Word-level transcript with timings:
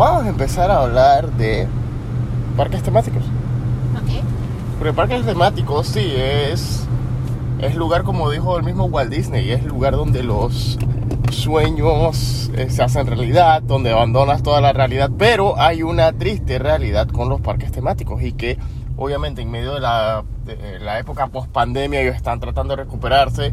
vamos 0.00 0.24
a 0.24 0.28
empezar 0.30 0.70
a 0.70 0.78
hablar 0.78 1.30
de 1.32 1.68
parques 2.56 2.82
temáticos. 2.82 3.22
Ok. 3.94 4.24
Porque 4.78 4.94
parques 4.94 5.26
temáticos 5.26 5.88
sí 5.88 6.10
es 6.16 6.86
es 7.60 7.74
lugar 7.74 8.04
como 8.04 8.30
dijo 8.30 8.56
el 8.56 8.64
mismo 8.64 8.86
Walt 8.86 9.10
Disney, 9.10 9.50
es 9.50 9.62
lugar 9.62 9.94
donde 9.94 10.22
los 10.22 10.78
sueños 11.30 12.50
eh, 12.54 12.70
se 12.70 12.82
hacen 12.82 13.06
realidad, 13.06 13.60
donde 13.60 13.92
abandonas 13.92 14.42
toda 14.42 14.62
la 14.62 14.72
realidad, 14.72 15.10
pero 15.18 15.60
hay 15.60 15.82
una 15.82 16.14
triste 16.14 16.58
realidad 16.58 17.08
con 17.08 17.28
los 17.28 17.42
parques 17.42 17.70
temáticos 17.70 18.22
y 18.22 18.32
que 18.32 18.56
obviamente 18.96 19.42
en 19.42 19.50
medio 19.50 19.74
de 19.74 19.80
la, 19.80 20.24
de 20.46 20.80
la 20.80 20.98
época 20.98 21.26
post 21.26 21.50
pandemia 21.50 22.00
ellos 22.00 22.16
están 22.16 22.40
tratando 22.40 22.74
de 22.74 22.84
recuperarse, 22.84 23.52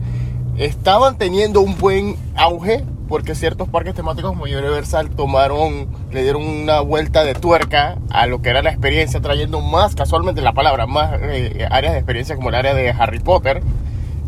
estaban 0.58 1.18
teniendo 1.18 1.62
un 1.62 1.78
buen 1.78 2.16
auge 2.36 2.84
porque 3.08 3.36
ciertos 3.36 3.70
parques 3.70 3.96
temáticos 3.96 4.32
como 4.32 4.44
Universal 4.44 5.10
tomaron, 5.12 5.88
le 6.12 6.24
dieron 6.24 6.46
una 6.46 6.82
vuelta 6.82 7.24
de 7.24 7.34
tuerca 7.36 7.98
a 8.10 8.28
lo 8.28 8.42
que 8.42 8.50
era 8.50 8.62
la 8.62 8.70
experiencia, 8.70 9.22
trayendo 9.22 9.62
más, 9.62 9.96
casualmente 9.96 10.42
la 10.42 10.54
palabra, 10.54 10.88
más 10.88 11.18
eh, 11.22 11.66
áreas 11.72 11.94
de 11.94 12.00
experiencia 12.00 12.36
como 12.36 12.50
el 12.50 12.56
área 12.56 12.74
de 12.74 12.90
Harry 12.90 13.20
Potter. 13.20 13.62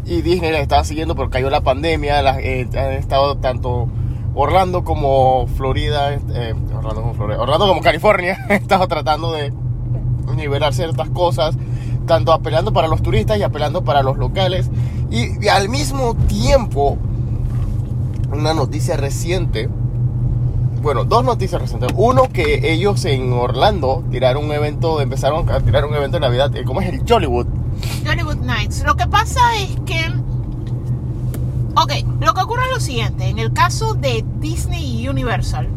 Y 0.06 0.22
Disney 0.22 0.52
la 0.52 0.60
estaba 0.60 0.84
siguiendo 0.86 1.16
porque 1.16 1.34
cayó 1.34 1.50
la 1.50 1.62
pandemia, 1.62 2.22
las, 2.22 2.38
eh, 2.40 2.68
han 2.74 2.94
estado 2.94 3.38
tanto 3.38 3.90
Orlando 4.34 4.84
como 4.84 5.48
Florida, 5.58 6.14
eh, 6.14 6.56
Orlando 6.76 7.02
como 7.02 7.14
Florida, 7.14 7.42
Orlando 7.42 7.68
como 7.68 7.82
California, 7.82 8.46
estado 8.50 8.88
tratando 8.88 9.34
de 9.34 9.52
nivelar 10.36 10.74
ciertas 10.74 11.10
cosas, 11.10 11.58
tanto 12.10 12.34
apelando 12.34 12.74
para 12.74 12.88
los 12.88 13.04
turistas 13.04 13.38
y 13.38 13.44
apelando 13.44 13.84
para 13.84 14.02
los 14.02 14.18
locales. 14.18 14.68
Y, 15.12 15.48
al 15.48 15.70
mismo 15.70 16.16
tiempo, 16.16 16.98
una 18.32 18.56
noticia 18.56 18.98
reciente, 18.98 19.70
bueno, 20.82 21.06
dos 21.06 21.24
noticias 21.24 21.62
recientes. 21.62 21.92
Uno, 21.96 22.24
que 22.34 22.74
ellos 22.74 23.06
en 23.06 23.32
Orlando 23.32 24.04
tiraron 24.10 24.46
un 24.46 24.52
evento, 24.52 25.02
empezaron 25.02 25.48
a 25.52 25.60
tirar 25.60 25.86
un 25.86 25.94
evento 25.94 26.18
de 26.18 26.22
Navidad, 26.22 26.56
eh, 26.56 26.64
¿cómo 26.66 26.82
es 26.82 26.90
el 26.92 27.04
Jollywood? 27.08 27.46
Hollywood 28.10 28.38
Nights. 28.38 28.84
Lo 28.84 28.96
que 28.96 29.06
pasa 29.06 29.42
es 29.58 29.70
que. 29.86 30.02
Ok, 31.76 31.94
lo 32.22 32.34
que 32.34 32.42
ocurre 32.42 32.64
es 32.64 32.72
lo 32.74 32.80
siguiente. 32.80 33.28
En 33.28 33.38
el 33.38 33.54
caso 33.54 33.94
de 33.94 34.26
Disney 34.40 35.02
y 35.02 35.08
Universal, 35.08 35.70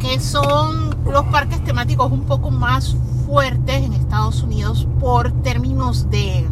que 0.00 0.20
son 0.20 0.94
los 1.10 1.24
parques 1.26 1.64
temáticos 1.64 2.12
un 2.12 2.24
poco 2.24 2.50
más 2.50 2.94
fuertes 3.34 3.82
en 3.82 3.94
Estados 3.94 4.44
Unidos 4.44 4.86
por 5.00 5.32
términos 5.42 6.08
de 6.08 6.46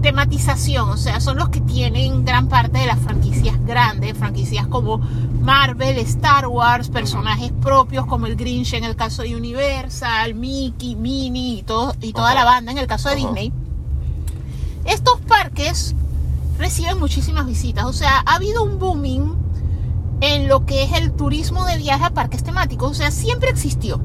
tematización, 0.00 0.88
o 0.88 0.96
sea, 0.96 1.20
son 1.20 1.36
los 1.36 1.50
que 1.50 1.60
tienen 1.60 2.24
gran 2.24 2.48
parte 2.48 2.78
de 2.78 2.86
las 2.86 2.98
franquicias 3.00 3.62
grandes, 3.66 4.16
franquicias 4.16 4.66
como 4.66 4.96
Marvel, 5.42 5.98
Star 5.98 6.46
Wars, 6.46 6.88
personajes 6.88 7.52
propios 7.60 8.06
como 8.06 8.24
el 8.24 8.34
Grinch 8.34 8.72
en 8.72 8.84
el 8.84 8.96
caso 8.96 9.24
de 9.24 9.36
Universal, 9.36 10.34
Mickey, 10.34 10.96
Minnie 10.96 11.58
y, 11.58 11.62
todo, 11.64 11.94
y 12.00 12.14
toda 12.14 12.34
la 12.34 12.46
banda 12.46 12.72
en 12.72 12.78
el 12.78 12.86
caso 12.86 13.10
de. 13.10 13.16
Disney. 13.16 13.52
Estos 14.86 15.20
parques 15.28 15.94
reciben 16.58 16.98
muchísimas 16.98 17.44
visitas, 17.44 17.84
o 17.84 17.92
sea, 17.92 18.22
ha 18.24 18.36
habido 18.36 18.62
un 18.62 18.78
booming 18.78 19.34
en 20.22 20.48
lo 20.48 20.64
que 20.64 20.84
es 20.84 20.94
el 20.94 21.12
turismo 21.12 21.66
de 21.66 21.76
viaje 21.76 22.06
a 22.06 22.14
parques 22.14 22.42
temáticos, 22.42 22.90
o 22.90 22.94
sea, 22.94 23.10
siempre 23.10 23.50
existió 23.50 24.00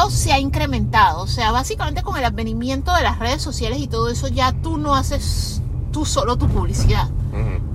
pero 0.00 0.10
se 0.10 0.32
ha 0.32 0.38
incrementado. 0.38 1.22
O 1.22 1.26
sea, 1.26 1.52
básicamente 1.52 2.02
con 2.02 2.16
el 2.16 2.24
advenimiento 2.24 2.94
de 2.94 3.02
las 3.02 3.18
redes 3.18 3.42
sociales 3.42 3.80
y 3.80 3.86
todo 3.86 4.08
eso, 4.08 4.28
ya 4.28 4.52
tú 4.52 4.78
no 4.78 4.94
haces 4.94 5.62
tú 5.92 6.04
solo 6.04 6.36
tu 6.36 6.48
publicidad. 6.48 7.08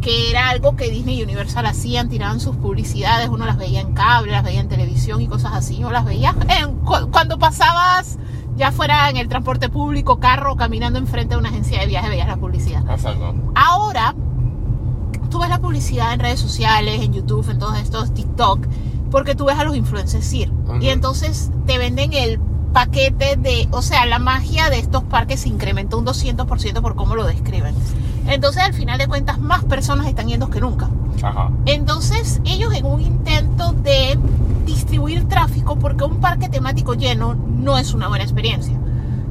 Que 0.01 0.29
era 0.29 0.49
algo 0.49 0.75
que 0.75 0.89
Disney 0.91 1.19
y 1.19 1.23
Universal 1.23 1.65
hacían, 1.65 2.09
tiraban 2.09 2.39
sus 2.39 2.55
publicidades, 2.57 3.29
uno 3.29 3.45
las 3.45 3.57
veía 3.57 3.79
en 3.81 3.93
cable, 3.93 4.31
las 4.33 4.43
veía 4.43 4.59
en 4.59 4.67
televisión 4.67 5.21
y 5.21 5.27
cosas 5.27 5.53
así, 5.53 5.83
o 5.83 5.89
las 5.91 6.05
veías 6.05 6.35
en- 6.49 6.75
cu- 6.81 7.09
cuando 7.11 7.39
pasabas, 7.39 8.17
ya 8.57 8.71
fuera 8.71 9.09
en 9.09 9.17
el 9.17 9.27
transporte 9.29 9.69
público, 9.69 10.19
carro, 10.19 10.55
caminando 10.57 10.99
enfrente 10.99 11.33
de 11.35 11.39
una 11.39 11.49
agencia 11.49 11.79
de 11.79 11.87
viaje, 11.87 12.09
veías 12.09 12.27
la 12.27 12.37
publicidad. 12.37 12.83
Exacto. 12.89 13.33
Ahora, 13.55 14.13
tú 15.31 15.39
ves 15.39 15.49
la 15.49 15.59
publicidad 15.59 16.13
en 16.13 16.19
redes 16.19 16.39
sociales, 16.39 17.01
en 17.01 17.13
YouTube, 17.13 17.49
en 17.49 17.57
todos 17.57 17.77
estos 17.79 18.13
TikTok, 18.13 18.67
porque 19.11 19.35
tú 19.35 19.45
ves 19.45 19.57
a 19.57 19.63
los 19.63 19.75
influencers 19.75 20.31
ir. 20.33 20.51
Ujú. 20.51 20.77
Y 20.81 20.89
entonces 20.89 21.51
te 21.65 21.77
venden 21.77 22.13
el 22.13 22.39
paquete 22.73 23.37
de, 23.37 23.67
o 23.71 23.81
sea, 23.81 24.05
la 24.05 24.19
magia 24.19 24.69
de 24.69 24.79
estos 24.79 25.03
parques 25.03 25.39
se 25.41 25.49
incrementó 25.49 25.97
un 25.97 26.05
200% 26.05 26.81
por 26.81 26.95
cómo 26.95 27.15
lo 27.15 27.23
describen. 27.25 27.73
Entonces, 28.27 28.63
al 28.63 28.73
final 28.73 28.97
de 28.97 29.07
cuentas, 29.07 29.39
más 29.39 29.63
personas 29.63 30.07
están 30.07 30.27
yendo 30.27 30.49
que 30.49 30.59
nunca. 30.59 30.89
Ajá. 31.23 31.51
Entonces, 31.65 32.41
ellos 32.43 32.73
en 32.73 32.85
un 32.85 32.99
intento 32.99 33.71
de 33.71 34.19
distribuir 34.65 35.27
tráfico, 35.27 35.77
porque 35.77 36.03
un 36.03 36.17
parque 36.19 36.49
temático 36.49 36.95
lleno 36.95 37.35
no 37.35 37.77
es 37.77 37.93
una 37.93 38.07
buena 38.09 38.23
experiencia. 38.23 38.77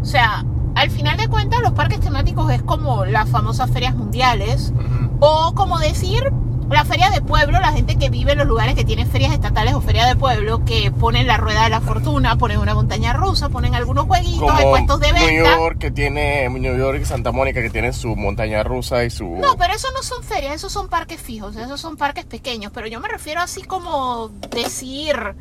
O 0.01 0.05
sea, 0.06 0.45
al 0.75 0.91
final 0.91 1.17
de 1.19 1.29
cuentas, 1.29 1.61
los 1.61 1.73
parques 1.73 2.01
temáticos 2.01 2.51
es 2.51 2.62
como 2.62 3.05
las 3.05 3.29
famosas 3.29 3.71
ferias 3.71 3.95
mundiales, 3.95 4.73
Ujú. 4.75 5.11
o 5.21 5.55
como 5.55 5.79
decir 5.81 6.33
la 6.70 6.84
feria 6.84 7.10
de 7.10 7.20
pueblo, 7.20 7.60
la 7.60 7.72
gente 7.72 7.97
que 7.97 8.10
vive 8.10 8.32
en 8.32 8.38
los 8.38 8.47
lugares 8.47 8.75
que 8.75 8.84
tienen 8.84 9.08
ferias 9.08 9.32
estatales 9.32 9.75
o 9.75 9.80
feria 9.80 10.06
de 10.06 10.16
pueblo, 10.16 10.64
que 10.64 10.91
ponen 10.91 11.26
la 11.26 11.36
rueda 11.36 11.64
de 11.64 11.70
la 11.70 11.80
fortuna, 11.80 12.36
ponen 12.36 12.58
una 12.58 12.75
montaña 12.75 13.12
rusa, 13.12 13.48
ponen 13.48 13.75
algunos 13.75 14.06
jueguitos, 14.06 14.50
hay 14.50 14.64
puestos 14.64 15.00
de 15.00 15.12
New 15.12 15.22
venta. 15.22 15.56
York 15.56 15.78
que 15.78 15.91
tiene 15.91 16.48
New 16.48 16.76
York 16.76 17.00
y 17.02 17.04
Santa 17.04 17.32
Mónica 17.32 17.62
que 17.62 17.70
tienen 17.70 17.92
su 17.92 18.16
montaña 18.16 18.62
rusa 18.62 19.04
y 19.04 19.10
su 19.10 19.28
No, 19.28 19.56
pero 19.56 19.75
eso 19.75 19.88
no 19.94 20.02
son 20.02 20.22
ferias, 20.22 20.54
esos 20.54 20.72
son 20.72 20.88
parques 20.88 21.20
fijos, 21.20 21.56
esos 21.56 21.80
son 21.80 21.97
parques 21.97 22.25
pequeños. 22.25 22.72
Pero 22.75 22.86
yo 22.86 23.00
me 23.00 23.08
refiero 23.08 23.41
así 23.41 23.62
como 23.62 24.28
decir 24.50 25.34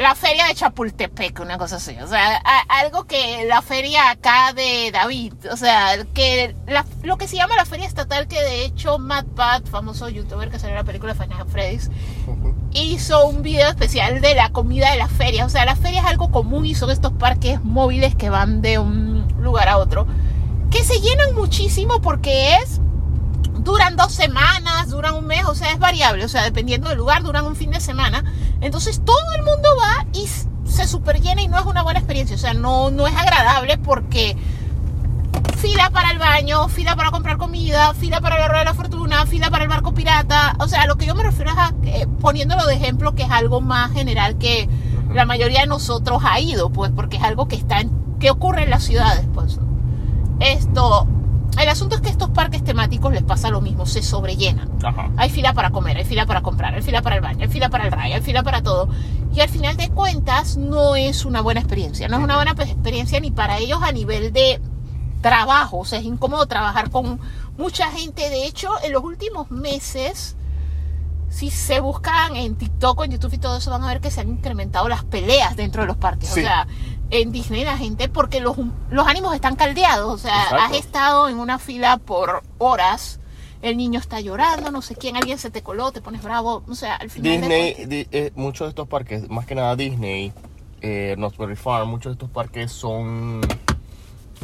la 0.00 0.14
feria 0.14 0.46
de 0.46 0.54
Chapultepec, 0.54 1.40
una 1.40 1.58
cosa 1.58 1.76
así. 1.76 1.94
O 2.02 2.06
sea, 2.06 2.38
a- 2.42 2.80
algo 2.80 3.04
que 3.04 3.44
la 3.46 3.60
feria 3.60 4.10
acá 4.10 4.52
de 4.54 4.90
David, 4.92 5.34
o 5.52 5.56
sea, 5.58 6.04
que 6.14 6.54
la- 6.66 6.86
lo 7.02 7.18
que 7.18 7.28
se 7.28 7.36
llama 7.36 7.54
la 7.54 7.66
feria 7.66 7.86
estatal, 7.86 8.26
que 8.26 8.40
de 8.40 8.64
hecho 8.64 8.98
Matt 8.98 9.26
Pat, 9.36 9.66
famoso 9.68 10.08
youtuber 10.08 10.48
que 10.50 10.58
salió 10.58 10.70
en 10.74 10.78
la 10.80 10.84
película 10.84 11.14
Final 11.14 11.46
Freddy's, 11.48 11.90
hizo 12.72 13.26
un 13.26 13.42
video 13.42 13.68
especial 13.68 14.20
de 14.22 14.34
la 14.34 14.50
comida 14.50 14.90
de 14.90 14.96
la 14.98 15.08
feria. 15.08 15.44
O 15.44 15.50
sea, 15.50 15.64
la 15.66 15.76
feria 15.76 16.00
es 16.00 16.06
algo 16.06 16.30
común 16.30 16.64
y 16.64 16.74
son 16.74 16.90
estos 16.90 17.12
parques 17.12 17.62
móviles 17.62 18.14
que 18.14 18.30
van 18.30 18.62
de 18.62 18.78
un 18.78 19.26
lugar 19.40 19.68
a 19.68 19.76
otro. 19.78 20.06
Que 20.70 20.82
se 20.84 21.00
llenan 21.00 21.34
muchísimo 21.34 22.00
porque 22.00 22.54
es. 22.56 22.80
Duran 23.62 23.96
dos 23.96 24.12
semanas, 24.12 24.88
duran 24.88 25.14
un 25.14 25.26
mes, 25.26 25.44
o 25.44 25.54
sea, 25.54 25.72
es 25.72 25.78
variable. 25.78 26.24
O 26.24 26.28
sea, 26.28 26.42
dependiendo 26.42 26.88
del 26.88 26.98
lugar, 26.98 27.22
duran 27.22 27.46
un 27.46 27.56
fin 27.56 27.70
de 27.70 27.80
semana. 27.80 28.24
Entonces 28.60 29.02
todo 29.04 29.32
el 29.36 29.42
mundo 29.42 29.68
va 29.80 30.06
y 30.12 30.28
se 30.70 30.86
super 30.86 31.20
llena 31.20 31.42
y 31.42 31.48
no 31.48 31.58
es 31.58 31.66
una 31.66 31.82
buena 31.82 32.00
experiencia. 32.00 32.36
O 32.36 32.38
sea, 32.38 32.54
no, 32.54 32.90
no 32.90 33.06
es 33.06 33.16
agradable 33.16 33.78
porque 33.78 34.36
fila 35.58 35.90
para 35.90 36.10
el 36.10 36.18
baño, 36.18 36.68
fila 36.68 36.96
para 36.96 37.10
comprar 37.10 37.36
comida, 37.36 37.92
fila 37.94 38.20
para 38.20 38.38
la 38.38 38.48
rueda 38.48 38.60
de 38.60 38.64
la 38.64 38.74
fortuna, 38.74 39.26
fila 39.26 39.50
para 39.50 39.64
el 39.64 39.68
barco 39.70 39.92
pirata. 39.92 40.56
O 40.58 40.68
sea, 40.68 40.86
lo 40.86 40.96
que 40.96 41.06
yo 41.06 41.14
me 41.14 41.22
refiero 41.22 41.50
es 41.50 41.58
a, 41.58 41.74
eh, 41.84 42.06
poniéndolo 42.20 42.64
de 42.66 42.74
ejemplo, 42.74 43.14
que 43.14 43.24
es 43.24 43.30
algo 43.30 43.60
más 43.60 43.92
general 43.92 44.38
que 44.38 44.68
la 45.12 45.24
mayoría 45.24 45.60
de 45.60 45.66
nosotros 45.66 46.22
ha 46.24 46.40
ido, 46.40 46.70
pues, 46.70 46.90
porque 46.94 47.18
es 47.18 47.22
algo 47.22 47.46
que 47.48 47.56
está 47.56 47.80
en, 47.80 47.90
que 48.18 48.30
ocurre 48.30 48.62
en 48.62 48.70
las 48.70 48.84
ciudades, 48.84 49.26
pues. 49.34 49.58
Esto, 50.40 51.06
el 51.62 51.68
asunto 51.68 51.96
es 51.96 52.00
que 52.00 52.08
estos 52.08 52.30
parques 52.30 52.64
temáticos 52.64 53.12
les 53.12 53.22
pasa 53.22 53.50
lo 53.50 53.60
mismo, 53.60 53.86
se 53.86 54.02
sobrellenan. 54.02 54.70
Ajá. 54.82 55.10
Hay 55.16 55.30
fila 55.30 55.52
para 55.52 55.70
comer, 55.70 55.96
hay 55.96 56.04
fila 56.04 56.26
para 56.26 56.42
comprar, 56.42 56.74
hay 56.74 56.82
fila 56.82 57.02
para 57.02 57.16
el 57.16 57.22
baño, 57.22 57.42
hay 57.42 57.48
fila 57.48 57.68
para 57.68 57.84
el 57.86 57.92
ride, 57.92 58.14
hay 58.14 58.20
fila 58.22 58.42
para 58.42 58.62
todo. 58.62 58.88
Y 59.34 59.40
al 59.40 59.48
final 59.48 59.76
de 59.76 59.88
cuentas 59.90 60.56
no 60.56 60.96
es 60.96 61.24
una 61.24 61.40
buena 61.40 61.60
experiencia. 61.60 62.08
No 62.08 62.18
es 62.18 62.24
una 62.24 62.36
buena 62.36 62.52
experiencia 62.52 63.20
ni 63.20 63.30
para 63.30 63.58
ellos 63.58 63.80
a 63.82 63.92
nivel 63.92 64.32
de 64.32 64.60
trabajo. 65.20 65.78
O 65.78 65.84
sea, 65.84 65.98
es 65.98 66.04
incómodo 66.04 66.46
trabajar 66.46 66.90
con 66.90 67.20
mucha 67.56 67.90
gente. 67.90 68.28
De 68.28 68.46
hecho, 68.46 68.70
en 68.82 68.92
los 68.92 69.04
últimos 69.04 69.50
meses, 69.50 70.36
si 71.28 71.50
se 71.50 71.80
buscan 71.80 72.36
en 72.36 72.56
TikTok 72.56 72.98
o 72.98 73.04
en 73.04 73.12
YouTube 73.12 73.34
y 73.34 73.38
todo 73.38 73.58
eso, 73.58 73.70
van 73.70 73.84
a 73.84 73.88
ver 73.88 74.00
que 74.00 74.10
se 74.10 74.20
han 74.20 74.28
incrementado 74.30 74.88
las 74.88 75.04
peleas 75.04 75.56
dentro 75.56 75.82
de 75.82 75.88
los 75.88 75.96
parques. 75.96 76.30
Sí. 76.30 76.40
O 76.40 76.42
sea, 76.42 76.66
en 77.10 77.32
Disney 77.32 77.64
la 77.64 77.76
gente, 77.76 78.08
porque 78.08 78.40
los, 78.40 78.56
los 78.90 79.06
ánimos 79.06 79.34
están 79.34 79.56
caldeados. 79.56 80.12
O 80.14 80.18
sea, 80.18 80.42
Exacto. 80.44 80.64
has 80.64 80.72
estado 80.74 81.28
en 81.28 81.38
una 81.38 81.58
fila 81.58 81.96
por 81.98 82.42
horas 82.58 83.18
el 83.62 83.76
niño 83.76 84.00
está 84.00 84.20
llorando, 84.20 84.70
no 84.70 84.80
sé 84.80 84.96
quién, 84.96 85.16
alguien 85.18 85.38
se 85.38 85.50
te 85.50 85.62
coló, 85.62 85.92
te 85.92 86.00
pones 86.00 86.22
bravo, 86.22 86.62
o 86.66 86.74
sea, 86.74 86.96
al 86.96 87.10
final 87.10 87.30
de 87.32 87.38
Disney, 87.40 87.74
cuentas- 87.74 87.88
di- 87.90 88.08
eh, 88.10 88.30
muchos 88.34 88.64
de 88.64 88.68
estos 88.70 88.88
parques, 88.88 89.28
más 89.28 89.44
que 89.44 89.54
nada 89.54 89.76
Disney, 89.76 90.32
eh, 90.80 91.12
Knott's 91.18 91.36
Farm, 91.60 91.90
muchos 91.90 92.12
de 92.12 92.14
estos 92.14 92.30
parques 92.30 92.72
son, 92.72 93.42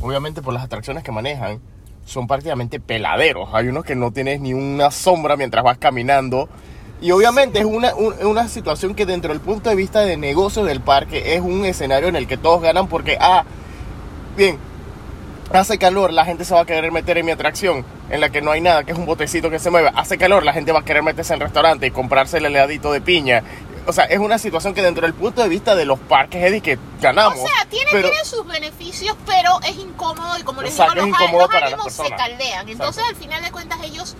obviamente 0.02 0.42
por 0.42 0.52
las 0.52 0.62
atracciones 0.64 1.02
que 1.02 1.12
manejan, 1.12 1.60
son 2.04 2.26
prácticamente 2.26 2.78
peladeros. 2.78 3.48
Hay 3.54 3.68
unos 3.68 3.84
que 3.84 3.96
no 3.96 4.10
tienes 4.12 4.38
ni 4.40 4.52
una 4.52 4.90
sombra 4.90 5.36
mientras 5.36 5.64
vas 5.64 5.78
caminando. 5.78 6.48
Y 7.00 7.10
obviamente 7.10 7.58
es 7.58 7.64
una, 7.66 7.94
un- 7.94 8.14
una 8.26 8.48
situación 8.48 8.94
que 8.94 9.04
dentro 9.06 9.32
del 9.32 9.40
punto 9.40 9.68
de 9.70 9.76
vista 9.76 10.00
de 10.00 10.16
negocio 10.16 10.64
del 10.64 10.80
parque 10.80 11.34
es 11.34 11.40
un 11.42 11.64
escenario 11.66 12.08
en 12.08 12.16
el 12.16 12.26
que 12.26 12.36
todos 12.38 12.62
ganan 12.62 12.88
porque, 12.88 13.18
ah, 13.20 13.44
bien, 14.36 14.58
hace 15.52 15.78
calor, 15.78 16.12
la 16.12 16.24
gente 16.24 16.44
se 16.44 16.54
va 16.54 16.62
a 16.62 16.66
querer 16.66 16.90
meter 16.92 17.18
en 17.18 17.26
mi 17.26 17.32
atracción, 17.32 17.84
en 18.10 18.20
la 18.20 18.30
que 18.30 18.40
no 18.40 18.50
hay 18.50 18.60
nada, 18.62 18.84
que 18.84 18.92
es 18.92 18.98
un 18.98 19.04
botecito 19.06 19.50
que 19.50 19.58
se 19.58 19.70
mueve. 19.70 19.90
Hace 19.94 20.16
calor, 20.18 20.42
la 20.44 20.52
gente 20.54 20.72
va 20.72 20.80
a 20.80 20.84
querer 20.84 21.02
meterse 21.02 21.34
en 21.34 21.40
el 21.40 21.44
restaurante 21.46 21.86
y 21.86 21.90
comprarse 21.90 22.38
el 22.38 22.46
heladito 22.46 22.90
de 22.92 23.00
piña. 23.02 23.42
O 23.88 23.92
sea, 23.92 24.04
es 24.06 24.18
una 24.18 24.38
situación 24.38 24.74
que 24.74 24.82
dentro 24.82 25.02
del 25.02 25.14
punto 25.14 25.42
de 25.42 25.48
vista 25.48 25.76
de 25.76 25.84
los 25.84 25.98
parques 26.00 26.42
es 26.42 26.50
de 26.50 26.60
que 26.60 26.78
ganamos. 27.00 27.38
O 27.38 27.46
sea, 27.46 27.66
tiene, 27.70 27.90
pero- 27.92 28.08
tiene 28.10 28.24
sus 28.24 28.44
beneficios, 28.46 29.16
pero 29.26 29.60
es 29.62 29.76
incómodo 29.76 30.36
y 30.38 30.42
como 30.42 30.62
les 30.62 30.72
digo, 30.72 30.86
los, 30.86 31.06
los 31.08 31.50
ánimos 31.54 31.92
se 31.92 32.10
caldean. 32.16 32.68
Entonces, 32.68 33.02
Exacto. 33.04 33.08
al 33.10 33.22
final 33.22 33.44
de 33.44 33.52
cuentas, 33.52 33.78
ellos 33.84 34.16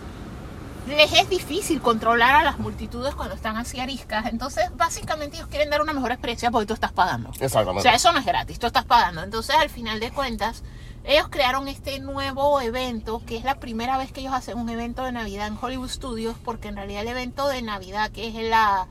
les 0.87 1.13
es 1.13 1.29
difícil 1.29 1.81
controlar 1.81 2.35
a 2.37 2.45
las 2.45 2.59
multitudes 2.59 3.15
cuando 3.15 3.35
están 3.35 3.57
así 3.57 3.81
ariscas. 3.81 4.27
Entonces, 4.27 4.65
básicamente, 4.77 5.37
ellos 5.37 5.49
quieren 5.49 5.71
dar 5.71 5.83
una 5.83 5.93
mejor 5.93 6.13
experiencia 6.13 6.51
porque 6.51 6.67
tú 6.67 6.75
estás 6.75 6.93
pagando. 6.93 7.31
Exactamente. 7.41 7.81
O 7.81 7.83
sea, 7.83 7.95
eso 7.95 8.13
no 8.13 8.19
es 8.19 8.25
gratis, 8.25 8.59
tú 8.59 8.67
estás 8.67 8.85
pagando. 8.85 9.23
Entonces, 9.23 9.57
al 9.57 9.69
final 9.69 10.01
de 10.01 10.11
cuentas, 10.11 10.63
ellos 11.05 11.29
crearon 11.29 11.69
este 11.69 12.01
nuevo 12.01 12.61
evento, 12.61 13.23
que 13.25 13.37
es 13.37 13.45
la 13.45 13.61
primera 13.61 13.99
vez 13.99 14.13
que 14.13 14.21
ellos 14.21 14.33
hacen 14.33 14.59
un 14.59 14.69
evento 14.69 15.05
de 15.05 15.13
Navidad 15.13 15.47
en 15.47 15.59
Hollywood 15.61 15.89
Studios, 15.89 16.37
porque 16.45 16.69
en 16.69 16.77
realidad 16.77 17.03
el 17.03 17.09
evento 17.09 17.49
de 17.49 17.63
Navidad, 17.63 18.11
que 18.11 18.29
es 18.29 18.35
la 18.49 18.89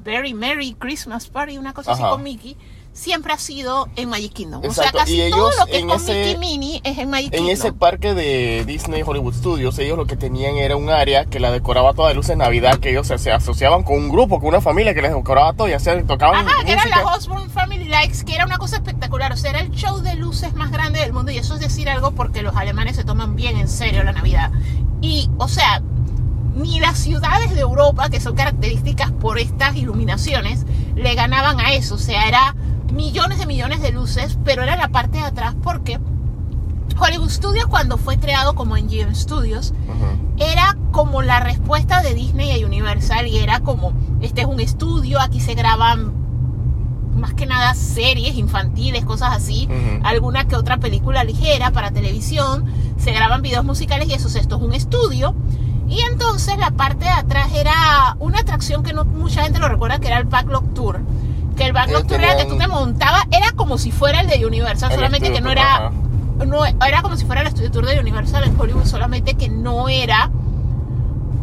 Very 0.00 0.32
Merry 0.32 0.74
Christmas 0.78 1.28
Party, 1.28 1.58
una 1.58 1.74
cosa 1.74 1.92
así 1.92 2.02
con 2.02 2.22
Mickey, 2.22 2.56
siempre 2.98 3.32
ha 3.32 3.38
sido 3.38 3.88
en 3.96 4.08
Magic 4.08 4.32
Kingdom. 4.32 4.60
o 4.62 4.66
Exacto, 4.66 4.90
sea, 4.92 5.00
casi 5.00 5.22
y 5.22 5.30
todo 5.30 5.48
ellos 5.48 5.58
lo 5.60 5.64
que 5.66 5.72
es 5.72 5.78
en 5.82 5.88
con 5.88 5.96
ese- 5.96 6.12
Mickey 6.14 6.38
Mini 6.38 6.80
es 6.84 6.98
en 6.98 7.10
Magic 7.10 7.32
En 7.32 7.38
Kingdom. 7.38 7.52
ese 7.52 7.72
parque 7.72 8.14
de 8.14 8.64
Disney 8.66 9.02
Hollywood 9.06 9.34
Studios, 9.34 9.78
ellos 9.78 9.96
lo 9.96 10.06
que 10.06 10.16
tenían 10.16 10.56
era 10.56 10.76
un 10.76 10.90
área 10.90 11.24
que 11.24 11.38
la 11.40 11.50
decoraba 11.52 11.94
toda 11.94 12.08
de 12.08 12.14
luces 12.14 12.30
de 12.30 12.36
Navidad, 12.36 12.78
que 12.78 12.90
ellos 12.90 13.06
se, 13.06 13.16
se 13.18 13.30
asociaban 13.30 13.82
con 13.84 13.96
un 13.96 14.08
grupo, 14.08 14.38
con 14.40 14.48
una 14.48 14.60
familia 14.60 14.94
que 14.94 15.02
les 15.02 15.14
decoraba 15.14 15.52
todo 15.52 15.68
y 15.68 15.72
hacían, 15.72 16.06
tocaban 16.06 16.46
Ajá, 16.48 16.64
que 16.64 16.72
era 16.72 16.84
la 16.86 17.04
Osborne 17.14 17.48
Family 17.48 17.84
Lights, 17.84 18.24
que 18.24 18.34
era 18.34 18.44
una 18.44 18.58
cosa 18.58 18.76
espectacular. 18.76 19.32
O 19.32 19.36
sea, 19.36 19.50
era 19.50 19.60
el 19.60 19.70
show 19.70 20.00
de 20.00 20.14
luces 20.16 20.54
más 20.54 20.70
grande 20.72 20.98
del 21.00 21.12
mundo. 21.12 21.30
Y 21.30 21.38
eso 21.38 21.54
es 21.54 21.60
decir 21.60 21.88
algo 21.88 22.10
porque 22.12 22.42
los 22.42 22.56
alemanes 22.56 22.96
se 22.96 23.04
toman 23.04 23.36
bien 23.36 23.56
en 23.56 23.68
serio 23.68 24.02
la 24.02 24.12
Navidad. 24.12 24.50
Y, 25.00 25.30
o 25.38 25.46
sea, 25.48 25.80
ni 26.56 26.80
las 26.80 26.98
ciudades 26.98 27.54
de 27.54 27.60
Europa, 27.60 28.08
que 28.10 28.20
son 28.20 28.34
características 28.34 29.12
por 29.12 29.38
estas 29.38 29.76
iluminaciones, 29.76 30.64
le 30.96 31.14
ganaban 31.14 31.60
a 31.60 31.72
eso. 31.74 31.94
O 31.94 31.98
sea, 31.98 32.26
era 32.26 32.56
millones 32.92 33.38
de 33.38 33.46
millones 33.46 33.80
de 33.80 33.92
luces, 33.92 34.38
pero 34.44 34.62
era 34.62 34.76
la 34.76 34.88
parte 34.88 35.18
de 35.18 35.24
atrás 35.24 35.54
porque 35.62 35.98
Hollywood 37.00 37.30
Studios, 37.30 37.66
cuando 37.66 37.96
fue 37.96 38.18
creado 38.18 38.54
como 38.54 38.74
MGM 38.74 39.14
Studios, 39.14 39.72
era 40.36 40.76
como 40.90 41.22
la 41.22 41.40
respuesta 41.40 42.02
de 42.02 42.14
Disney 42.14 42.60
a 42.60 42.66
Universal 42.66 43.26
y 43.28 43.38
era 43.38 43.60
como, 43.60 43.92
este 44.20 44.42
es 44.42 44.46
un 44.46 44.60
estudio, 44.60 45.20
aquí 45.20 45.40
se 45.40 45.54
graban 45.54 46.12
más 47.14 47.34
que 47.34 47.46
nada 47.46 47.74
series 47.74 48.36
infantiles, 48.36 49.04
cosas 49.04 49.36
así, 49.36 49.68
alguna 50.02 50.46
que 50.46 50.56
otra 50.56 50.78
película 50.78 51.24
ligera 51.24 51.72
para 51.72 51.90
televisión, 51.90 52.64
se 52.96 53.12
graban 53.12 53.42
videos 53.42 53.64
musicales 53.64 54.08
y 54.08 54.14
eso, 54.14 54.28
esto 54.36 54.56
es 54.56 54.62
un 54.62 54.72
estudio. 54.72 55.34
Y 55.88 56.00
entonces 56.00 56.58
la 56.58 56.70
parte 56.70 57.06
de 57.06 57.10
atrás 57.10 57.50
era 57.54 58.16
una 58.18 58.40
atracción 58.40 58.82
que 58.82 58.92
no 58.92 59.04
mucha 59.04 59.42
gente 59.42 59.58
lo 59.58 59.68
recuerda, 59.68 59.98
que 59.98 60.08
era 60.08 60.18
el 60.18 60.24
Backlog 60.24 60.74
Tour. 60.74 61.00
Que 61.58 61.66
el 61.66 61.72
Backlog 61.72 62.06
Tour 62.06 62.20
que 62.20 62.44
tú 62.46 62.56
te 62.56 62.68
montabas, 62.68 63.24
era 63.30 63.52
como 63.52 63.78
si 63.78 63.90
fuera 63.90 64.20
el 64.20 64.28
de 64.28 64.46
Universal, 64.46 64.92
El 64.92 64.96
solamente 64.96 65.32
que 65.32 65.40
no 65.40 65.50
era 65.50 65.90
no 66.46 66.64
era 66.64 67.02
como 67.02 67.16
si 67.16 67.24
fuera 67.24 67.40
el 67.40 67.48
estudio 67.48 67.70
tour 67.70 67.86
de 67.86 67.98
Universal 67.98 68.44
en 68.44 68.58
Hollywood, 68.58 68.84
solamente 68.84 69.34
que 69.34 69.48
no 69.48 69.88
era 69.88 70.30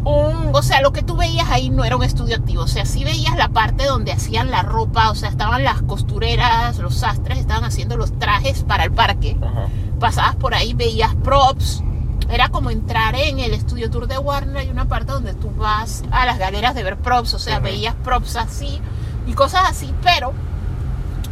un, 0.04 0.50
o 0.54 0.62
sea, 0.62 0.80
lo 0.80 0.92
que 0.92 1.02
tú 1.02 1.16
veías 1.16 1.50
ahí 1.50 1.68
no 1.68 1.84
era 1.84 1.96
un 1.96 2.04
estudio 2.04 2.36
activo, 2.36 2.62
o 2.62 2.68
sea, 2.68 2.86
sí 2.86 3.02
veías 3.04 3.36
la 3.36 3.48
parte 3.48 3.84
donde 3.84 4.12
hacían 4.12 4.50
la 4.50 4.62
ropa, 4.62 5.10
o 5.10 5.14
sea, 5.14 5.28
estaban 5.28 5.64
las 5.64 5.82
costureras, 5.82 6.78
los 6.78 6.94
sastres, 6.94 7.38
estaban 7.38 7.64
haciendo 7.64 7.96
los 7.96 8.16
trajes 8.18 8.62
para 8.62 8.84
el 8.84 8.92
parque. 8.92 9.36
Ajá. 9.42 9.66
Pasabas 9.98 10.36
por 10.36 10.54
ahí, 10.54 10.74
veías 10.74 11.14
props. 11.16 11.82
Era 12.30 12.48
como 12.48 12.70
entrar 12.70 13.14
en 13.16 13.40
el 13.40 13.52
estudio 13.52 13.90
tour 13.90 14.06
de 14.06 14.18
Warner, 14.18 14.58
hay 14.58 14.68
una 14.68 14.86
parte 14.86 15.12
donde 15.12 15.34
tú 15.34 15.50
vas 15.56 16.04
a 16.10 16.24
las 16.24 16.38
galeras 16.38 16.74
de 16.74 16.82
ver 16.82 16.96
props, 16.96 17.34
o 17.34 17.38
sea, 17.38 17.58
veías 17.58 17.94
props 17.94 18.36
así 18.36 18.80
y 19.26 19.32
cosas 19.34 19.62
así, 19.68 19.92
pero 20.02 20.32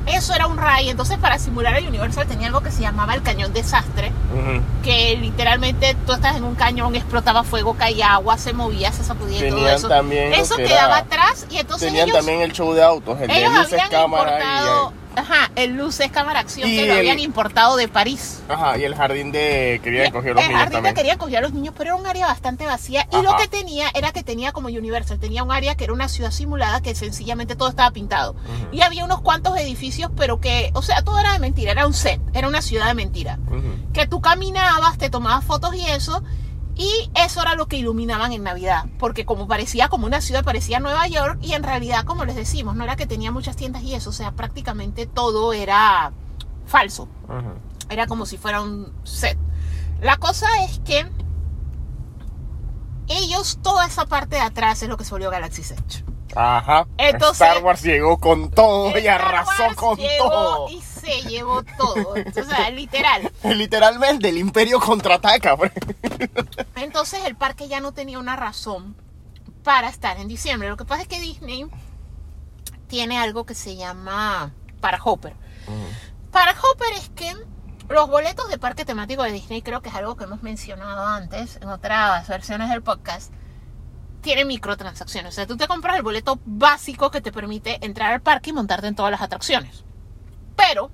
eso 0.07 0.35
era 0.35 0.47
un 0.47 0.59
ride, 0.59 0.91
entonces 0.91 1.17
para 1.19 1.39
simular 1.39 1.77
el 1.77 1.89
Universal 1.89 2.27
tenía 2.27 2.49
algo 2.49 2.61
que 2.61 2.71
se 2.71 2.83
llamaba 2.83 3.15
el 3.15 3.23
cañón 3.23 3.55
desastre, 3.55 4.13
que 4.83 5.17
literalmente 5.17 5.97
tú 6.07 6.13
estás 6.13 6.37
en 6.37 6.45
un 6.45 6.55
cañón, 6.57 6.95
explotaba 6.95 7.43
fuego, 7.43 7.75
caía 7.75 8.13
agua, 8.15 8.37
se 8.37 8.53
movía, 8.53 8.93
se 8.93 9.03
sacudía 9.03 9.39
y 9.39 9.49
todo 9.49 9.57
Tenían 9.61 9.75
eso. 9.77 9.89
también 9.89 10.33
eso 10.35 10.57
que 10.57 10.65
quedaba 10.65 10.99
era- 10.99 11.07
atrás 11.07 11.47
y 11.51 11.57
entonces 11.57 11.89
Tenían 11.89 12.09
ellos, 12.09 12.19
también 12.19 12.43
el 12.43 12.53
show 12.53 12.75
de 12.75 12.83
autos, 12.83 13.19
el 13.21 13.29
de 13.29 13.39
ellos 13.39 13.53
luces, 13.55 13.73
habían 13.73 13.89
cámara 13.91 14.39
y 14.41 14.45
ajá, 15.17 15.51
el 15.57 15.77
luces, 15.77 16.11
cámara, 16.11 16.41
acción 16.41 16.69
Y 16.69 16.77
que 16.77 16.87
lo 16.87 16.93
el- 16.95 16.99
habían 17.01 17.19
importado 17.19 17.77
de 17.77 17.89
París. 17.89 18.43
el, 18.49 18.55
ajá, 18.55 18.79
y 18.79 18.85
el 18.85 18.95
jardín 18.95 19.33
de 19.33 19.81
que 19.83 19.89
habían 19.91 20.13
cogido 20.13 20.35
los 20.35 20.43
el 20.43 20.49
niños 20.49 20.61
jardín 20.61 20.73
también. 20.77 20.95
que 20.95 21.01
querían 21.01 21.19
coger 21.19 21.39
a 21.39 21.41
los 21.43 21.53
niños, 21.53 21.75
pero 21.77 21.91
era 21.91 21.97
un 22.01 22.07
área 22.07 22.27
bastante 22.27 22.67
vacía. 22.67 23.07
Y 23.13 23.23
lo 23.23 23.37
que 23.37 23.49
tenía 23.49 23.87
era 23.95 24.13
que 24.13 24.23
tenía 24.23 24.53
como 24.53 24.69
Universal, 24.69 25.19
tenía 25.19 25.43
un 25.43 25.53
área 25.53 25.75
que 25.77 25.85
era 25.85 25.93
una 25.93 26.09
ciudad 26.09 26.31
simulada 26.31 26.81
que 26.83 26.95
sencillamente 26.95 27.57
todo 27.57 27.69
estaba 27.69 27.91
pintado. 27.91 28.33
Ujú. 28.33 28.69
Y 28.77 28.83
había 28.83 29.05
unos 29.05 29.21
cuantos 29.21 29.57
edificios, 29.59 30.11
pero 30.17 30.41
que, 30.41 30.71
o 30.75 30.83
sea, 30.83 31.03
todo 31.03 31.19
era 31.19 31.33
de 31.33 31.39
mentira, 31.39 31.73
era 31.73 31.87
un 31.87 31.95
set, 31.95 32.21
era 32.33 32.49
una 32.49 32.63
ciudad 32.63 32.87
de 32.87 32.95
mentira. 32.95 33.39
Ujú. 33.49 33.93
Que 33.93 34.07
tú 34.07 34.21
caminabas, 34.21 34.99
te 34.99 35.11
tomabas 35.11 35.45
fotos 35.45 35.75
y 35.75 35.87
eso. 35.87 36.23
Y 36.77 37.11
eso 37.15 37.41
era 37.41 37.55
lo 37.55 37.67
que 37.67 37.77
iluminaban 37.77 38.33
en 38.33 38.43
Navidad, 38.43 38.87
porque 38.99 39.25
como 39.25 39.47
parecía 39.47 39.89
como 39.89 40.07
una 40.07 40.21
ciudad, 40.21 40.43
parecía 40.45 40.81
Nueva 40.81 41.07
York, 41.07 41.39
y 41.41 41.53
en 41.53 41.63
realidad, 41.63 42.05
como 42.05 42.25
les 42.25 42.35
decimos, 42.35 42.75
no 42.75 42.83
era 42.85 42.97
que 42.97 43.07
tenía 43.07 43.31
muchas 43.31 43.55
tiendas 43.57 43.83
y 43.83 43.95
eso, 43.95 44.11
o 44.11 44.13
sea, 44.13 44.33
prácticamente 44.33 45.07
todo 45.07 45.53
era 45.53 46.13
falso. 46.67 47.09
Era 47.89 48.07
como 48.09 48.27
si 48.27 48.39
fuera 48.39 48.61
un 48.63 48.93
set. 49.05 49.39
La 50.01 50.17
cosa 50.17 50.47
es 50.65 50.81
que 50.81 51.07
ellos, 53.09 53.59
toda 53.63 53.87
esa 53.87 54.07
parte 54.07 54.37
de 54.37 54.43
atrás 54.43 54.83
es 54.83 54.89
lo 54.89 54.97
que 54.97 55.05
se 55.05 55.11
volvió 55.11 55.31
Galaxy's 55.31 55.71
Edge. 55.73 56.05
Ajá. 56.35 56.87
Entonces- 56.97 57.47
Star 57.47 57.63
Wars 57.63 57.83
llegó 57.83 58.19
con 58.19 58.51
todo 58.51 58.89
y 58.99 59.07
Star 59.07 59.21
arrasó 59.23 59.63
Wars 59.63 59.77
con 59.77 59.99
todo. 60.19 60.69
Y 60.71 60.83
se 61.05 61.23
llevó 61.29 61.63
todo. 61.63 62.15
O 62.15 62.45
sea, 62.45 62.71
literal. 62.71 63.31
Literalmente 63.45 64.29
el 64.29 64.39
imperio 64.39 64.81
contraataca. 64.81 65.57
Entonces 66.77 67.25
el 67.25 67.37
parque 67.37 67.69
ya 67.69 67.81
no 67.81 67.93
tenía 67.93 68.19
una 68.19 68.37
razón 68.37 68.97
para 69.63 69.89
estar 69.89 70.19
en 70.19 70.29
diciembre. 70.29 70.69
Lo 70.69 70.77
que 70.77 70.85
pasa 70.85 71.03
es 71.03 71.09
que 71.09 71.21
Disney 71.21 71.67
tiene 72.87 73.19
algo 73.19 73.45
que 73.45 73.55
se 73.55 73.77
llama 73.77 74.53
para 74.81 75.03
Hopper. 75.03 75.35
Para 76.31 76.53
Hopper 76.53 76.93
es 76.95 77.09
que 77.11 77.33
los 77.89 78.09
boletos 78.09 78.49
de 78.49 78.59
parque 78.59 78.85
temático 78.85 79.23
de 79.23 79.33
Disney, 79.33 79.63
creo 79.63 79.83
que 79.83 79.89
es 79.89 79.95
algo 79.95 80.17
que 80.17 80.25
hemos 80.25 80.43
mencionado 80.43 81.05
antes 81.07 81.57
en 81.57 81.69
otras 81.69 82.27
versiones 82.29 82.71
del 82.71 82.83
podcast, 82.83 83.33
tienen 84.21 84.49
microtransacciones. 84.49 85.35
O 85.35 85.35
sea, 85.35 85.47
tú 85.47 85.57
te 85.57 85.67
compras 85.67 85.97
el 85.97 86.03
boleto 86.03 86.41
básico 86.45 87.11
que 87.11 87.21
te 87.21 87.31
permite 87.31 87.85
entrar 87.85 88.13
al 88.13 88.23
parque 88.23 88.51
y 88.51 88.53
montarte 88.53 88.87
en 88.87 88.95
todas 88.95 89.11
las 89.11 89.23
atracciones. 89.23 89.85
Pero, 90.57 90.91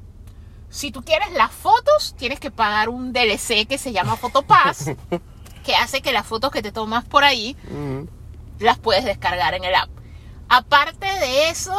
si 0.69 0.91
tú 0.91 1.03
quieres 1.03 1.33
las 1.33 1.51
fotos, 1.51 2.15
tienes 2.17 2.41
que 2.41 2.51
pagar 2.51 2.89
un 2.89 3.13
DLC 3.13 3.67
que 3.67 3.79
se 3.79 3.93
llama 3.93 4.17
Photopass, 4.17 4.93
que 5.65 5.75
hace 5.75 6.01
que 6.01 6.13
las 6.13 6.27
fotos 6.27 6.51
que 6.51 6.63
te 6.63 6.73
tomas 6.73 7.05
por 7.05 7.25
ahí 7.25 7.57
las 8.59 8.79
puedes 8.79 9.05
descargar 9.05 9.55
en 9.55 9.65
el 9.65 9.75
app. 9.75 9.91
Aparte 10.49 11.07
de 11.07 11.49
eso, 11.51 11.77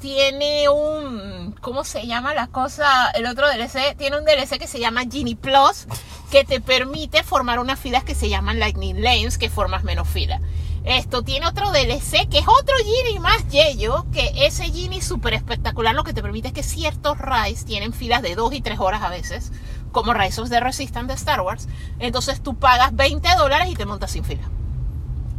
tiene 0.00 0.68
un. 0.68 1.54
¿Cómo 1.60 1.84
se 1.84 2.06
llama 2.06 2.34
la 2.34 2.46
cosa? 2.46 3.10
El 3.10 3.26
otro 3.26 3.48
DLC 3.48 3.96
tiene 3.96 4.18
un 4.18 4.24
DLC 4.24 4.58
que 4.58 4.66
se 4.66 4.78
llama 4.78 5.02
Genie 5.10 5.36
Plus, 5.36 5.86
que 6.30 6.44
te 6.44 6.60
permite 6.60 7.22
formar 7.22 7.58
unas 7.58 7.78
filas 7.78 8.04
que 8.04 8.14
se 8.14 8.28
llaman 8.28 8.58
Lightning 8.58 9.02
Lanes, 9.02 9.38
que 9.38 9.50
formas 9.50 9.84
menos 9.84 10.08
fila. 10.08 10.40
Esto 10.88 11.22
tiene 11.22 11.46
otro 11.46 11.70
DLC 11.70 12.28
que 12.30 12.38
es 12.38 12.48
otro 12.48 12.74
Genie 12.78 13.20
más 13.20 13.46
yello, 13.48 14.06
que 14.10 14.30
ese 14.46 14.64
Genie 14.64 15.02
súper 15.02 15.34
espectacular 15.34 15.94
lo 15.94 16.02
que 16.02 16.14
te 16.14 16.22
permite 16.22 16.48
es 16.48 16.54
que 16.54 16.62
ciertos 16.62 17.18
rides 17.18 17.64
tienen 17.66 17.92
filas 17.92 18.22
de 18.22 18.34
2 18.34 18.54
y 18.54 18.60
3 18.62 18.78
horas 18.80 19.02
a 19.02 19.08
veces, 19.10 19.52
como 19.92 20.14
Rise 20.14 20.40
of 20.40 20.48
the 20.48 20.60
Resistance 20.60 21.08
de 21.08 21.14
Star 21.14 21.42
Wars. 21.42 21.68
Entonces 21.98 22.40
tú 22.42 22.54
pagas 22.56 22.96
20 22.96 23.28
dólares 23.36 23.68
y 23.70 23.74
te 23.74 23.84
montas 23.86 24.10
sin 24.12 24.24
fila 24.24 24.48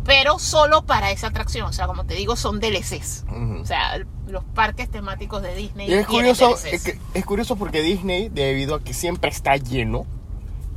pero 0.06 0.40
solo 0.40 0.86
para 0.88 1.12
esa 1.12 1.28
atracción. 1.28 1.68
O 1.68 1.74
sea, 1.74 1.86
como 1.86 2.04
te 2.04 2.16
digo, 2.16 2.36
son 2.36 2.60
DLCs. 2.60 3.26
O 3.62 3.66
sea, 3.66 4.00
los 4.28 4.44
parques 4.44 4.90
temáticos 4.90 5.44
de 5.44 5.54
Disney. 5.54 5.88
Y 5.88 5.94
es 5.94 6.08
curioso, 6.08 6.56
es, 6.74 6.84
que- 6.84 7.00
es 7.14 7.26
curioso 7.26 7.58
porque 7.58 7.84
Disney, 7.84 8.30
debido 8.30 8.74
a 8.74 8.80
que 8.84 8.96
siempre 8.96 9.30
está 9.30 9.56
lleno 9.58 10.08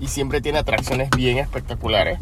y 0.00 0.08
siempre 0.08 0.42
tiene 0.42 0.58
atracciones 0.58 1.08
bien 1.16 1.38
espectaculares, 1.38 2.18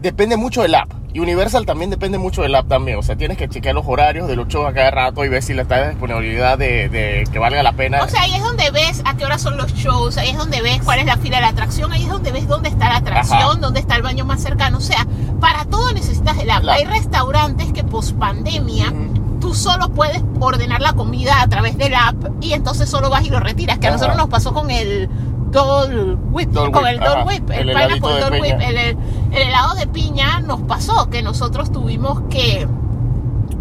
depende 0.00 0.36
mucho 0.36 0.62
del 0.62 0.76
app. 0.76 0.92
Y 1.14 1.20
Universal 1.20 1.64
también 1.64 1.90
depende 1.90 2.18
mucho 2.18 2.42
del 2.42 2.54
app 2.56 2.66
también. 2.68 2.98
O 2.98 3.02
sea, 3.02 3.14
tienes 3.16 3.38
que 3.38 3.48
chequear 3.48 3.72
los 3.74 3.84
horarios 3.86 4.26
de 4.28 4.34
los 4.34 4.48
shows 4.48 4.68
a 4.68 4.74
cada 4.74 4.90
rato 4.90 5.24
y 5.24 5.28
ver 5.28 5.42
si 5.44 5.54
le 5.54 5.62
está 5.62 5.88
disponibilidad 5.90 6.58
de, 6.58 6.88
de 6.88 7.24
que 7.32 7.38
valga 7.38 7.62
la 7.62 7.72
pena. 7.72 8.02
O 8.02 8.08
sea, 8.08 8.22
ahí 8.22 8.34
es 8.34 8.42
donde 8.42 8.68
ves 8.72 9.00
a 9.04 9.16
qué 9.16 9.24
hora 9.24 9.38
son 9.38 9.56
los 9.56 9.72
shows, 9.74 10.16
ahí 10.18 10.30
es 10.30 10.36
donde 10.36 10.60
ves 10.60 10.82
cuál 10.84 10.98
es 10.98 11.06
la 11.06 11.16
fila 11.16 11.36
de 11.36 11.42
la 11.42 11.48
atracción, 11.50 11.92
ahí 11.92 12.02
es 12.02 12.08
donde 12.08 12.32
ves 12.32 12.48
dónde 12.48 12.68
está 12.68 12.88
la 12.88 12.96
atracción, 12.96 13.38
Ajá. 13.42 13.54
dónde 13.60 13.78
está 13.78 13.94
el 13.94 14.02
baño 14.02 14.24
más 14.24 14.42
cercano. 14.42 14.78
O 14.78 14.80
sea, 14.80 15.06
para 15.40 15.64
todo 15.66 15.92
necesitas 15.92 16.36
el 16.38 16.50
app. 16.50 16.64
La- 16.64 16.74
Hay 16.74 16.84
restaurantes 16.84 17.72
que 17.72 17.84
post 17.84 18.16
pandemia 18.18 18.90
Ujú. 18.90 19.38
tú 19.40 19.54
solo 19.54 19.90
puedes 19.90 20.20
ordenar 20.40 20.80
la 20.80 20.94
comida 20.94 21.42
a 21.42 21.46
través 21.48 21.78
del 21.78 21.94
app 21.94 22.16
y 22.40 22.54
entonces 22.54 22.88
solo 22.88 23.08
vas 23.08 23.24
y 23.24 23.30
lo 23.30 23.38
retiras. 23.38 23.78
Que 23.78 23.86
a 23.86 23.92
nosotros 23.92 24.16
nos 24.16 24.28
pasó 24.28 24.52
con 24.52 24.68
el 24.72 25.08
Dole 25.54 26.14
Whip, 26.32 26.52
con 26.52 26.66
Whip, 26.74 26.84
el 26.86 27.02
ajá. 27.02 27.24
Whip, 27.24 27.50
El 27.50 27.68
el, 27.70 27.76
pineapple 27.76 28.40
Whip, 28.40 28.60
el, 28.60 28.76
el- 28.76 28.96
el 29.32 29.42
helado 29.48 29.74
de 29.74 29.86
piña 29.86 30.40
nos 30.40 30.60
pasó 30.62 31.08
que 31.10 31.22
nosotros 31.22 31.72
tuvimos 31.72 32.20
que 32.28 32.66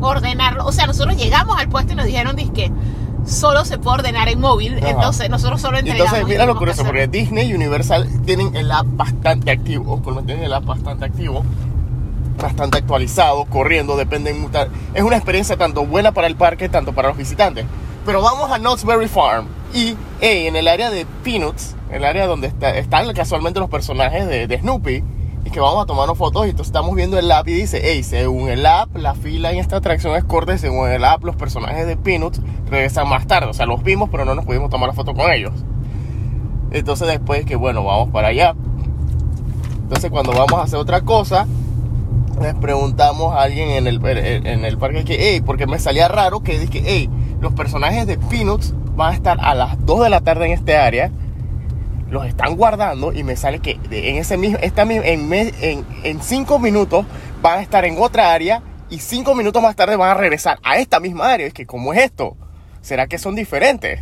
ordenarlo. 0.02 0.66
O 0.66 0.72
sea, 0.72 0.88
nosotros 0.88 1.16
llegamos 1.16 1.58
al 1.58 1.70
puesto 1.70 1.94
y 1.94 1.96
nos 1.96 2.06
dijeron 2.06 2.36
que 2.36 2.72
solo 3.26 3.64
se 3.66 3.78
puede 3.78 4.00
ordenar 4.00 4.28
en 4.28 4.40
móvil. 4.42 4.78
Ajá. 4.78 4.90
Entonces 4.90 5.30
nosotros 5.30 5.62
solo 5.62 5.78
entregamos. 5.78 6.14
entonces, 6.14 6.28
mira 6.28 6.46
lo 6.46 6.58
curioso, 6.58 6.84
porque 6.84 7.08
Disney 7.08 7.50
y 7.50 7.54
Universal 7.54 8.08
tienen 8.26 8.56
el 8.56 8.72
app 8.72 8.86
bastante 8.90 9.52
activo, 9.52 9.98
menos 10.06 10.26
tienen 10.26 10.44
el 10.44 10.54
app 10.54 10.66
bastante 10.66 11.06
activo, 11.06 11.44
bastante 12.42 12.80
actualizado, 12.80 13.46
corriendo, 13.46 13.96
dependen 13.98 14.42
mucho. 14.42 14.68
Es 14.94 15.04
una 15.04 15.16
experiencia 15.16 15.58
tanto 15.58 15.86
buena 15.86 16.12
para 16.12 16.28
el 16.28 16.36
parque, 16.36 16.70
tanto 16.70 16.94
para 16.94 17.10
los 17.10 17.18
visitantes. 17.18 17.66
Pero 18.06 18.22
vamos 18.22 18.52
a 18.52 18.58
Knott's 18.60 18.84
Berry 18.84 19.08
Farm 19.08 19.48
y 19.74 19.96
hey, 20.20 20.48
en 20.48 20.56
el 20.58 20.68
área 20.68 20.90
de 20.90 21.06
Peanuts, 21.24 21.76
el 21.94 22.04
área 22.06 22.28
donde 22.28 22.48
está- 22.48 22.76
están 22.78 23.12
casualmente 23.14 23.60
los 23.60 23.70
personajes 23.70 24.28
de, 24.28 24.48
de 24.48 24.60
Snoopy, 24.60 25.04
y 25.46 25.50
que 25.50 25.60
vamos 25.60 25.84
a 25.84 25.86
tomarnos 25.86 26.18
fotos 26.18 26.46
y 26.46 26.52
entonces 26.52 26.68
estamos 26.70 26.96
viendo 26.96 27.20
el 27.20 27.30
app 27.30 27.46
y 27.50 27.54
dice, 27.54 27.82
hey, 27.84 28.02
según 28.04 28.48
el 28.50 28.66
app, 28.66 28.96
la 28.96 29.14
fila 29.14 29.52
en 29.52 29.60
esta 29.60 29.76
atracción 29.76 30.16
es 30.16 30.24
corta 30.24 30.54
y 30.54 30.58
según 30.58 30.88
el 30.90 31.04
app, 31.04 31.22
los 31.26 31.36
personajes 31.36 31.86
de 31.86 31.98
Peanuts 31.98 32.40
regresan 32.70 33.10
más 33.10 33.28
tarde. 33.28 33.50
O 33.50 33.54
sea, 33.54 33.66
los 33.66 33.84
vimos, 33.84 34.08
pero 34.10 34.24
no 34.24 34.36
nos 34.36 34.46
pudimos 34.46 34.70
tomar 34.70 34.88
la 34.88 34.94
foto 34.96 35.14
con 35.14 35.30
ellos. 35.32 35.52
Entonces 36.72 37.08
después 37.10 37.44
que, 37.46 37.58
bueno, 37.58 37.84
vamos 37.84 38.10
para 38.10 38.30
allá. 38.30 38.56
Entonces 39.84 40.10
cuando 40.10 40.32
vamos 40.32 40.54
a 40.54 40.64
hacer 40.64 40.80
otra 40.80 41.02
cosa, 41.02 41.46
les 42.42 42.56
preguntamos 42.56 43.34
a 43.36 43.42
alguien 43.42 43.70
en 43.70 43.88
el, 43.88 44.00
en 44.06 44.64
el 44.66 44.78
parque 44.78 45.04
que, 45.04 45.18
hey, 45.20 45.42
porque 45.46 45.68
me 45.68 45.78
salía 45.78 46.08
raro 46.08 46.40
que 46.42 46.58
dije, 46.58 46.82
hey, 46.86 47.10
los 47.42 47.52
personajes 47.54 48.08
de 48.08 48.18
Peanuts 48.18 48.74
van 48.96 49.12
a 49.12 49.16
estar 49.16 49.38
a 49.42 49.54
las 49.56 49.86
2 49.86 50.04
de 50.06 50.10
la 50.10 50.22
tarde 50.22 50.46
en 50.46 50.52
este 50.54 50.78
área, 50.78 51.12
los 52.13 52.25
están 52.25 52.55
guardando 52.55 53.12
y 53.12 53.24
me 53.24 53.36
sale 53.36 53.60
que 53.60 53.79
en 53.91 54.17
ese 54.17 54.38
mismo, 54.38 54.58
esta, 54.62 54.84
en, 54.84 55.34
en, 55.34 55.86
en 56.03 56.22
5 56.22 56.60
minutos 56.60 57.05
van 57.41 57.60
a 57.60 57.62
estar 57.62 57.84
en 57.84 57.98
otra 58.00 58.32
área 58.32 58.62
y 58.89 59.00
5 59.00 59.36
minutos 59.36 59.62
más 59.62 59.75
tarde 59.75 59.96
van 59.96 60.12
a 60.12 60.13
regresar 60.13 60.60
a 60.63 60.77
esta 60.77 61.00
misma 61.00 61.34
área. 61.34 61.48
Es 61.48 61.53
que, 61.53 61.65
¿cómo 61.65 61.93
es 61.93 62.00
esto? 62.03 62.38
¿Será 62.82 63.08
que 63.08 63.17
son 63.17 63.36
diferentes? 63.36 64.01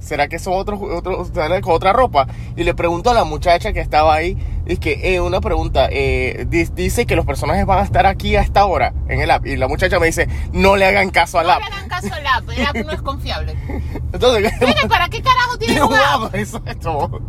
¿Será 0.00 0.28
que 0.28 0.38
son 0.38 0.54
otros, 0.54 0.80
otros 0.80 1.28
será 1.34 1.60
con 1.60 1.74
otra 1.74 1.92
ropa? 1.92 2.26
Y 2.56 2.64
le 2.64 2.72
pregunto 2.74 3.10
a 3.10 3.14
la 3.14 3.24
muchacha 3.24 3.72
que 3.72 3.80
estaba 3.80 4.14
ahí, 4.14 4.36
es 4.66 4.78
que, 4.78 5.14
eh, 5.14 5.20
una 5.20 5.40
pregunta, 5.40 5.88
eh, 5.90 6.46
di- 6.48 6.64
dice 6.74 7.04
que 7.06 7.16
los 7.16 7.26
personajes 7.26 7.66
van 7.66 7.80
a 7.80 7.82
estar 7.82 8.06
aquí 8.06 8.36
a 8.36 8.40
esta 8.42 8.64
hora 8.66 8.92
en 9.08 9.20
el 9.20 9.30
app. 9.30 9.44
Y 9.46 9.56
la 9.56 9.66
muchacha 9.68 9.98
me 9.98 10.06
dice, 10.06 10.28
no 10.52 10.76
le 10.76 10.86
hagan 10.86 11.10
caso 11.10 11.38
al 11.38 11.46
No 11.48 11.52
app. 11.54 11.60
le 11.60 11.66
hagan 11.66 11.88
caso 11.88 12.14
al 12.14 12.26
app, 12.26 12.48
el 12.50 12.66
app 12.66 12.76
no 12.86 12.92
es 12.92 13.02
confiable. 13.02 13.56
Entonces, 14.12 14.52
¿para 14.88 15.08
qué 15.08 15.20
carajo 15.20 15.58
tiene 15.58 15.82
un 15.82 15.94
app? 15.94 16.34
Eso, 16.34 16.62
eso. 16.66 17.20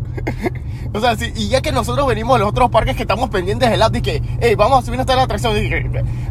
O 0.91 1.00
sea, 1.00 1.15
sí, 1.15 1.31
y 1.36 1.50
ya 1.50 1.62
que 1.62 1.72
nosotros 1.72 2.08
venimos 2.08 2.36
de 2.36 2.39
los 2.39 2.50
otros 2.50 2.72
parques 2.72 2.96
que 2.96 3.03
estamos 3.03 3.29
pendientes 3.29 3.69
del 3.69 3.81
app, 3.81 3.91
de 3.91 4.01
que, 4.01 4.24
hey, 4.41 4.55
vamos 4.55 4.79
a 4.79 4.86
subir 4.86 5.00
hasta 5.00 5.15
la 5.15 5.24
atracción. 5.24 5.55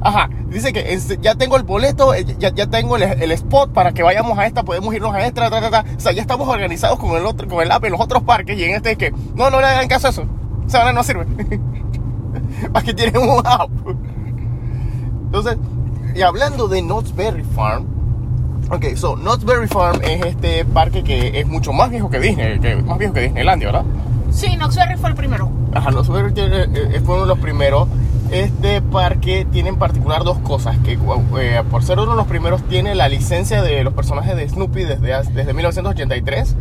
Ajá, 0.00 0.28
dice 0.48 0.72
que 0.72 0.98
ya 1.20 1.36
tengo 1.36 1.56
el 1.56 1.62
boleto, 1.62 2.12
eh, 2.12 2.24
ya, 2.38 2.52
ya 2.52 2.66
tengo 2.66 2.96
el, 2.96 3.04
el 3.04 3.32
spot 3.32 3.72
para 3.72 3.92
que 3.92 4.02
vayamos 4.02 4.36
a 4.36 4.46
esta, 4.46 4.64
podemos 4.64 4.92
irnos 4.92 5.14
a 5.14 5.24
esta, 5.24 5.48
ta, 5.48 5.60
ta, 5.60 5.70
ta. 5.70 5.84
O 5.96 6.00
sea, 6.00 6.12
ya 6.12 6.22
estamos 6.22 6.48
organizados 6.48 6.98
con 6.98 7.16
el 7.16 7.24
otro, 7.24 7.46
con 7.46 7.62
el 7.62 7.70
app 7.70 7.84
en 7.84 7.92
los 7.92 8.00
otros 8.00 8.24
parques 8.24 8.58
y 8.58 8.64
en 8.64 8.74
este 8.74 8.92
es 8.92 8.98
que, 8.98 9.12
no, 9.34 9.48
no 9.48 9.60
le 9.60 9.66
hagan 9.66 9.86
caso 9.86 10.08
a 10.08 10.10
eso. 10.10 10.24
O 10.66 10.70
sea, 10.70 10.80
ahora 10.80 10.92
no 10.92 11.04
sirve. 11.04 11.26
Para 12.72 12.84
que 12.84 12.94
tienen 12.94 13.16
un 13.16 13.46
app. 13.46 13.70
Entonces, 15.26 15.56
y 16.16 16.22
hablando 16.22 16.66
de 16.66 16.82
Knott's 16.82 17.14
Berry 17.14 17.44
Farm, 17.54 17.98
Ok, 18.70 18.84
so 18.96 19.16
Knott's 19.16 19.44
Berry 19.44 19.66
Farm 19.66 19.98
es 20.02 20.26
este 20.26 20.62
parque 20.66 21.02
que 21.02 21.40
es 21.40 21.46
mucho 21.46 21.72
más 21.72 21.88
viejo 21.88 22.10
que 22.10 22.18
Disney, 22.18 22.58
que 22.58 22.76
más 22.76 22.98
viejo 22.98 23.14
que 23.14 23.22
Disneylandia, 23.22 23.68
¿verdad? 23.68 23.84
Sí, 24.30 24.56
Knox 24.56 24.76
Berry 24.76 24.96
fue 24.96 25.10
el 25.10 25.14
primero. 25.16 25.50
Ajá, 25.74 25.90
Knott's 25.90 26.08
Berry 26.08 26.32
tiene- 26.32 26.62
eh, 26.64 27.00
fue 27.04 27.14
uno 27.14 27.22
de 27.22 27.28
los 27.28 27.38
primeros. 27.38 27.88
Este 28.30 28.82
parque 28.82 29.46
tiene 29.50 29.70
en 29.70 29.76
particular 29.76 30.22
dos 30.22 30.38
cosas, 30.40 30.76
que 30.84 30.98
eh, 31.40 31.62
por 31.70 31.82
ser 31.82 31.98
uno 31.98 32.10
de 32.10 32.16
los 32.16 32.26
primeros 32.26 32.62
tiene 32.68 32.94
la 32.94 33.08
licencia 33.08 33.62
de 33.62 33.82
los 33.84 33.94
personajes 33.94 34.36
de 34.36 34.46
Snoopy 34.48 34.84
desde, 34.84 35.22
desde 35.32 35.54
1983. 35.54 36.54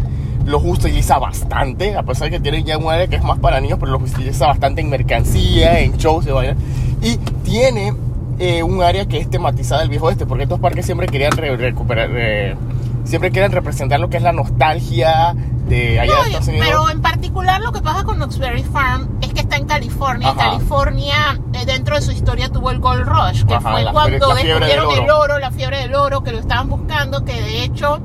Los 0.45 0.63
utiliza 0.63 1.17
bastante, 1.19 1.97
a 1.97 2.03
pesar 2.03 2.29
de 2.29 2.37
que 2.37 2.39
tiene 2.39 2.63
ya 2.63 2.77
un 2.77 2.89
área 2.89 3.07
que 3.07 3.17
es 3.17 3.23
más 3.23 3.37
para 3.39 3.59
niños, 3.59 3.79
pero 3.81 3.91
los 3.91 4.01
utiliza 4.01 4.47
bastante 4.47 4.79
en 4.79 4.89
mercancía, 4.89 5.81
en 5.81 5.97
shows 5.97 6.25
y 6.25 6.31
vainas. 6.31 6.55
Y 7.01 7.17
tiene 7.43 7.93
eh, 8.39 8.63
un 8.63 8.81
área 8.81 9.05
que 9.07 9.17
es 9.17 9.29
tematizada 9.29 9.81
del 9.81 9.89
viejo 9.89 10.09
este, 10.09 10.25
porque 10.25 10.43
estos 10.43 10.59
parques 10.61 10.85
siempre 10.85 11.07
querían 11.07 11.33
re- 11.33 11.57
recuperar, 11.57 12.09
eh, 12.13 12.55
siempre 13.03 13.29
querían 13.31 13.51
representar 13.51 13.99
lo 13.99 14.09
que 14.09 14.17
es 14.17 14.23
la 14.23 14.31
nostalgia 14.31 15.33
de 15.67 15.99
allá 15.99 16.13
No, 16.13 16.19
de 16.21 16.25
Estados 16.27 16.47
Unidos. 16.47 16.67
pero 16.69 16.89
en 16.91 17.01
particular 17.01 17.59
lo 17.61 17.73
que 17.73 17.81
pasa 17.81 18.03
con 18.05 18.15
Knox 18.15 18.37
Berry 18.39 18.63
Farm 18.63 19.09
es 19.21 19.33
que 19.33 19.41
está 19.41 19.57
en 19.57 19.65
California. 19.65 20.29
Ajá. 20.29 20.51
California, 20.51 21.39
eh, 21.53 21.65
dentro 21.65 21.95
de 21.95 22.01
su 22.01 22.11
historia, 22.11 22.47
tuvo 22.49 22.71
el 22.71 22.79
Gold 22.79 23.05
Rush, 23.29 23.45
que 23.45 23.53
Ajá, 23.55 23.71
fue 23.71 23.83
la 23.83 23.91
cuando 23.91 24.27
descubrieron 24.33 24.63
el 24.63 24.79
oro. 25.09 25.19
oro, 25.19 25.39
la 25.39 25.51
fiebre 25.51 25.79
del 25.79 25.95
oro, 25.95 26.23
que 26.23 26.31
lo 26.31 26.39
estaban 26.39 26.69
buscando, 26.69 27.23
que 27.25 27.33
de 27.33 27.63
hecho 27.63 27.99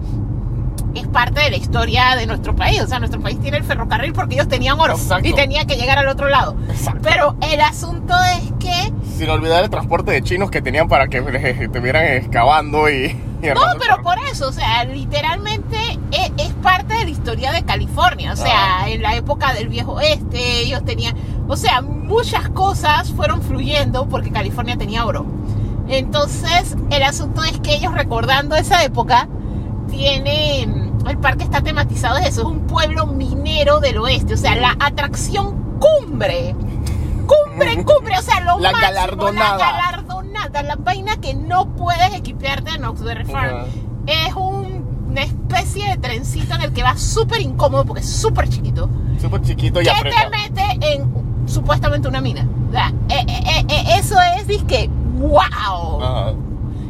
es 0.94 1.06
parte 1.08 1.40
de 1.40 1.50
la 1.50 1.56
historia 1.56 2.16
de 2.16 2.26
nuestro 2.26 2.54
país. 2.54 2.80
O 2.82 2.86
sea, 2.86 2.98
nuestro 2.98 3.20
país 3.20 3.40
tiene 3.40 3.56
el 3.56 3.64
ferrocarril 3.64 4.12
porque 4.12 4.34
ellos 4.34 4.48
tenían 4.48 4.78
oro 4.78 4.92
Exacto. 4.94 5.26
y 5.26 5.32
tenía 5.32 5.64
que 5.64 5.76
llegar 5.76 5.98
al 5.98 6.08
otro 6.08 6.28
lado. 6.28 6.54
Exacto. 6.68 7.00
Pero 7.02 7.36
el 7.50 7.60
asunto 7.62 8.14
es 8.36 8.52
que 8.60 8.92
Sin 9.16 9.30
olvidar 9.30 9.62
el 9.64 9.70
transporte 9.70 10.12
de 10.12 10.22
chinos 10.22 10.50
que 10.50 10.60
tenían 10.60 10.88
para 10.88 11.08
que 11.08 11.18
estuvieran 11.62 12.04
excavando 12.04 12.90
y... 12.90 13.06
y 13.42 13.46
No, 13.46 13.60
pero 13.78 14.02
por 14.02 14.18
eso, 14.30 14.48
o 14.48 14.52
sea, 14.52 14.84
literalmente 14.84 15.78
es, 16.10 16.30
es 16.36 16.52
parte 16.62 16.92
de 16.94 17.04
la 17.04 17.10
historia 17.10 17.52
de 17.52 17.62
California. 17.64 18.32
O 18.32 18.36
sea, 18.36 18.82
Ah. 18.82 18.90
en 18.90 19.00
la 19.02 19.14
época 19.16 19.54
del 19.54 19.68
viejo 19.68 19.92
oeste, 19.94 20.60
ellos 20.60 20.84
tenían. 20.84 21.14
O 21.48 21.56
sea, 21.56 21.82
muchas 21.82 22.48
cosas 22.50 23.10
fueron 23.12 23.42
fluyendo 23.42 24.06
porque 24.08 24.30
California 24.30 24.76
tenía 24.76 25.04
oro. 25.04 25.26
Entonces, 25.88 26.76
el 26.90 27.02
asunto 27.02 27.42
es 27.44 27.58
que 27.60 27.74
ellos 27.74 27.92
recordando 27.94 28.54
esa 28.56 28.82
época, 28.84 29.28
tienen. 29.90 30.92
El 31.06 31.18
parque 31.18 31.44
está 31.44 31.60
tematizado 31.62 32.16
de 32.16 32.28
eso. 32.28 32.42
Es 32.42 32.46
un 32.46 32.60
pueblo 32.66 33.06
minero 33.06 33.80
del 33.80 33.98
oeste. 33.98 34.34
O 34.34 34.36
sea, 34.36 34.54
la 34.54 34.76
atracción 34.80 35.78
cumbre. 35.80 36.54
Cumbre, 37.26 37.84
cumbre. 37.84 38.18
O 38.18 38.22
sea, 38.22 38.40
lo 38.40 38.58
La 38.60 38.70
máximo, 38.72 38.92
galardonada. 38.94 39.58
La 39.58 39.66
galardonada. 39.72 40.62
La 40.62 40.76
vaina 40.76 41.16
que 41.16 41.34
no 41.34 41.66
puedes 41.74 42.14
equipearte 42.14 42.70
en 42.76 42.84
Oxbury 42.84 43.24
Farm 43.24 43.56
Ajá. 43.56 43.66
es 44.06 44.34
un- 44.34 44.82
una 45.08 45.22
especie 45.22 45.86
de 45.90 45.96
trencito 45.98 46.54
en 46.54 46.62
el 46.62 46.72
que 46.72 46.82
va 46.82 46.96
súper 46.96 47.40
incómodo 47.42 47.84
porque 47.84 48.00
es 48.02 48.08
súper 48.10 48.48
chiquito. 48.48 48.88
Súper 49.20 49.42
chiquito 49.42 49.80
y 49.80 49.84
Que 49.84 49.90
te 49.90 50.30
mete 50.30 50.94
en 50.94 51.31
supuestamente 51.46 52.08
una 52.08 52.20
mina. 52.20 52.46
O 52.68 52.72
sea, 52.72 52.92
eh, 53.08 53.24
eh, 53.26 53.64
eh, 53.68 53.84
eso 53.98 54.16
es, 54.36 54.46
disque, 54.46 54.88
wow. 55.18 56.02
Ajá. 56.02 56.32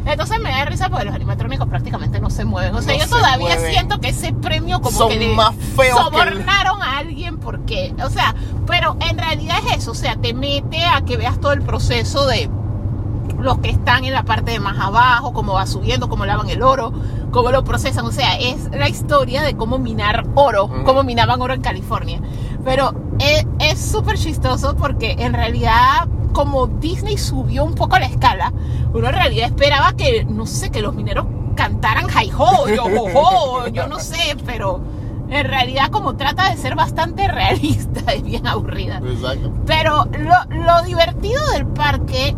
Entonces 0.04 0.40
me 0.40 0.50
da 0.50 0.64
risa 0.64 0.88
porque 0.88 1.04
los 1.04 1.14
animatrónicos 1.14 1.68
prácticamente 1.68 2.18
no 2.20 2.28
se 2.28 2.44
mueven. 2.44 2.74
O 2.74 2.82
sea, 2.82 2.92
No 2.94 2.98
yo 3.00 3.04
se 3.04 3.10
todavía 3.10 3.54
mueven. 3.54 3.70
siento 3.72 4.00
que 4.00 4.08
ese 4.08 4.32
premio 4.32 4.80
como 4.80 4.96
Son 4.98 5.08
que 5.10 5.28
más 5.28 5.54
feos 5.54 6.10
que 6.10 6.18
el- 6.20 6.28
sobornaron 6.32 6.82
a 6.82 6.98
alguien 6.98 7.38
porque, 7.38 7.94
o 8.04 8.10
sea, 8.10 8.34
pero 8.66 8.96
en 9.08 9.16
realidad 9.16 9.58
es 9.70 9.78
eso, 9.78 9.92
o 9.92 9.94
sea, 9.94 10.16
te 10.16 10.34
mete 10.34 10.84
a 10.84 11.02
que 11.02 11.16
veas 11.16 11.38
todo 11.40 11.52
el 11.52 11.62
proceso 11.62 12.26
de 12.26 12.50
los 13.38 13.58
que 13.58 13.70
están 13.70 14.04
en 14.04 14.12
la 14.12 14.24
parte 14.24 14.50
de 14.52 14.58
más 14.60 14.78
abajo, 14.78 15.32
cómo 15.32 15.52
va 15.54 15.66
subiendo, 15.66 16.08
cómo 16.08 16.26
lavan 16.26 16.48
el 16.50 16.62
oro, 16.62 16.92
cómo 17.30 17.50
lo 17.52 17.62
procesan. 17.64 18.04
O 18.04 18.12
sea, 18.12 18.36
es 18.38 18.70
la 18.72 18.88
historia 18.88 19.42
de 19.42 19.56
cómo 19.56 19.78
minar 19.78 20.26
oro, 20.34 20.64
Ujú. 20.64 20.82
cómo 20.84 21.02
minaban 21.04 21.40
oro 21.40 21.54
en 21.54 21.60
California. 21.60 22.20
Pero 22.64 22.94
es 23.18 23.44
es 23.62 23.80
súper 23.80 24.18
chistoso 24.18 24.76
porque 24.76 25.16
en 25.18 25.32
realidad, 25.32 26.08
como 26.32 26.66
Disney 26.66 27.16
subió 27.16 27.64
un 27.64 27.74
poco 27.74 27.98
la 27.98 28.06
escala, 28.06 28.52
uno 28.92 29.08
en 29.08 29.14
realidad 29.14 29.46
esperaba 29.46 29.94
que, 29.94 30.24
no 30.24 30.46
sé, 30.46 30.70
que 30.70 30.82
los 30.82 30.94
mineros 30.94 31.26
cantaran 31.54 32.06
hi 32.06 32.30
ho, 32.36 32.68
yo 32.68 32.84
ho, 32.84 33.10
ho, 33.14 33.68
yo 33.68 33.86
no 33.86 33.98
sé, 33.98 34.36
pero 34.46 34.80
en 35.28 35.46
realidad 35.46 35.90
como 35.90 36.16
trata 36.16 36.50
de 36.50 36.56
ser 36.56 36.74
bastante 36.74 37.28
realista, 37.28 38.12
es 38.12 38.22
bien 38.22 38.46
aburrida. 38.46 38.98
Exacto. 38.98 39.52
Pero 39.66 40.04
lo, 40.06 40.64
lo 40.64 40.82
divertido 40.82 41.40
del 41.52 41.66
parque 41.66 42.34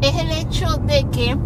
es 0.00 0.16
el 0.16 0.30
hecho 0.30 0.74
de 0.84 1.06
que 1.10 1.36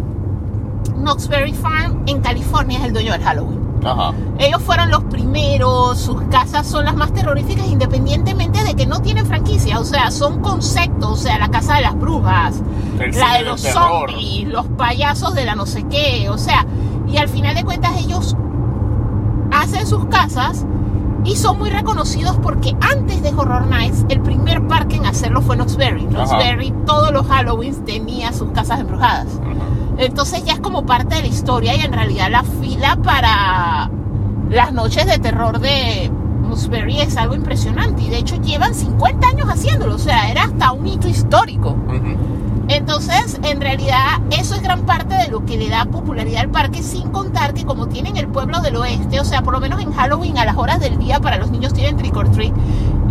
Knott's 0.95 1.27
Berry 1.27 1.53
Farm 1.53 2.03
en 2.05 2.21
California 2.21 2.79
es 2.79 2.85
el 2.85 2.93
dueño 2.93 3.13
del 3.13 3.23
Halloween. 3.23 3.62
Ajá. 3.85 4.13
Ellos 4.39 4.61
fueron 4.61 4.89
los 4.91 5.03
primeros, 5.05 5.99
sus 5.99 6.21
casas 6.23 6.65
son 6.67 6.85
las 6.85 6.95
más 6.95 7.13
terroríficas 7.13 7.67
independientemente 7.67 8.63
de 8.63 8.73
que 8.75 8.85
no 8.85 9.01
tienen 9.01 9.25
franquicia, 9.25 9.79
o 9.79 9.83
sea, 9.85 10.11
son 10.11 10.41
conceptos, 10.41 11.11
o 11.11 11.15
sea, 11.15 11.37
la 11.37 11.49
casa 11.49 11.75
de 11.75 11.81
las 11.81 11.95
brujas, 11.97 12.61
El 12.99 13.11
la 13.17 13.33
de 13.37 13.43
los 13.43 13.61
terror. 13.61 14.09
zombies, 14.11 14.47
los 14.47 14.65
payasos 14.67 15.33
de 15.35 15.45
la 15.45 15.55
no 15.55 15.65
sé 15.65 15.83
qué, 15.83 16.29
o 16.29 16.37
sea, 16.37 16.65
y 17.07 17.17
al 17.17 17.27
final 17.29 17.55
de 17.55 17.63
cuentas 17.63 17.91
ellos 17.97 18.35
hacen 19.51 19.85
sus 19.85 20.05
casas 20.05 20.65
y 21.25 21.35
son 21.35 21.57
muy 21.59 21.69
reconocidos 21.69 22.37
porque 22.41 22.75
antes 22.81 23.21
de 23.21 23.29
Horror 23.29 23.67
Nights, 23.67 24.05
el 24.09 24.19
primer 24.21 24.67
parque 24.67 24.97
en 24.97 25.05
hacerlo 25.05 25.41
fue 25.41 25.55
Knoxbury. 25.55 26.05
Knoxbury 26.07 26.73
todos 26.85 27.11
los 27.11 27.25
Halloween 27.27 27.85
tenía 27.85 28.33
sus 28.33 28.51
casas 28.51 28.81
embrujadas. 28.81 29.27
Entonces 29.97 30.43
ya 30.43 30.53
es 30.53 30.59
como 30.59 30.85
parte 30.85 31.15
de 31.15 31.21
la 31.21 31.27
historia 31.27 31.75
y 31.75 31.81
en 31.81 31.93
realidad 31.93 32.29
la 32.31 32.43
fila 32.43 32.97
para 33.03 33.89
las 34.49 34.73
noches 34.73 35.05
de 35.05 35.19
terror 35.19 35.59
de 35.59 36.11
Knoxbury 36.43 37.01
es 37.01 37.17
algo 37.17 37.35
impresionante 37.35 38.03
y 38.03 38.09
de 38.09 38.17
hecho 38.17 38.35
llevan 38.37 38.75
50 38.75 39.27
años 39.27 39.49
haciéndolo, 39.49 39.95
o 39.95 39.99
sea, 39.99 40.29
era 40.29 40.43
hasta 40.43 40.71
un 40.71 40.87
hito 40.87 41.07
histórico. 41.07 41.75
Entonces, 42.69 43.39
en 43.43 43.59
realidad, 43.59 44.21
eso 44.31 44.55
es 44.55 44.61
gran 44.61 44.85
parte 44.85 45.15
de 45.15 45.27
lo 45.27 45.45
que 45.45 45.57
le 45.57 45.69
da 45.69 45.85
popularidad 45.85 46.41
al 46.41 46.49
parque, 46.49 46.81
sin 46.81 47.09
contar 47.09 47.53
que 47.53 47.65
como 47.65 47.87
tienen 47.87 48.15
el 48.15 48.27
pueblo 48.27 48.61
del 48.61 48.77
oeste, 48.77 49.19
o 49.19 49.25
sea, 49.25 49.41
por 49.41 49.53
lo 49.53 49.59
menos 49.59 49.81
en 49.81 49.91
Halloween 49.91 50.37
a 50.37 50.45
las 50.45 50.55
horas 50.55 50.79
del 50.79 50.97
día 50.97 51.19
para 51.19 51.37
los 51.37 51.51
niños 51.51 51.73
tienen 51.73 51.97
trick 51.97 52.15
or 52.15 52.29
treat, 52.31 52.53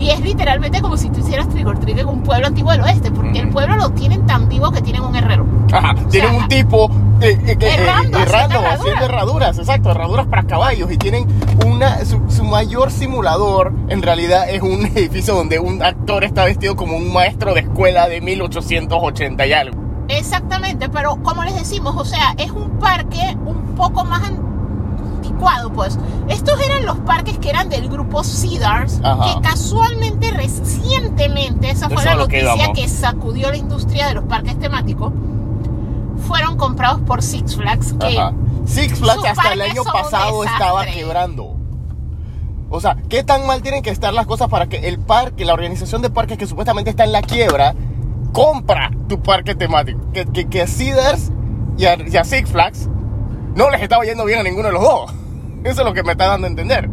y 0.02 0.10
es 0.10 0.20
literalmente 0.20 0.82
como 0.82 0.96
si 0.96 1.08
tú 1.10 1.20
hicieras 1.20 1.48
trick 1.48 1.64
or 1.66 1.78
treat 1.78 1.98
en 1.98 2.08
un 2.08 2.22
pueblo 2.24 2.48
antiguo 2.48 2.72
del 2.72 2.80
oeste, 2.80 3.12
porque 3.12 3.38
el 3.38 3.44
Ujú. 3.46 3.52
pueblo 3.54 3.76
lo 3.76 3.90
tienen 3.90 4.26
tan 4.26 4.48
vivo 4.48 4.72
que 4.72 4.82
tienen 4.82 5.02
un 5.02 5.14
herrero. 5.14 5.46
Ajá, 5.72 5.94
tienen 6.10 6.30
sea, 6.32 6.40
un 6.40 6.48
tipo 6.48 6.90
eh, 7.20 7.38
eh, 7.46 7.56
eh, 7.60 7.74
errando, 7.78 8.18
errando, 8.18 8.58
haciendo 8.58 8.68
haciendo 8.68 9.04
herraduras. 9.04 9.58
exacto, 9.58 9.90
herraduras 9.92 10.26
para 10.26 10.42
caballos 10.42 10.90
y 10.90 10.98
tienen 10.98 11.26
una 11.64 12.04
su, 12.04 12.20
su 12.28 12.42
mayor 12.44 12.90
simulador 12.90 13.72
en 13.88 14.02
realidad 14.02 14.50
es 14.50 14.60
un 14.60 14.84
edificio 14.96 15.34
donde 15.34 15.60
un 15.60 15.80
actor 15.82 16.24
está 16.24 16.44
vestido 16.44 16.74
como 16.74 16.96
un 16.96 17.12
maestro 17.12 17.54
de 17.54 17.60
escuela 17.60 18.08
de 18.08 18.20
1880 18.20 19.46
y 19.46 19.52
algo. 19.52 19.80
Exactamente, 20.08 20.88
pero 20.88 21.16
como 21.22 21.44
les 21.44 21.54
decimos, 21.54 21.94
o 21.96 22.04
sea, 22.04 22.34
es 22.36 22.50
un 22.50 22.70
parque 22.80 23.36
un 23.46 23.74
poco 23.76 24.04
más 24.04 24.22
anticuado, 24.24 25.72
pues. 25.72 25.98
Estos 26.28 26.60
eran 26.60 26.84
los 26.86 26.98
parques 27.00 27.38
que 27.38 27.50
grupo 28.22 28.58
Cedars, 28.58 29.00
Ajá. 29.02 29.34
que 29.34 29.48
casualmente, 29.48 30.30
recientemente, 30.30 31.70
esa 31.70 31.88
fue 31.88 32.02
Eso 32.02 32.04
la 32.04 32.26
que 32.28 32.42
noticia 32.42 32.54
íbamos. 32.54 32.78
que 32.78 32.88
sacudió 32.88 33.50
la 33.50 33.56
industria 33.56 34.08
de 34.08 34.14
los 34.14 34.24
parques 34.24 34.58
temáticos, 34.58 35.12
fueron 36.26 36.56
comprados 36.56 37.00
por 37.02 37.22
Six 37.22 37.56
Flags, 37.56 37.94
que 37.98 38.18
Ajá. 38.18 38.32
Six 38.64 38.98
Flags 38.98 39.24
hasta 39.24 39.52
el 39.52 39.60
año 39.62 39.82
pasado 39.84 40.44
estaba 40.44 40.86
quebrando. 40.86 41.56
O 42.70 42.80
sea, 42.80 42.96
¿qué 43.10 43.22
tan 43.22 43.46
mal 43.46 43.60
tienen 43.60 43.82
que 43.82 43.90
estar 43.90 44.14
las 44.14 44.26
cosas 44.26 44.48
para 44.48 44.66
que 44.66 44.88
el 44.88 44.98
parque, 44.98 45.44
la 45.44 45.52
organización 45.52 46.00
de 46.00 46.08
parques 46.08 46.38
que 46.38 46.46
supuestamente 46.46 46.88
está 46.90 47.04
en 47.04 47.12
la 47.12 47.20
quiebra, 47.20 47.74
compra 48.32 48.90
tu 49.08 49.20
parque 49.20 49.54
temático? 49.54 50.00
Que, 50.12 50.24
que, 50.24 50.48
que 50.48 50.62
a 50.62 50.66
Cedars 50.66 51.30
y 51.76 51.84
a, 51.84 51.96
y 52.08 52.16
a 52.16 52.24
Six 52.24 52.50
Flags 52.50 52.88
no 53.54 53.68
les 53.68 53.82
estaba 53.82 54.04
yendo 54.04 54.24
bien 54.24 54.38
a 54.38 54.42
ninguno 54.42 54.68
de 54.68 54.72
los 54.74 54.82
dos. 54.82 55.12
Eso 55.64 55.82
es 55.82 55.86
lo 55.86 55.92
que 55.92 56.02
me 56.02 56.12
está 56.12 56.28
dando 56.28 56.46
a 56.46 56.50
entender. 56.50 56.88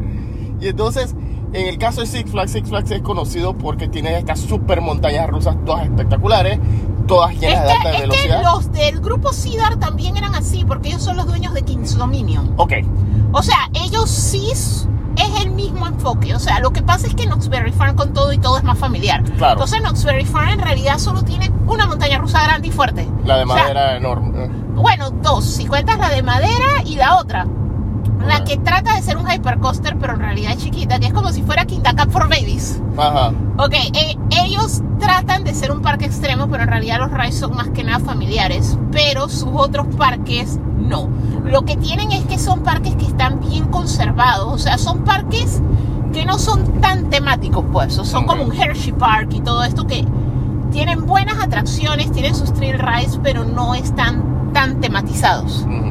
Y 0.60 0.68
entonces, 0.68 1.16
en 1.54 1.68
el 1.68 1.78
caso 1.78 2.02
de 2.02 2.08
Six 2.08 2.32
Flags, 2.32 2.52
Six 2.52 2.70
Flags 2.70 2.92
es 2.92 3.02
conocido 3.02 3.58
porque 3.58 3.88
tiene 3.88 4.18
estas 4.18 4.40
super 4.40 4.82
montañas 4.82 5.28
rusas 5.30 5.56
todas 5.66 5.86
espectaculares, 5.86 6.60
todas 7.08 7.34
es 7.34 7.40
llenas 7.42 7.64
de 7.66 7.72
alta 7.72 7.84
que, 7.84 7.90
es 7.90 7.96
que 7.96 8.02
velocidad. 8.08 8.44
los 8.44 8.72
del 8.72 9.00
grupo 9.00 9.34
Cedar 9.34 9.78
también 9.78 10.18
eran 10.18 10.36
así, 10.36 10.64
porque 10.66 10.90
ellos 10.90 11.02
son 11.04 11.18
los 11.18 11.26
dueños 11.28 11.54
de 11.54 11.62
Kings 11.64 11.98
Dominion. 11.98 12.54
Ok, 12.58 12.74
O 13.32 13.42
sea, 13.42 13.70
ellos 13.74 14.10
sí 14.10 14.50
es 14.52 14.86
el 15.42 15.52
mismo 15.52 15.86
enfoque. 15.88 16.34
O 16.36 16.40
sea, 16.40 16.60
lo 16.60 16.72
que 16.72 16.82
pasa 16.82 17.08
es 17.08 17.16
que 17.16 17.26
Knoxberry 17.26 17.72
Farm 17.72 17.96
con 17.96 18.14
todo 18.14 18.32
y 18.32 18.38
todo 18.38 18.58
es 18.58 18.64
más 18.64 18.78
familiar. 18.78 19.24
Claro. 19.38 19.54
Entonces 19.54 19.82
Knoxberry 19.82 20.26
Farm 20.26 20.50
en 20.50 20.60
realidad 20.60 20.98
solo 20.98 21.24
tiene 21.24 21.52
una 21.68 21.88
montaña 21.88 22.18
rusa 22.20 22.44
grande 22.44 22.68
y 22.70 22.72
fuerte. 22.72 23.08
la 23.26 23.38
de 23.38 23.44
O 23.44 23.48
sea, 23.48 23.56
madera 23.56 23.98
enorme. 23.98 24.46
eh. 24.46 24.50
bueno, 24.76 25.10
dos. 25.12 25.46
Si 25.46 25.66
cuentas 25.66 25.98
la 26.00 26.10
de 26.10 26.22
madera 26.24 26.84
y 26.86 26.96
la 26.96 27.18
otra. 27.18 27.46
La 28.26 28.44
que 28.44 28.58
trata 28.58 28.96
de 28.96 29.02
ser 29.02 29.18
un 29.18 29.30
hypercoaster, 29.30 29.98
pero 29.98 30.14
en 30.14 30.20
realidad 30.20 30.52
es 30.54 30.60
chiquita, 30.60 31.00
que 31.00 31.08
es 31.08 31.14
como 31.14 31.32
si 31.32 31.42
fuera 31.42 31.66
Quinta 31.66 31.94
Cup 31.96 32.12
for 32.12 32.24
Babies. 32.30 32.82
Ajá. 32.98 33.32
Ok, 33.58 33.74
eh, 33.74 34.16
ellos 34.44 34.82
tratan 35.00 35.44
de 35.44 35.54
ser 35.54 35.72
un 35.72 35.82
parque 35.82 36.06
extremo, 36.06 36.48
pero 36.50 36.64
en 36.64 36.70
realidad 36.70 36.98
los 37.00 37.12
rides 37.12 37.36
son 37.40 37.56
más 37.56 37.70
que 37.70 37.84
nada 37.84 38.00
familiares, 38.00 38.78
pero 38.92 39.30
sus 39.30 39.50
otros 39.54 39.88
parques 39.96 40.60
no. 40.78 41.10
Lo 41.46 41.64
que 41.64 41.78
tienen 41.78 42.12
es 42.12 42.26
que 42.26 42.38
son 42.38 42.62
parques 42.64 42.96
que 42.96 43.06
están 43.06 43.40
bien 43.40 43.66
conservados, 43.68 44.52
o 44.54 44.58
sea, 44.58 44.78
son 44.78 45.04
parques 45.06 45.62
que 46.14 46.26
no 46.26 46.38
son 46.40 46.82
tan 46.82 47.10
temáticos, 47.10 47.64
pues, 47.72 47.94
son 47.94 48.24
Ok. 48.24 48.30
como 48.30 48.44
un 48.44 48.54
Hershey 48.54 48.94
Park 48.94 49.30
y 49.34 49.42
todo 49.42 49.64
esto 49.64 49.88
que 49.88 50.06
tienen 50.72 51.06
buenas 51.06 51.42
atracciones, 51.42 52.12
tienen 52.12 52.36
sus 52.36 52.54
trail 52.54 52.78
rides, 52.80 53.20
pero 53.24 53.44
no 53.46 53.76
están 53.76 54.52
tan 54.54 54.80
tematizados. 54.82 55.62
Ujú. 55.68 55.89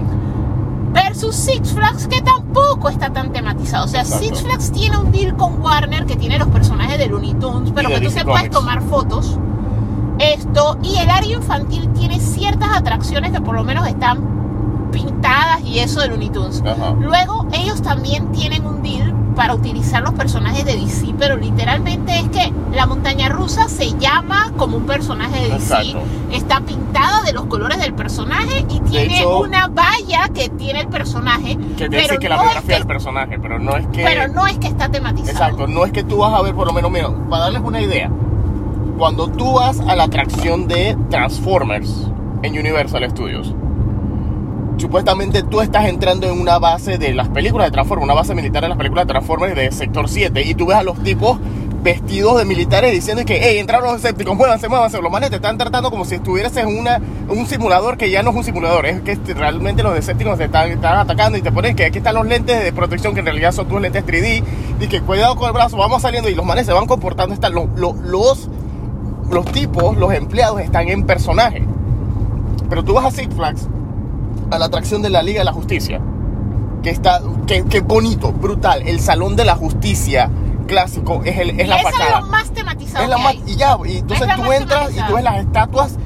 Versus 0.92 1.36
Six 1.36 1.72
Flags, 1.72 2.06
que 2.08 2.20
tampoco 2.22 2.88
está 2.88 3.12
tan 3.12 3.32
tematizado. 3.32 3.84
O 3.84 3.88
sea, 3.88 4.02
Exacto. 4.02 4.24
Six 4.24 4.42
Flags 4.42 4.72
tiene 4.72 4.96
un 4.96 5.12
deal 5.12 5.36
con 5.36 5.60
Warner 5.60 6.06
que 6.06 6.16
tiene 6.16 6.38
los 6.38 6.48
personajes 6.48 6.98
de 6.98 7.06
Looney 7.06 7.34
Tunes, 7.34 7.72
pero 7.74 7.88
que 7.88 8.00
tú 8.00 8.10
te 8.10 8.24
puedes 8.24 8.50
tomar 8.50 8.82
fotos. 8.82 9.38
Esto, 10.18 10.78
y 10.82 10.96
el 10.96 11.10
área 11.10 11.36
infantil 11.36 11.88
tiene 11.92 12.18
ciertas 12.18 12.76
atracciones 12.76 13.32
que 13.32 13.40
por 13.40 13.54
lo 13.54 13.62
menos 13.62 13.86
están 13.86 14.88
pintadas 14.90 15.60
y 15.62 15.78
eso 15.78 16.00
de 16.00 16.08
Looney 16.08 16.30
Tunes. 16.30 16.62
Ajá. 16.66 16.94
Luego, 16.98 17.46
ellos 17.52 17.82
también 17.82 18.32
tienen 18.32 18.66
un 18.66 18.82
deal 18.82 19.14
para 19.38 19.54
utilizar 19.54 20.02
los 20.02 20.14
personajes 20.14 20.64
de 20.64 20.74
DC, 20.74 21.14
pero 21.16 21.36
literalmente 21.36 22.12
es 22.18 22.28
que 22.30 22.52
la 22.74 22.86
montaña 22.86 23.28
rusa 23.28 23.68
se 23.68 23.96
llama 23.96 24.52
como 24.56 24.76
un 24.78 24.82
personaje 24.84 25.36
de 25.42 25.48
DC, 25.50 25.74
Exacto. 25.74 26.00
está 26.32 26.60
pintada 26.60 27.22
de 27.22 27.32
los 27.32 27.44
colores 27.46 27.78
del 27.80 27.94
personaje 27.94 28.66
y 28.68 28.80
tiene 28.80 29.20
hecho- 29.20 29.38
una 29.38 29.68
valla 29.68 30.28
que 30.34 30.48
tiene 30.48 30.80
el 30.80 30.88
personaje, 30.88 31.56
Que 31.76 31.84
te 31.84 31.90
pero, 31.90 32.02
dice 32.02 32.18
que 32.18 32.28
la 32.28 32.34
no 32.34 32.42
es 32.42 32.48
biografía 32.48 32.74
que, 32.74 32.78
del 32.80 32.86
personaje, 32.88 33.38
pero 33.40 33.58
no 33.60 33.76
es 33.76 33.86
que. 33.86 34.02
pero 34.02 34.26
no 34.26 34.44
es 34.48 34.58
que 34.58 34.66
está 34.66 34.88
tematizado. 34.88 35.30
Exacto, 35.30 35.66
no 35.68 35.84
es 35.84 35.92
que 35.92 36.02
tú 36.02 36.16
vas 36.18 36.34
a 36.34 36.42
ver 36.42 36.52
por 36.56 36.66
lo 36.66 36.72
menos, 36.72 36.90
mira, 36.90 37.08
para 37.30 37.44
darles 37.44 37.62
una 37.64 37.80
idea, 37.80 38.10
cuando 38.98 39.28
tú 39.28 39.52
vas 39.52 39.78
a 39.78 39.94
la 39.94 40.02
atracción 40.02 40.66
de 40.66 40.96
Transformers 41.10 42.08
en 42.42 42.58
Universal 42.58 43.08
Studios, 43.08 43.54
supuestamente 44.78 45.42
tú 45.42 45.60
estás 45.60 45.86
entrando 45.86 46.26
en 46.26 46.40
una 46.40 46.58
base 46.58 46.98
de 46.98 47.12
las 47.14 47.28
películas 47.28 47.66
de 47.66 47.72
Transformers, 47.72 48.04
una 48.04 48.14
base 48.14 48.34
militar 48.34 48.62
de 48.62 48.68
las 48.68 48.78
películas 48.78 49.06
de 49.06 49.12
Transformers 49.12 49.54
de 49.54 49.72
Sector 49.72 50.08
7, 50.08 50.42
y 50.42 50.54
tú 50.54 50.66
ves 50.66 50.76
a 50.76 50.82
los 50.82 51.02
tipos 51.02 51.38
vestidos 51.82 52.38
de 52.38 52.44
militares 52.44 52.92
diciendo 52.92 53.24
que, 53.24 53.38
hey, 53.40 53.58
entraron 53.58 53.86
los 53.86 53.96
escépticos, 53.96 54.36
muévanse, 54.36 54.68
muévanse, 54.68 55.00
los 55.00 55.10
manes 55.10 55.30
te 55.30 55.36
están 55.36 55.58
tratando 55.58 55.90
como 55.90 56.04
si 56.04 56.16
estuvieras 56.16 56.56
en 56.56 56.66
una, 56.66 57.00
un 57.28 57.46
simulador 57.46 57.96
que 57.96 58.10
ya 58.10 58.22
no 58.22 58.30
es 58.30 58.36
un 58.36 58.44
simulador, 58.44 58.86
es 58.86 59.00
que 59.02 59.12
este, 59.12 59.34
realmente 59.34 59.82
los 59.82 59.96
escépticos 59.96 60.38
te 60.38 60.44
están, 60.44 60.84
atacando 60.84 61.38
y 61.38 61.42
te 61.42 61.52
ponen 61.52 61.76
que 61.76 61.84
aquí 61.84 61.98
están 61.98 62.14
los 62.14 62.26
lentes 62.26 62.62
de 62.62 62.72
protección 62.72 63.14
que 63.14 63.20
en 63.20 63.26
realidad 63.26 63.52
son 63.52 63.68
tus 63.68 63.80
lentes 63.80 64.04
3D, 64.04 64.42
y 64.80 64.86
que 64.88 65.00
cuidado 65.00 65.36
con 65.36 65.46
el 65.46 65.52
brazo, 65.52 65.76
vamos 65.76 66.02
saliendo 66.02 66.28
y 66.28 66.34
los 66.34 66.44
manes 66.44 66.66
se 66.66 66.72
van 66.72 66.86
comportando, 66.86 67.34
están 67.34 67.54
los, 67.54 67.68
los, 67.76 67.96
los, 67.96 68.48
los 69.30 69.44
tipos, 69.52 69.96
los 69.96 70.12
empleados 70.12 70.60
están 70.60 70.88
en 70.88 71.04
personaje. 71.04 71.64
Pero 72.68 72.84
tú 72.84 72.94
vas 72.94 73.06
a 73.06 73.10
Six 73.10 73.34
Flags, 73.34 73.68
a 74.50 74.58
la 74.58 74.66
atracción 74.66 75.02
de 75.02 75.10
la 75.10 75.22
Liga 75.22 75.40
de 75.40 75.44
la 75.44 75.52
Justicia, 75.52 76.00
que 76.82 76.90
está, 76.90 77.20
que, 77.46 77.64
que 77.64 77.80
bonito, 77.80 78.32
brutal, 78.32 78.82
el 78.86 79.00
Salón 79.00 79.36
de 79.36 79.44
la 79.44 79.56
Justicia 79.56 80.30
clásico 80.66 81.22
es, 81.24 81.38
el, 81.38 81.58
es 81.58 81.68
la 81.68 81.78
fachada. 81.78 82.18
es 82.18 82.24
lo 82.24 82.26
más 82.30 82.50
tematizado 82.50 83.04
Es 83.04 83.10
la 83.10 83.16
que 83.16 83.22
hay. 83.22 83.42
y 83.46 83.56
ya, 83.56 83.76
y 83.84 83.96
entonces 83.98 84.28
tú 84.36 84.52
entras 84.52 84.90
y 84.94 85.00
tú 85.02 85.14
ves 85.14 85.24
las 85.24 85.38
estatuas 85.38 85.96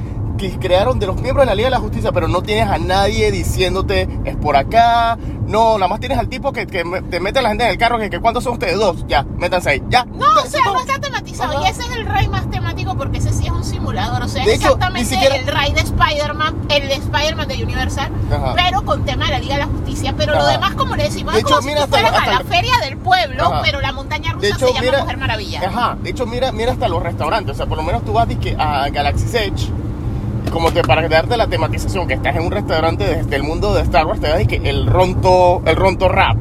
que 0.51 0.59
crearon 0.59 0.99
de 0.99 1.07
los 1.07 1.21
miembros 1.21 1.45
de 1.45 1.51
la 1.51 1.55
Liga 1.55 1.67
de 1.69 1.71
la 1.73 1.79
Justicia, 1.81 2.11
pero 2.13 2.27
no 2.29 2.43
tienes 2.43 2.69
a 2.69 2.79
nadie 2.79 3.31
diciéndote 3.31 4.09
es 4.25 4.37
por 4.37 4.57
acá. 4.57 5.19
No, 5.47 5.75
nada 5.77 5.89
más 5.89 6.01
tienes 6.01 6.19
al 6.19 6.29
tipo 6.29 6.53
que, 6.53 6.67
que 6.67 6.83
te 7.11 7.21
mete 7.21 7.41
a 7.41 7.43
la 7.43 7.49
gente 7.51 7.65
en 7.65 7.71
el 7.71 7.79
carro 7.79 7.99
que, 7.99 8.09
que 8.09 8.21
¿cuántos 8.21 8.45
son 8.45 8.55
ustedes? 8.55 8.77
Dos, 8.79 9.05
ya, 9.07 9.25
métanse 9.37 9.71
ahí, 9.71 9.83
ya. 9.89 10.05
No, 10.05 10.25
o 10.43 10.47
sea, 10.47 10.65
no 10.65 10.81
está 10.81 10.99
tematizado. 10.99 11.59
Ajá. 11.59 11.67
Y 11.67 11.71
ese 11.71 11.83
es 11.83 11.91
el 11.91 12.07
ride 12.07 12.29
más 12.29 12.49
temático 12.51 12.97
porque 12.97 13.19
ese 13.19 13.33
sí 13.33 13.47
es 13.47 13.51
un 13.53 13.65
simulador. 13.65 14.23
O 14.23 14.29
sea, 14.29 14.45
De 14.45 14.53
es 14.55 14.61
exactamente 14.61 15.11
siquiera- 15.11 15.37
el 15.37 15.47
ride 15.47 15.75
de 15.75 15.81
Spider-Man, 15.81 16.57
el 16.71 16.89
de 16.89 16.95
Spider-Man 16.95 17.49
de 17.49 17.63
Universal, 17.65 18.11
Ajá. 18.33 18.55
pero 18.57 18.83
con 18.85 19.05
tema 19.05 19.27
de 19.27 19.33
la 19.33 19.39
Liga 19.41 19.55
de 19.55 19.61
la 19.61 19.67
Justicia. 19.67 20.15
Pero 20.17 20.33
lo 20.33 20.39
Ajá. 20.41 20.53
demás, 20.53 20.75
como 20.75 20.97
le 20.97 21.05
decimos, 21.05 21.35
De 21.35 21.41
es 21.41 21.45
hecho, 21.45 21.57
como 21.57 21.69
mira, 21.69 21.83
si 21.85 21.89
tú 21.91 21.97
hasta 21.97 22.09
fueras 22.09 22.25
lo- 22.27 22.31
a 22.31 22.35
la 22.35 22.43
lo- 22.43 22.49
feria 22.49 22.73
del 22.83 22.97
pueblo, 22.99 23.53
pero 23.63 23.81
la 23.81 23.93
montaña 23.93 24.33
rusa 24.33 24.41
De 24.43 24.49
hecho, 24.49 24.59
se 24.69 24.73
llama 24.73 24.81
mira, 24.81 24.99
Mujer 25.01 25.17
Maravilla. 25.19 25.61
Ajá, 25.69 25.97
de 26.01 26.11
hecho, 26.11 26.27
mira, 26.27 26.53
mira 26.53 26.73
hasta 26.73 26.89
los 26.89 27.03
restaurantes. 27.03 27.53
O 27.55 27.57
sea, 27.57 27.67
por 27.67 27.77
lo 27.77 27.83
menos 27.85 28.05
tú 28.05 28.13
vas 28.13 28.27
a 28.59 28.89
Galaxy's 28.89 29.35
Edge. 29.35 29.71
Como 30.53 30.71
te, 30.73 30.83
para 30.83 31.09
darte 31.09 31.37
la 31.37 31.47
tematización, 31.49 32.07
que 32.07 32.15
estás 32.15 32.37
en 32.37 32.43
un 32.43 32.51
restaurante 32.53 33.05
desde 33.05 33.37
el 33.37 33.43
mundo 33.43 33.73
de 33.75 33.83
Star 33.83 34.07
Wars, 34.07 34.21
te 34.21 34.29
das 34.29 34.47
que 34.47 34.57
el 34.57 34.87
ronto, 34.87 35.63
el 35.65 35.77
ronto 35.77 36.09
rap. 36.09 36.37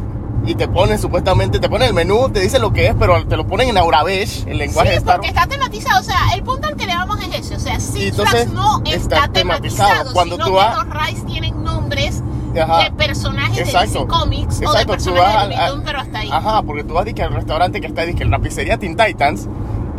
Y 0.46 0.56
te 0.56 0.68
ponen 0.68 0.98
supuestamente, 1.00 1.60
te 1.60 1.70
ponen 1.70 1.90
el 1.90 1.94
menú, 1.94 2.30
te 2.30 2.40
dice 2.40 2.58
lo 2.60 2.74
que 2.74 2.88
es, 2.88 2.96
pero 2.98 3.26
te 3.28 3.38
lo 3.38 3.46
ponen 3.46 3.70
en 3.70 3.78
Aurabesh, 3.78 4.48
el 4.48 4.58
lenguaje 4.58 4.90
de 4.90 4.96
Sí, 4.96 5.00
Star 5.02 5.18
porque 5.18 5.28
Wars. 5.30 5.38
está 5.38 5.48
tematizado. 5.56 6.02
O 6.02 6.04
sea, 6.04 6.18
el 6.34 6.42
punto 6.44 6.68
al 6.68 6.76
que 6.76 6.88
le 6.88 6.96
vamos 6.96 7.20
es 7.22 7.40
ese. 7.40 7.56
O 7.56 7.60
sea, 7.60 7.80
Six 7.80 8.16
Flags 8.16 8.52
no 8.52 8.82
está 8.86 8.96
está, 8.96 9.28
tematizado. 9.28 9.90
tematizado, 9.90 10.14
Cuando 10.14 10.36
sino 10.36 10.46
tú 10.48 10.52
que 10.52 10.58
vas- 10.58 10.76
los 10.76 10.90
rides 10.90 11.26
tienen 11.28 11.64
nombres 11.64 12.24
Ajá. 12.60 12.84
de 12.86 12.92
personajes 12.92 13.60
Exacto. 13.60 14.00
de 14.00 14.00
DC 14.00 14.08
Comics 14.08 14.56
o 14.58 14.60
de 14.60 14.66
Exacto, 14.66 14.92
personajes 14.94 15.50
de 15.50 15.56
Looney 15.68 15.84
pero 15.86 16.00
hasta 16.00 16.20
ahí. 16.20 16.30
Ajá, 16.32 16.62
porque 16.64 16.84
tú 16.84 16.94
vas 16.96 17.08
a 17.08 17.14
que 17.14 17.22
al 17.24 17.34
restaurante 17.34 17.80
que 17.80 17.88
está 17.88 18.12
que 18.12 18.26
la 18.26 18.40
pizzería 18.40 18.78
Teen 18.78 18.98
Titans 18.98 19.48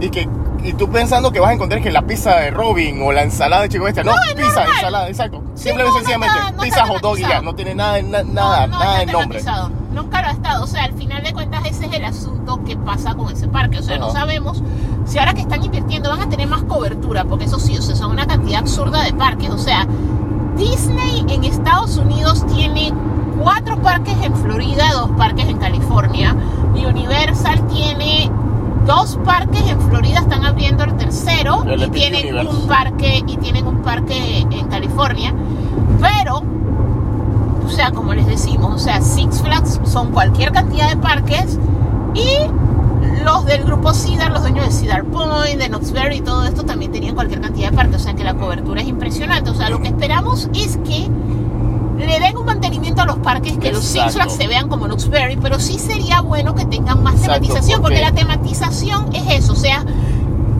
y 0.00 0.10
que 0.10 0.28
y 0.64 0.72
tú 0.74 0.88
pensando 0.90 1.32
que 1.32 1.40
vas 1.40 1.50
a 1.50 1.52
encontrar 1.54 1.82
que 1.82 1.90
la 1.90 2.02
pizza 2.02 2.36
de 2.36 2.50
Robin 2.50 3.00
o 3.02 3.12
la 3.12 3.22
ensalada 3.22 3.62
de 3.62 3.68
Chico 3.68 3.84
Bestia. 3.84 4.04
No, 4.04 4.12
es 4.12 4.34
pizza, 4.34 4.54
normal. 4.60 4.74
ensalada, 4.76 5.08
exacto. 5.08 5.42
Sí, 5.54 5.64
Simple 5.68 5.82
no, 5.84 5.88
y 5.88 5.92
no 5.92 5.96
sencillamente, 5.98 6.34
no 6.56 6.62
pizza 6.62 6.86
hot 6.86 7.00
dog 7.02 7.18
y 7.18 7.22
ya, 7.22 7.40
no 7.40 7.54
tiene 7.54 7.74
nada, 7.74 8.00
na- 8.02 8.22
No, 8.22 8.32
nada, 8.32 8.66
no 8.68 8.78
nada 8.78 8.98
de 8.98 9.06
nombre. 9.06 9.42
Nunca 9.92 10.22
lo 10.22 10.28
ha 10.28 10.30
estado. 10.30 10.64
O 10.64 10.66
sea, 10.66 10.84
al 10.84 10.94
final 10.94 11.22
de 11.22 11.32
cuentas 11.32 11.62
ese 11.66 11.86
es 11.86 11.92
el 11.92 12.04
asunto 12.04 12.60
que 12.64 12.76
pasa 12.76 13.14
con 13.14 13.30
ese 13.32 13.46
parque. 13.48 13.78
O 13.78 13.82
sea, 13.82 13.98
no 13.98 14.10
sabemos 14.10 14.62
si 15.04 15.18
ahora 15.18 15.34
que 15.34 15.40
están 15.42 15.62
invirtiendo 15.64 16.08
van 16.10 16.22
a 16.22 16.28
tener 16.28 16.46
más 16.48 16.62
cobertura, 16.62 17.24
porque 17.24 17.44
eso 17.44 17.58
sí, 17.58 17.76
o 17.76 17.82
sea, 17.82 17.94
son 17.96 18.10
una 18.12 18.26
cantidad 18.26 18.60
absurda 18.60 19.02
de 19.02 19.12
parques. 19.12 19.50
O 19.50 19.58
sea, 19.58 19.86
Disney 20.56 21.24
en 21.28 21.44
Estados 21.44 21.96
Unidos 21.96 22.46
tiene 22.54 22.92
cuatro 23.42 23.80
parques 23.82 24.14
en 24.22 24.34
Florida, 24.36 24.84
dos 24.92 25.10
parques 25.18 25.46
en 25.46 25.58
California. 25.58 26.34
Y 26.74 26.84
Universal 26.86 27.66
tiene 27.66 28.30
dos 28.86 29.18
parques 29.24 29.66
en 29.68 29.80
Florida, 29.80 30.20
están 30.20 30.44
abriendo 30.44 30.84
el 30.84 30.96
tercero 30.96 31.64
El 31.66 31.82
y 31.82 31.88
tienen 31.90 32.26
Universe. 32.34 32.48
un 32.48 32.66
parque 32.68 33.22
y 33.26 33.36
tienen 33.36 33.66
un 33.66 33.82
parque 33.82 34.46
en 34.50 34.68
California. 34.68 35.34
Pero 36.00 36.42
o 37.64 37.74
sea, 37.74 37.90
como 37.90 38.12
les 38.12 38.26
decimos, 38.26 38.74
o 38.74 38.78
sea, 38.78 39.00
Six 39.00 39.40
Flags 39.40 39.80
son 39.84 40.10
cualquier 40.10 40.52
cantidad 40.52 40.90
de 40.90 40.96
parques 40.96 41.58
y 42.14 42.26
los 43.24 43.46
del 43.46 43.64
grupo 43.64 43.94
Cedar, 43.94 44.30
los 44.30 44.42
dueños 44.42 44.66
de 44.66 44.72
Cedar 44.72 45.04
Point, 45.04 45.58
de 45.58 45.68
Knoxbury 45.68 46.16
y 46.16 46.20
todo 46.20 46.44
esto 46.44 46.64
también 46.64 46.92
tenían 46.92 47.14
cualquier 47.14 47.40
cantidad 47.40 47.70
de 47.70 47.76
parques, 47.76 47.96
o 47.96 48.04
sea 48.04 48.14
que 48.14 48.24
la 48.24 48.34
cobertura 48.34 48.82
es 48.82 48.88
impresionante, 48.88 49.50
o 49.50 49.54
sea, 49.54 49.70
lo 49.70 49.80
que 49.80 49.88
esperamos 49.88 50.50
es 50.54 50.76
que 50.78 51.08
le 52.06 52.20
den 52.20 52.36
un 52.36 52.44
mantenimiento 52.46 53.02
a 53.02 53.06
los 53.06 53.16
parques, 53.18 53.56
que 53.58 53.72
los 53.72 53.84
Six 53.84 54.16
se 54.28 54.46
vean 54.48 54.68
como 54.68 54.86
Knoxbury, 54.86 55.36
pero 55.36 55.58
sí 55.60 55.78
sería 55.78 56.20
bueno 56.20 56.54
que 56.54 56.64
tengan 56.64 57.02
más 57.02 57.14
Exacto, 57.14 57.34
tematización, 57.42 57.80
porque 57.82 57.96
porque- 58.00 58.10
la 58.10 58.12
tematización 58.12 59.14
es 59.14 59.38
eso, 59.38 59.52
o 59.52 59.56
sea, 59.56 59.84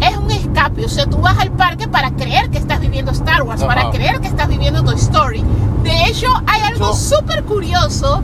es 0.00 0.16
un 0.16 0.30
escape, 0.30 0.84
o 0.84 0.88
sea, 0.88 1.06
tú 1.06 1.18
vas 1.18 1.38
al 1.38 1.50
parque 1.52 1.86
para 1.88 2.10
creer 2.12 2.50
que 2.50 2.58
estás 2.58 2.80
viviendo 2.80 3.12
Star 3.12 3.42
Wars, 3.42 3.62
para 3.62 3.90
creer 3.90 4.20
que 4.20 4.28
estás 4.28 4.48
viviendo 4.48 4.82
Toy 4.82 4.96
Story. 4.96 5.44
De 5.82 6.04
hecho, 6.06 6.28
hay 6.46 6.60
algo 6.62 6.94
súper 6.94 7.44
curioso 7.44 8.22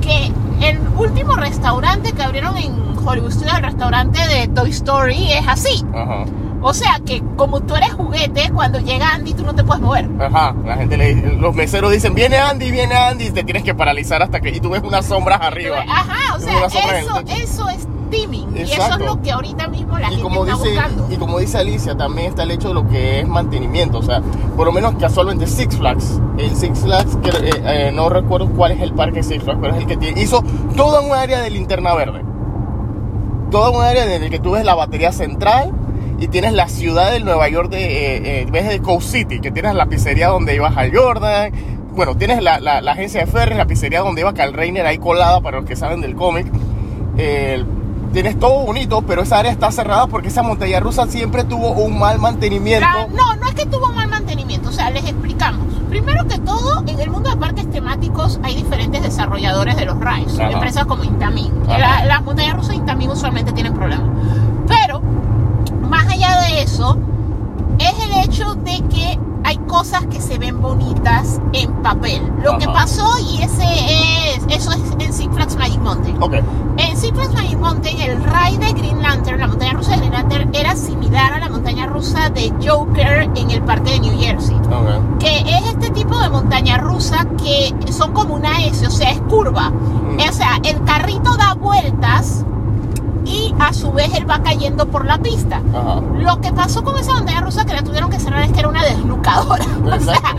que 0.00 0.32
el 0.60 0.78
último 0.98 1.34
restaurante 1.36 2.12
que 2.12 2.22
abrieron 2.22 2.56
en 2.56 2.74
Hollywood 3.04 3.30
Studios, 3.32 3.56
el 3.56 3.62
restaurante 3.64 4.18
de 4.28 4.48
Toy 4.48 4.70
Story, 4.70 5.32
es 5.32 5.46
así. 5.48 5.84
Ajá. 5.94 6.24
O 6.62 6.74
sea 6.74 7.00
que 7.04 7.22
como 7.36 7.60
tú 7.60 7.74
eres 7.74 7.92
juguete, 7.92 8.50
cuando 8.52 8.78
llega 8.80 9.14
Andy 9.14 9.32
tú 9.34 9.44
no 9.44 9.54
te 9.54 9.64
puedes 9.64 9.82
mover. 9.82 10.08
Ajá, 10.20 10.54
la 10.64 10.76
gente 10.76 10.96
le 10.96 11.14
los 11.14 11.54
meseros 11.54 11.90
dicen, 11.90 12.14
viene 12.14 12.36
Andy, 12.36 12.70
viene 12.70 12.94
Andy, 12.94 13.26
y 13.26 13.30
te 13.30 13.44
tienes 13.44 13.62
que 13.62 13.74
paralizar 13.74 14.22
hasta 14.22 14.40
que, 14.40 14.50
y 14.50 14.60
tú 14.60 14.70
ves 14.70 14.82
unas 14.84 15.06
sombras 15.06 15.40
arriba. 15.40 15.82
Ajá, 15.88 16.36
o 16.36 16.38
sea, 16.40 16.66
eso, 16.66 17.20
eso 17.26 17.68
es 17.70 17.88
teaming. 18.10 18.54
Y 18.56 18.62
eso 18.62 18.82
es 18.82 18.98
lo 18.98 19.22
que 19.22 19.30
ahorita 19.30 19.68
mismo 19.68 19.96
la 19.98 20.08
y 20.08 20.10
gente 20.16 20.22
como 20.22 20.44
está 20.44 20.56
dice 20.56 20.68
buscando. 20.74 21.06
y 21.10 21.16
como 21.16 21.38
dice 21.38 21.58
Alicia 21.58 21.96
también 21.96 22.28
está 22.28 22.42
el 22.42 22.50
hecho 22.50 22.68
de 22.68 22.74
lo 22.74 22.88
que 22.88 23.20
es 23.20 23.28
mantenimiento 23.28 23.98
o 23.98 24.02
sea 24.02 24.20
por 24.56 24.66
lo 24.66 24.72
menos 24.72 24.96
casualmente 24.96 25.46
Six 25.46 25.76
Flags 25.76 26.20
el 26.36 26.56
Six 26.56 26.80
Flags 26.80 27.16
que 27.22 27.28
eh, 27.30 27.50
eh, 27.64 27.92
no 27.94 28.08
recuerdo 28.08 28.48
cuál 28.50 28.72
es 28.72 28.80
el 28.80 28.92
parque 28.94 29.22
Six 29.22 29.44
Flags 29.44 29.60
pero 29.62 29.74
es 29.74 29.80
el 29.82 29.86
que 29.86 29.96
tiene 29.96 30.20
hizo 30.20 30.42
toda 30.76 31.00
un 31.02 31.12
área 31.12 31.40
de 31.40 31.50
linterna 31.50 31.94
verde 31.94 32.24
toda 33.52 33.70
un 33.70 33.80
área 33.84 34.12
en 34.12 34.24
el 34.24 34.28
que 34.30 34.40
tú 34.40 34.52
ves 34.52 34.64
la 34.64 34.74
batería 34.74 35.12
central 35.12 35.70
y 36.20 36.28
tienes 36.28 36.52
la 36.52 36.68
ciudad 36.68 37.10
de 37.10 37.18
Nueva 37.20 37.48
York 37.48 37.70
de 37.70 37.82
eh, 38.16 38.42
eh, 38.42 38.46
ves 38.52 38.68
de 38.68 38.80
Coast 38.80 39.10
City 39.10 39.40
que 39.40 39.50
tienes 39.50 39.74
la 39.74 39.86
pizzería 39.86 40.28
donde 40.28 40.54
ibas 40.54 40.76
al 40.76 40.94
Jordan 40.94 41.50
bueno 41.92 42.14
tienes 42.16 42.42
la, 42.42 42.60
la- 42.60 42.80
la 42.80 42.92
agencia 42.92 43.20
de 43.24 43.26
ferries 43.26 43.56
la 43.58 43.66
pizzería 43.66 44.00
donde 44.00 44.20
iba 44.20 44.32
Cal 44.34 44.52
Reiner 44.52 44.86
ahí 44.86 44.98
colada 44.98 45.40
para 45.40 45.58
los 45.58 45.66
que 45.66 45.74
saben 45.76 46.00
del 46.00 46.14
cómic 46.14 46.46
eh, 47.16 47.64
tienes 48.12 48.38
todo 48.40 48.64
bonito, 48.66 49.02
pero 49.02 49.22
esa 49.22 49.38
área 49.38 49.52
está 49.52 49.70
cerrada 49.70 50.08
porque 50.08 50.28
esa 50.28 50.42
montaña 50.42 50.80
rusa 50.80 51.06
siempre 51.06 51.44
tuvo 51.44 51.70
un 51.70 51.96
mal 51.96 52.18
mantenimiento. 52.18 52.80
La- 52.84 53.06
no, 53.06 53.36
no 53.36 53.46
es 53.46 53.54
que 53.54 53.66
tuvo 53.66 53.86
mal 53.92 54.08
mantenimiento, 54.08 54.70
o 54.70 54.72
sea, 54.72 54.90
les 54.90 55.04
explicamos. 55.04 55.64
Primero 55.88 56.26
que 56.26 56.38
todo, 56.38 56.82
en 56.88 56.98
el 56.98 57.08
mundo 57.08 57.30
de 57.30 57.36
parques 57.36 57.70
temáticos 57.70 58.40
hay 58.42 58.56
diferentes 58.56 59.02
desarrolladores 59.04 59.76
de 59.76 59.84
los 59.84 59.96
rides, 60.00 60.36
Ajá. 60.40 60.50
empresas 60.50 60.86
como 60.86 61.04
Intamin. 61.04 61.52
Las 61.68 62.22
montañas 62.24 62.54
rusas 62.56 62.74
Intamin 62.74 63.10
usualmente 63.10 63.52
tienen 63.52 63.74
problemas. 63.74 64.08
Pero, 64.66 65.00
más 66.04 66.12
allá 66.14 66.40
de 66.42 66.62
eso, 66.62 66.96
es 67.78 67.92
el 68.04 68.24
hecho 68.24 68.54
de 68.56 68.82
que 68.88 69.18
hay 69.44 69.56
cosas 69.66 70.06
que 70.06 70.20
se 70.20 70.38
ven 70.38 70.60
bonitas 70.60 71.40
en 71.52 71.72
papel. 71.82 72.20
Lo 72.42 72.58
que 72.58 72.64
Ajá. 72.64 72.72
pasó, 72.74 73.08
y 73.18 73.42
ese 73.42 73.64
es, 73.64 74.44
eso 74.48 74.72
es 74.72 74.80
en 74.98 75.12
Six 75.12 75.34
Flags 75.34 75.56
Magic 75.56 75.80
Mountain. 75.80 76.22
Ok, 76.22 76.34
En 76.76 76.96
Six 76.96 77.12
Flags 77.14 77.34
Magic 77.34 77.58
Mountain, 77.58 78.00
el 78.00 78.22
ride 78.22 78.58
de 78.66 78.72
Green 78.72 79.02
Lantern, 79.02 79.40
la 79.40 79.48
montaña 79.48 79.72
rusa 79.72 79.92
de 79.92 79.96
Green 79.98 80.12
Lantern, 80.12 80.50
era 80.54 80.76
similar 80.76 81.32
a 81.32 81.38
la 81.40 81.48
montaña 81.48 81.86
rusa 81.86 82.28
de 82.30 82.52
Joker 82.64 83.30
en 83.34 83.50
el 83.50 83.62
parque 83.62 83.92
de 83.92 84.00
New 84.00 84.18
Jersey. 84.20 84.56
ok. 84.56 85.18
Que 85.18 85.38
es 85.38 85.66
este 85.68 85.90
tipo 85.90 86.18
de 86.18 86.28
montaña 86.28 86.76
rusa 86.78 87.26
que 87.42 87.74
son 87.92 88.12
como 88.12 88.34
una 88.34 88.62
S, 88.64 88.86
o 88.86 88.90
sea, 88.90 89.10
es 89.10 89.20
curva. 89.22 89.70
Mm. 89.70 90.18
O 90.28 90.32
sea, 90.32 90.60
el 90.62 90.82
carrito 90.84 91.34
da 91.36 91.54
vueltas 91.54 92.44
y 93.30 93.54
a 93.58 93.72
su 93.72 93.92
vez 93.92 94.12
él 94.14 94.28
va 94.28 94.42
cayendo 94.42 94.86
por 94.86 95.04
la 95.04 95.18
pista. 95.18 95.62
Ajá. 95.74 96.00
Lo 96.18 96.40
que 96.40 96.52
pasó 96.52 96.82
con 96.82 96.98
esa 96.98 97.14
montaña 97.14 97.40
rusa 97.40 97.64
que 97.64 97.72
la 97.72 97.82
tuvieron 97.82 98.10
que 98.10 98.18
cerrar 98.18 98.42
es 98.42 98.52
que 98.52 98.60
era 98.60 98.68
una 98.68 98.84
desnucadora. 98.84 99.64
O 99.90 100.00
sea, 100.02 100.36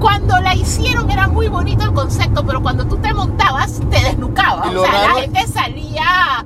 cuando 0.00 0.38
la 0.40 0.54
hicieron 0.54 1.10
era 1.10 1.28
muy 1.28 1.48
bonito 1.48 1.84
el 1.84 1.92
concepto, 1.92 2.44
pero 2.44 2.60
cuando 2.62 2.84
tú 2.86 2.96
te 2.96 3.12
montabas 3.14 3.80
te 3.90 4.00
desnucabas. 4.00 4.74
O 4.74 4.84
sea, 4.84 5.08
la 5.08 5.14
gente 5.20 5.46
salía 5.46 6.44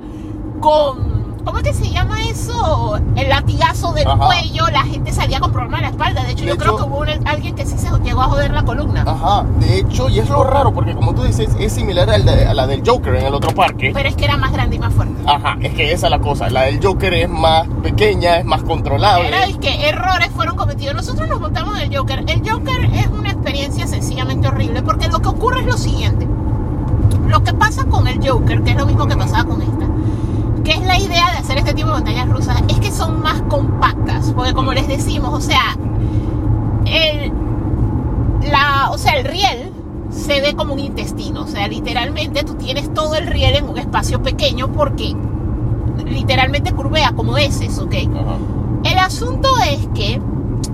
con. 0.59 1.16
¿Cómo 1.47 1.61
que 1.61 1.73
se 1.73 1.89
llama 1.89 2.21
eso? 2.25 2.99
El 3.15 3.29
latigazo 3.29 3.93
del 3.93 4.05
Ajá. 4.05 4.25
cuello, 4.25 4.67
la 4.67 4.81
gente 4.83 5.13
salía 5.13 5.39
con 5.39 5.53
problemas 5.53 5.79
en 5.79 5.83
la 5.85 5.91
espalda. 5.91 6.23
De 6.25 6.31
hecho, 6.33 6.43
De 6.43 6.49
yo 6.51 6.57
creo 6.57 6.75
que 6.75 6.83
hubo 6.83 6.97
un- 6.99 7.25
alguien 7.27 7.55
que 7.55 7.65
sí 7.65 7.77
se 7.77 7.89
llegó 8.03 8.21
a 8.21 8.25
joder 8.25 8.51
la 8.51 8.63
columna. 8.63 9.03
Ajá, 9.07 9.45
de 9.61 9.79
hecho, 9.79 10.09
y 10.09 10.19
es 10.19 10.27
lo 10.29 10.43
raro, 10.43 10.73
porque 10.73 10.93
como 10.93 11.15
tú 11.15 11.23
dices, 11.23 11.49
es 11.57 11.71
similar 11.71 12.05
de- 12.09 12.45
a 12.45 12.53
la 12.53 12.67
del 12.67 12.83
Joker 12.85 13.15
en 13.15 13.25
el 13.27 13.33
otro 13.33 13.55
parque. 13.55 13.91
Pero 13.93 14.09
es 14.09 14.15
que 14.17 14.25
era 14.25 14.35
más 14.35 14.51
grande 14.51 14.75
y 14.75 14.79
más 14.79 14.93
fuerte. 14.93 15.15
Ajá, 15.25 15.55
es 15.61 15.73
que 15.73 15.93
esa 15.93 16.07
es 16.07 16.11
la 16.11 16.19
cosa. 16.19 16.49
La 16.49 16.63
del 16.63 16.83
Joker 16.85 17.13
es 17.13 17.29
más 17.29 17.65
pequeña, 17.81 18.35
es 18.39 18.45
más 18.45 18.61
controlable. 18.63 19.29
Era 19.29 19.45
el 19.45 19.57
que 19.59 19.87
errores 19.87 20.29
fueron 20.35 20.57
cometidos. 20.57 20.95
Nosotros 20.95 21.29
nos 21.29 21.39
montamos 21.39 21.79
en 21.79 21.89
el 21.89 21.97
Joker. 21.97 22.25
El 22.27 22.41
Joker 22.49 22.83
es 22.93 23.07
una 23.07 23.31
experiencia 23.31 23.87
sencillamente 23.87 24.49
horrible 24.49 24.81
porque 24.83 25.07
lo 25.07 25.19
que 25.21 25.29
ocurre 25.29 25.61
es 25.61 25.65
lo 25.65 25.77
siguiente. 25.77 26.27
Lo 27.25 27.41
que 27.43 27.53
pasa 27.53 27.85
con 27.85 28.05
el 28.07 28.19
Joker, 28.27 28.61
que 28.63 28.71
es 28.71 28.77
lo 28.77 28.85
mismo 28.85 29.07
que 29.07 29.15
pasaba 29.15 29.45
con 29.45 29.61
esta, 29.61 29.85
que 30.67 30.73
es 30.73 30.81
la 30.81 30.99
idea 30.99 31.31
de 31.31 31.37
hacer 31.37 31.57
este 31.59 31.73
tipo 31.73 31.87
de 31.87 31.93
montañas 31.93 32.27
rusas, 32.27 32.61
es 32.67 32.77
que 32.81 32.91
son 32.91 33.21
más 33.21 33.41
compactas. 33.43 34.33
Porque 34.35 34.53
como 34.53 34.73
les 34.73 34.85
decimos, 34.89 35.33
o 35.33 35.39
sea, 35.39 35.77
el, 36.85 37.31
la, 38.51 38.89
o 38.91 38.97
sea, 38.97 39.13
el 39.13 39.23
riel 39.23 39.71
se 40.11 40.41
ve 40.41 40.55
como 40.55 40.73
un 40.73 40.81
intestino. 40.81 41.43
O 41.43 41.47
sea, 41.47 41.69
literalmente 41.69 42.43
tú 42.43 42.55
tienes 42.55 42.93
todo 42.93 43.15
el 43.15 43.27
riel 43.27 43.55
en 43.55 43.69
un 43.69 43.77
espacio 43.77 44.21
pequeño 44.21 44.69
porque 44.73 45.15
literalmente 46.05 46.73
curvea 46.73 47.13
como 47.13 47.37
heces, 47.37 47.79
¿ok? 47.79 47.95
Ajá. 48.13 48.37
El 48.83 48.97
asunto 48.97 49.47
es 49.69 49.87
que 49.95 50.19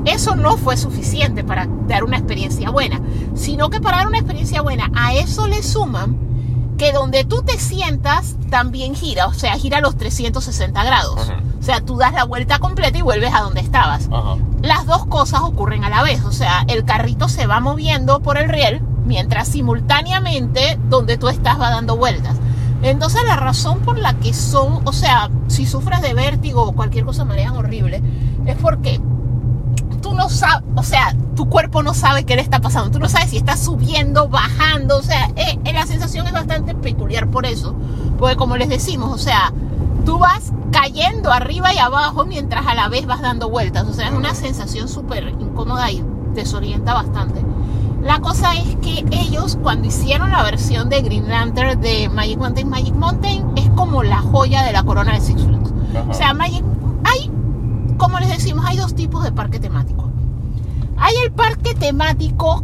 eso 0.06 0.36
no 0.36 0.58
fue 0.58 0.76
suficiente 0.76 1.44
para 1.44 1.68
dar 1.88 2.04
una 2.04 2.18
experiencia 2.18 2.72
buena, 2.72 3.00
sino 3.36 3.70
que 3.70 3.80
para 3.80 3.98
dar 3.98 4.08
una 4.08 4.18
experiencia 4.18 4.64
buena 4.64 4.90
a 4.96 5.14
eso 5.14 5.48
le 5.48 5.62
suman 5.62 6.33
que 6.78 6.92
donde 6.92 7.24
tú 7.24 7.44
te 7.44 7.60
sientas 7.60 8.36
también 8.50 8.96
gira, 8.96 9.28
o 9.28 9.34
sea, 9.34 9.54
gira 9.58 9.82
los 9.82 9.98
360 9.98 10.84
grados. 10.84 11.20
Ajá. 11.20 11.40
O 11.60 11.64
sea, 11.64 11.82
tú 11.82 11.98
das 11.98 12.14
la 12.14 12.26
vuelta 12.26 12.60
completa 12.60 12.98
y 12.98 13.02
vuelves 13.02 13.34
a 13.34 13.42
donde 13.42 13.62
estabas. 13.62 14.10
Ajá. 14.12 14.36
Las 14.62 14.86
dos 14.86 15.06
cosas 15.06 15.42
ocurren 15.42 15.84
a 15.84 15.90
la 15.90 16.04
vez, 16.04 16.24
o 16.24 16.32
sea, 16.32 16.66
el 16.68 16.86
carrito 16.86 17.30
se 17.30 17.48
va 17.48 17.60
moviendo 17.60 18.20
por 18.20 18.38
el 18.38 18.50
riel 18.50 18.82
mientras 19.06 19.48
simultáneamente 19.48 20.80
donde 20.90 21.18
tú 21.18 21.28
estás 21.28 21.60
va 21.60 21.70
dando 21.70 21.98
vueltas. 21.98 22.36
Entonces 22.82 23.22
la 23.26 23.38
razón 23.38 23.80
por 23.80 23.98
la 23.98 24.14
que 24.16 24.34
son, 24.34 24.82
o 24.86 24.92
sea, 24.92 25.30
si 25.48 25.66
sufres 25.66 26.02
de 26.02 26.14
vértigo 26.14 26.64
o 26.64 26.74
cualquier 26.74 27.06
cosa 27.06 27.24
marean 27.24 27.56
horrible, 27.56 28.02
es 28.46 28.58
porque 28.58 29.00
tú 30.14 30.20
no 30.20 30.30
sabes, 30.30 30.64
o 30.76 30.84
sea, 30.84 31.16
tu 31.36 31.50
cuerpo 31.50 31.82
no 31.82 31.96
sabe 31.96 32.24
qué 32.24 32.36
le 32.36 32.44
está 32.44 32.60
pasando, 32.60 32.92
tú 32.92 33.00
no 33.00 33.10
sabes 33.10 33.32
si 33.32 33.38
está 33.38 33.58
subiendo, 33.58 34.28
bajando, 34.28 34.98
o 34.98 35.02
sea, 35.02 35.26
eh, 35.36 35.58
eh, 35.66 35.74
la 35.74 35.88
sensación 35.88 36.28
es 36.28 36.34
bastante 36.34 36.76
peculiar 36.76 37.28
por 37.32 37.48
eso, 37.48 37.74
porque 38.20 38.36
como 38.36 38.56
les 38.56 38.70
decimos, 38.70 39.12
o 39.12 39.18
sea, 39.18 39.52
tú 40.06 40.20
vas 40.20 40.52
cayendo 40.72 41.32
arriba 41.32 41.74
y 41.74 41.80
abajo 41.80 42.26
mientras 42.26 42.68
a 42.68 42.76
la 42.76 42.90
vez 42.90 43.08
vas 43.08 43.22
dando 43.22 43.50
vueltas, 43.50 43.88
o 43.88 43.94
sea, 43.94 44.10
es 44.10 44.14
una 44.14 44.36
sensación 44.36 44.88
súper 44.88 45.30
incómoda 45.40 45.90
y 45.90 46.04
desorienta 46.36 46.94
bastante. 46.94 47.44
La 48.04 48.20
cosa 48.20 48.54
es 48.54 48.76
que 48.84 49.04
ellos 49.12 49.58
cuando 49.64 49.88
hicieron 49.88 50.30
la 50.30 50.44
versión 50.44 50.90
de 50.90 51.02
Green 51.02 51.28
Lantern 51.28 51.82
de 51.82 52.08
Magic 52.10 52.38
Mountain, 52.38 52.70
Magic 52.70 52.94
Mountain 52.94 53.54
es 53.56 53.68
como 53.72 54.04
la 54.04 54.22
joya 54.22 54.62
de 54.62 54.74
la 54.74 54.84
corona 54.84 55.14
de 55.14 55.22
Six 55.22 55.42
Flags. 55.42 55.74
Ajá. 55.96 56.12
O 56.12 56.14
sea, 56.14 56.34
Magic, 56.34 56.64
hay, 57.06 57.32
como 57.98 58.20
les 58.20 58.30
decimos, 58.30 58.66
hay 58.68 58.78
dos 58.78 58.96
tipos 58.96 59.24
de 59.24 59.32
parque 59.32 59.60
temático. 59.60 60.10
Hay 60.98 61.14
el 61.24 61.32
parque 61.32 61.74
temático 61.74 62.64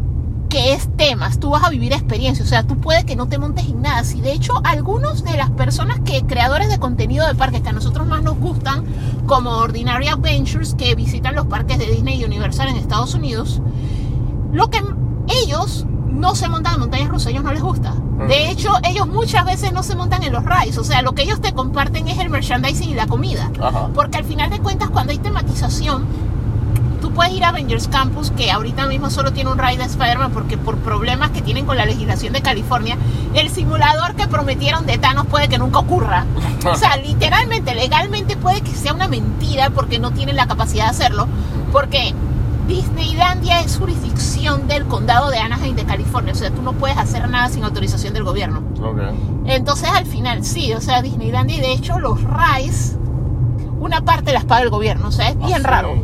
que 0.49 0.73
es 0.73 0.89
temas, 0.97 1.39
tú 1.39 1.51
vas 1.51 1.63
a 1.63 1.69
vivir 1.69 1.93
experiencias, 1.93 2.47
o 2.47 2.49
sea, 2.49 2.63
tú 2.63 2.77
puedes 2.77 3.05
que 3.05 3.15
no 3.15 3.27
te 3.27 3.37
montes 3.37 3.67
en 3.67 3.83
nada. 3.83 4.03
Si 4.03 4.19
de 4.19 4.31
hecho 4.31 4.53
algunos 4.63 5.23
de 5.23 5.37
las 5.37 5.51
personas 5.51 5.99
que 5.99 6.23
creadores 6.25 6.69
de 6.69 6.79
contenido 6.79 7.27
de 7.27 7.35
parques 7.35 7.61
que 7.61 7.69
a 7.69 7.73
nosotros 7.73 8.07
más 8.07 8.23
nos 8.23 8.37
gustan, 8.39 8.83
como 9.27 9.51
Ordinary 9.51 10.07
Adventures, 10.07 10.73
que 10.73 10.95
visitan 10.95 11.35
los 11.35 11.45
parques 11.45 11.77
de 11.77 11.85
Disney 11.85 12.19
y 12.19 12.25
Universal 12.25 12.67
en 12.69 12.77
Estados 12.77 13.13
Unidos, 13.13 13.61
lo 14.51 14.71
que 14.71 14.81
ellos 15.27 15.85
no 16.07 16.33
se 16.33 16.49
montan 16.49 16.73
en 16.73 16.79
montañas 16.79 17.09
rusas, 17.09 17.27
ellos 17.27 17.43
no 17.43 17.53
les 17.53 17.61
gusta. 17.61 17.93
De 18.27 18.49
hecho, 18.49 18.73
ellos 18.83 19.07
muchas 19.07 19.45
veces 19.45 19.71
no 19.71 19.81
se 19.81 19.95
montan 19.95 20.23
en 20.23 20.33
los 20.33 20.43
rides, 20.43 20.77
o 20.77 20.83
sea, 20.83 21.01
lo 21.01 21.13
que 21.13 21.23
ellos 21.23 21.41
te 21.41 21.53
comparten 21.53 22.07
es 22.07 22.19
el 22.19 22.29
merchandising 22.29 22.89
y 22.89 22.93
la 22.93 23.07
comida. 23.07 23.49
Ajá. 23.61 23.89
Porque 23.93 24.17
al 24.17 24.25
final 24.25 24.49
de 24.49 24.59
cuentas, 24.59 24.89
cuando 24.89 25.11
hay 25.11 25.19
tematización, 25.19 26.05
tú 27.01 27.11
puedes 27.11 27.33
ir 27.33 27.43
a 27.43 27.49
Avengers 27.49 27.87
Campus, 27.87 28.31
que 28.31 28.51
ahorita 28.51 28.87
mismo 28.87 29.09
solo 29.09 29.31
tiene 29.31 29.51
un 29.51 29.57
ride 29.57 29.77
de 29.77 29.85
Spider-Man, 29.85 30.31
porque 30.31 30.57
por 30.57 30.77
problemas 30.77 31.31
que 31.31 31.41
tienen 31.41 31.65
con 31.65 31.77
la 31.77 31.85
legislación 31.85 32.33
de 32.33 32.41
California, 32.41 32.97
el 33.33 33.49
simulador 33.49 34.15
que 34.15 34.27
prometieron 34.27 34.85
de 34.85 34.97
Thanos 34.97 35.25
puede 35.27 35.47
que 35.47 35.57
nunca 35.57 35.79
ocurra. 35.79 36.25
O 36.65 36.75
sea, 36.75 36.97
literalmente, 37.03 37.73
legalmente 37.73 38.35
puede 38.37 38.61
que 38.61 38.71
sea 38.71 38.93
una 38.93 39.07
mentira, 39.07 39.69
porque 39.69 39.99
no 39.99 40.11
tienen 40.11 40.35
la 40.35 40.47
capacidad 40.47 40.85
de 40.85 40.89
hacerlo, 40.91 41.27
porque 41.71 42.13
Disneylandia 42.69 43.61
es 43.61 43.77
jurisdicción 43.77 44.67
del 44.67 44.85
condado 44.85 45.29
de 45.31 45.39
Anaheim 45.39 45.75
de 45.75 45.85
California, 45.85 46.33
o 46.33 46.35
sea, 46.35 46.51
tú 46.51 46.61
no 46.61 46.73
puedes 46.73 46.97
hacer 46.97 47.27
nada 47.27 47.49
sin 47.49 47.63
autorización 47.63 48.13
del 48.13 48.23
gobierno. 48.23 48.61
Entonces 49.45 49.89
al 49.89 50.05
final 50.05 50.45
sí, 50.45 50.71
o 50.73 50.79
sea, 50.79 51.01
Disneylandia 51.01 51.57
y 51.57 51.61
de 51.61 51.73
hecho 51.73 51.97
los 51.99 52.19
rides, 52.23 52.95
una 53.79 54.01
parte 54.01 54.33
las 54.33 54.45
paga 54.45 54.61
el 54.61 54.69
gobierno, 54.69 55.07
o 55.07 55.11
sea, 55.11 55.29
es 55.29 55.37
bien 55.39 55.65
Ah, 55.65 55.67
raro. 55.69 55.95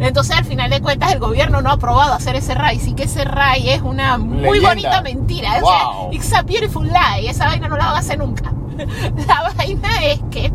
Entonces 0.00 0.34
al 0.36 0.44
final 0.46 0.70
de 0.70 0.80
cuentas 0.80 1.12
el 1.12 1.18
gobierno 1.20 1.60
no 1.60 1.68
ha 1.68 1.74
aprobado 1.74 2.14
hacer 2.14 2.36
ese 2.36 2.54
ride, 2.54 2.80
sí 2.80 2.94
que 2.94 3.02
ese 3.04 3.24
ride 3.24 3.74
es 3.74 3.82
una 3.82 4.16
muy 4.16 4.40
Leyenda. 4.58 4.68
bonita 4.70 5.02
mentira, 5.02 5.58
o 5.58 5.60
Wow. 5.60 5.70
sea, 6.10 6.18
it's 6.18 6.32
a 6.32 6.42
beautiful 6.42 6.86
lie, 6.86 7.28
esa 7.28 7.46
vaina 7.46 7.68
no 7.68 7.76
la 7.76 7.84
van 7.86 7.94
a 7.96 7.98
hacer 7.98 8.18
nunca. 8.18 8.50
La 9.28 9.52
vaina 9.56 10.04
es 10.04 10.20
que 10.32 10.46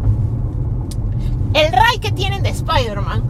el 1.53 1.71
ride 1.71 1.99
que 2.01 2.11
tienen 2.11 2.43
de 2.43 2.49
Spider-Man 2.49 3.23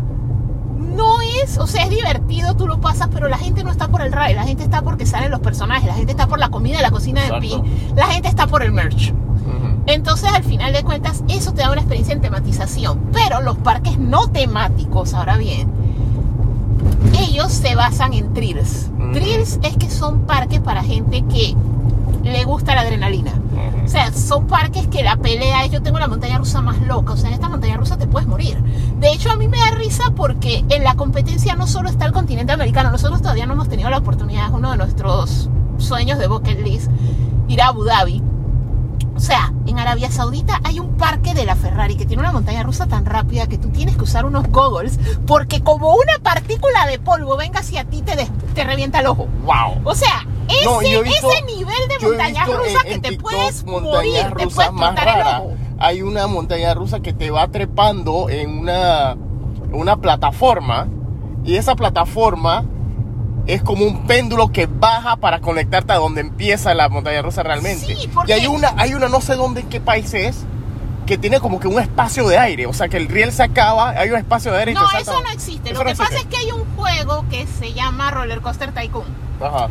no 0.89 1.21
es, 1.21 1.57
o 1.57 1.67
sea, 1.67 1.83
es 1.83 1.89
divertido, 1.89 2.55
tú 2.55 2.67
lo 2.67 2.79
pasas, 2.79 3.09
pero 3.11 3.27
la 3.29 3.37
gente 3.37 3.63
no 3.63 3.71
está 3.71 3.87
por 3.87 4.01
el 4.01 4.11
ride, 4.11 4.33
la 4.33 4.43
gente 4.43 4.63
está 4.63 4.81
porque 4.81 5.05
salen 5.05 5.31
los 5.31 5.39
personajes, 5.39 5.85
la 5.85 5.93
gente 5.93 6.11
está 6.11 6.27
por 6.27 6.39
la 6.39 6.49
comida 6.49 6.77
de 6.77 6.83
la 6.83 6.91
cocina 6.91 7.23
de. 7.23 7.39
Pi, 7.39 7.61
la 7.95 8.07
gente 8.07 8.27
está 8.27 8.47
por 8.47 8.63
el 8.63 8.71
merch. 8.71 9.13
Entonces, 9.85 10.29
al 10.31 10.43
final 10.43 10.71
de 10.71 10.83
cuentas, 10.83 11.23
eso 11.29 11.53
te 11.53 11.61
da 11.61 11.71
una 11.71 11.81
experiencia 11.81 12.13
en 12.13 12.21
tematización. 12.21 12.99
Pero 13.11 13.41
los 13.41 13.57
parques 13.57 13.97
no 13.97 14.27
temáticos, 14.27 15.15
ahora 15.15 15.37
bien, 15.37 15.67
ellos 17.17 17.51
se 17.51 17.75
basan 17.75 18.13
en 18.13 18.33
thrills. 18.33 18.91
Mm. 18.97 19.13
Thrills 19.13 19.59
es 19.63 19.77
que 19.77 19.89
son 19.89 20.21
parques 20.21 20.59
para 20.59 20.83
gente 20.83 21.23
que 21.23 21.55
le 22.23 22.43
gusta 22.43 22.75
la 22.75 22.81
adrenalina. 22.81 23.38
O 23.89 23.91
sea, 23.91 24.13
son 24.13 24.45
parques 24.45 24.85
que 24.85 25.01
la 25.01 25.15
pelea 25.15 25.65
es 25.65 25.71
yo 25.71 25.81
tengo 25.81 25.97
la 25.97 26.07
montaña 26.07 26.37
rusa 26.37 26.61
más 26.61 26.79
loca. 26.81 27.13
O 27.13 27.17
sea, 27.17 27.29
en 27.29 27.33
esta 27.33 27.49
montaña 27.49 27.75
rusa 27.75 27.97
te 27.97 28.05
puedes 28.05 28.27
morir. 28.27 28.61
De 28.99 29.11
hecho, 29.11 29.31
a 29.31 29.35
mí 29.35 29.47
me 29.47 29.57
da 29.57 29.71
risa 29.71 30.11
porque 30.15 30.63
en 30.69 30.83
la 30.83 30.93
competencia 30.93 31.55
no 31.55 31.65
solo 31.65 31.89
está 31.89 32.05
el 32.05 32.11
continente 32.11 32.53
americano. 32.53 32.91
Nosotros 32.91 33.19
todavía 33.19 33.47
no 33.47 33.53
hemos 33.53 33.67
tenido 33.67 33.89
la 33.89 33.97
oportunidad, 33.97 34.45
es 34.45 34.53
uno 34.53 34.69
de 34.69 34.77
nuestros 34.77 35.49
sueños 35.79 36.19
de 36.19 36.27
bucket 36.27 36.59
list, 36.59 36.91
ir 37.47 37.63
a 37.63 37.69
Abu 37.69 37.83
Dhabi. 37.83 38.21
O 39.15 39.19
sea, 39.19 39.51
en 39.65 39.79
Arabia 39.79 40.11
Saudita 40.11 40.61
hay 40.63 40.79
un 40.79 40.95
parque 40.95 41.33
de 41.33 41.47
la 41.47 41.55
Ferrari 41.55 41.95
que 41.95 42.05
tiene 42.05 42.21
una 42.21 42.31
montaña 42.31 42.61
rusa 42.61 42.85
tan 42.85 43.07
rápida 43.07 43.47
que 43.47 43.57
tú 43.57 43.69
tienes 43.69 43.97
que 43.97 44.03
usar 44.03 44.23
unos 44.23 44.47
goggles 44.49 44.99
porque 45.25 45.63
como 45.63 45.95
una 45.95 46.19
partícula 46.21 46.85
de 46.85 46.99
polvo 46.99 47.37
venga 47.37 47.61
hacia 47.61 47.85
ti 47.85 48.03
te, 48.03 48.15
te 48.53 48.63
revienta 48.63 48.99
el 48.99 49.07
ojo. 49.07 49.27
Wow. 49.45 49.81
O 49.83 49.95
sea, 49.95 50.27
ese, 50.49 50.65
No, 50.65 50.81
yo 50.81 50.99
he 50.99 51.03
visto- 51.03 51.29
ese 51.31 51.41
nivel 51.43 51.87
de 51.87 52.07
montaña 52.07 52.45
rusa 52.45 52.69
en- 52.79 52.81
que 52.87 52.93
en 52.93 53.01
te 53.01 53.09
TikTok 53.09 53.31
puedes 53.31 53.65
morir, 53.65 53.83
te 54.13 54.29
puede 54.29 54.29
rusas 54.45 54.73
más 54.73 54.97
el 55.01 55.07
ojo. 55.21 55.53
Hay 55.79 56.01
una 56.01 56.27
montaña 56.27 56.73
rusa 56.73 56.99
que 56.99 57.13
te 57.13 57.31
va 57.31 57.47
trepando 57.47 58.29
en 58.29 58.59
una, 58.59 59.15
una 59.71 59.95
plataforma 59.97 60.87
y 61.45 61.55
esa 61.55 61.75
plataforma 61.75 62.65
es 63.47 63.63
como 63.63 63.85
un 63.85 64.05
péndulo 64.05 64.49
que 64.51 64.67
baja 64.67 65.15
para 65.15 65.39
conectarte 65.39 65.93
a 65.93 65.95
donde 65.95 66.21
empieza 66.21 66.73
la 66.75 66.89
montaña 66.89 67.21
rusa 67.21 67.41
realmente. 67.43 67.95
Sí, 67.95 68.09
porque- 68.13 68.31
Y 68.31 68.35
hay 68.35 68.47
una, 68.47 68.73
hay 68.77 68.93
una 68.93 69.07
no 69.09 69.21
sé 69.21 69.35
dónde, 69.35 69.61
en 69.61 69.69
qué 69.69 69.79
país 69.79 70.13
es, 70.13 70.45
que 71.07 71.17
tiene 71.17 71.39
como 71.39 71.59
que 71.59 71.67
un 71.67 71.79
espacio 71.79 72.27
de 72.27 72.37
aire. 72.37 72.67
O 72.67 72.73
sea, 72.73 72.87
que 72.89 72.97
el 72.97 73.07
riel 73.07 73.31
se 73.31 73.41
acaba, 73.41 73.89
hay 73.91 74.11
un 74.11 74.17
espacio 74.17 74.51
de 74.51 74.59
aire 74.59 74.71
y 74.73 74.75
No, 74.75 74.81
salta- 74.81 74.99
eso 74.99 75.23
no 75.23 75.29
existe. 75.29 75.69
Eso 75.71 75.79
Lo 75.79 75.83
no 75.85 75.89
que 75.91 75.95
pasa 75.97 76.13
existe. 76.13 76.35
es 76.35 76.39
que 76.41 76.45
hay 76.45 76.51
un 76.51 76.65
juego 76.75 77.25
que 77.31 77.47
se 77.47 77.73
llama 77.73 78.11
Roller 78.11 78.41
Coaster 78.41 78.71
Tycoon. 78.73 79.05
Ajá. 79.41 79.69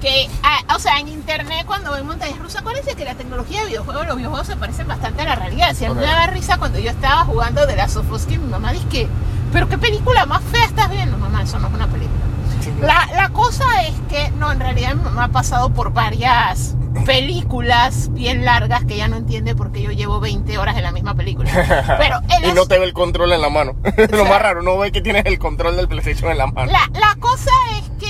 Que, 0.00 0.28
ah, 0.42 0.76
o 0.76 0.78
sea, 0.78 0.98
en 1.00 1.08
internet 1.08 1.64
cuando 1.66 1.92
ven 1.92 2.06
montañas 2.06 2.38
rusas, 2.38 2.60
acuérdense 2.60 2.94
que 2.94 3.04
la 3.04 3.14
tecnología 3.14 3.60
de 3.60 3.66
videojuegos, 3.66 4.06
los 4.06 4.16
videojuegos 4.16 4.46
se 4.46 4.56
parecen 4.56 4.86
bastante 4.86 5.22
a 5.22 5.24
la 5.24 5.34
realidad. 5.34 5.74
Si 5.74 5.84
a 5.84 5.88
mí 5.88 5.96
me 5.96 6.02
daba 6.02 6.26
risa 6.28 6.58
cuando 6.58 6.78
yo 6.78 6.90
estaba 6.90 7.24
jugando 7.24 7.66
de 7.66 7.74
la 7.76 7.88
Sofos 7.88 8.24
que 8.26 8.38
mi 8.38 8.48
mamá 8.48 8.72
dice 8.72 8.86
que, 8.88 9.08
pero 9.52 9.68
qué 9.68 9.76
película 9.76 10.24
más 10.26 10.42
fea 10.44 10.64
estás 10.64 10.90
viendo, 10.90 11.18
mamá, 11.18 11.42
eso 11.42 11.58
no 11.58 11.68
es 11.68 11.74
una 11.74 11.88
película. 11.88 12.18
La, 12.80 13.08
la 13.14 13.30
cosa 13.30 13.64
es 13.82 13.94
que, 14.08 14.30
no, 14.32 14.52
en 14.52 14.60
realidad 14.60 14.94
mi 14.94 15.02
mamá 15.02 15.24
ha 15.24 15.28
pasado 15.28 15.70
por 15.70 15.92
varias 15.92 16.76
películas 17.06 18.12
bien 18.12 18.44
largas 18.44 18.84
que 18.84 18.94
ella 18.94 19.08
no 19.08 19.16
entiende 19.16 19.54
porque 19.54 19.82
yo 19.82 19.90
llevo 19.90 20.20
20 20.20 20.58
horas 20.58 20.76
en 20.76 20.82
la 20.82 20.92
misma 20.92 21.14
película. 21.14 21.50
Pero 21.98 22.20
Y 22.46 22.52
no 22.52 22.66
te 22.66 22.78
ve 22.78 22.84
el 22.84 22.92
control 22.92 23.32
en 23.32 23.40
la 23.40 23.48
mano. 23.48 23.74
Lo 24.10 24.24
más 24.24 24.40
raro, 24.40 24.62
no 24.62 24.78
ve 24.78 24.92
que 24.92 25.00
tienes 25.00 25.24
el 25.26 25.38
control 25.38 25.76
del 25.76 25.88
PlayStation 25.88 26.30
en 26.30 26.38
la 26.38 26.46
mano. 26.46 26.70
La, 26.70 26.88
la 26.98 27.16
cosa 27.16 27.50
es 27.78 27.90
que 27.98 28.07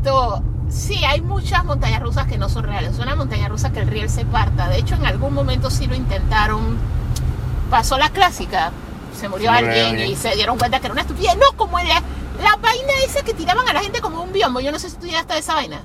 esto, 0.00 0.42
sí, 0.70 1.04
hay 1.04 1.20
muchas 1.20 1.64
montañas 1.64 2.00
rusas 2.00 2.26
que 2.26 2.38
no 2.38 2.48
son 2.48 2.64
reales. 2.64 2.98
Una 2.98 3.14
montaña 3.16 3.48
rusa 3.48 3.70
que 3.70 3.80
el 3.80 3.88
riel 3.88 4.08
se 4.08 4.24
parta. 4.24 4.68
De 4.68 4.78
hecho, 4.78 4.94
en 4.94 5.06
algún 5.06 5.34
momento 5.34 5.70
sí 5.70 5.86
lo 5.86 5.94
intentaron. 5.94 6.78
Pasó 7.70 7.98
la 7.98 8.10
clásica. 8.10 8.72
Se 9.18 9.28
murió 9.28 9.50
murió 9.52 9.68
alguien 9.68 10.08
y 10.10 10.16
se 10.16 10.34
dieron 10.34 10.58
cuenta 10.58 10.80
que 10.80 10.86
era 10.86 10.92
una 10.92 11.02
estupidez. 11.02 11.36
No, 11.36 11.56
como 11.56 11.78
la, 11.78 12.02
la 12.42 12.56
vaina 12.60 12.92
esa 13.04 13.22
que 13.22 13.34
tiraban 13.34 13.68
a 13.68 13.72
la 13.72 13.80
gente 13.80 14.00
como 14.00 14.22
un 14.22 14.32
biombo. 14.32 14.60
Yo 14.60 14.72
no 14.72 14.78
sé 14.78 14.88
si 14.90 14.96
tú 14.96 15.06
llegaste 15.06 15.34
a 15.34 15.38
esa 15.38 15.54
vaina. 15.54 15.82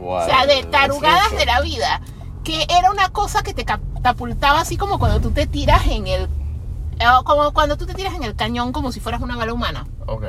O 0.00 0.24
sea, 0.24 0.46
de 0.46 0.64
tarugadas 0.64 1.30
de 1.32 1.44
la 1.46 1.60
vida. 1.60 2.00
Que 2.44 2.66
era 2.68 2.90
una 2.90 3.08
cosa 3.10 3.42
que 3.42 3.54
te 3.54 3.64
catapultaba 3.64 4.60
así 4.60 4.76
como 4.76 4.98
cuando 4.98 5.20
tú 5.20 5.30
te 5.30 5.46
tiras 5.46 5.86
en 5.86 6.06
el... 6.08 6.22
eh, 6.98 7.04
Como 7.24 7.52
cuando 7.52 7.76
tú 7.76 7.86
te 7.86 7.94
tiras 7.94 8.14
en 8.14 8.24
el 8.24 8.34
cañón 8.34 8.72
como 8.72 8.90
si 8.90 8.98
fueras 8.98 9.20
una 9.20 9.36
bala 9.36 9.52
humana 9.52 9.86
Ok. 10.06 10.24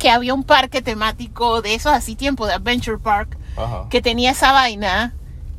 Que 0.00 0.10
había 0.10 0.34
un 0.34 0.42
parque 0.42 0.82
temático 0.82 1.62
de 1.62 1.74
esos 1.74 1.92
así 1.92 2.16
tiempo 2.16 2.46
de 2.46 2.54
Adventure 2.54 2.98
Park 2.98 3.36
Ajá. 3.56 3.86
que 3.90 4.02
tenía 4.02 4.32
esa 4.32 4.50
vaina 4.50 5.14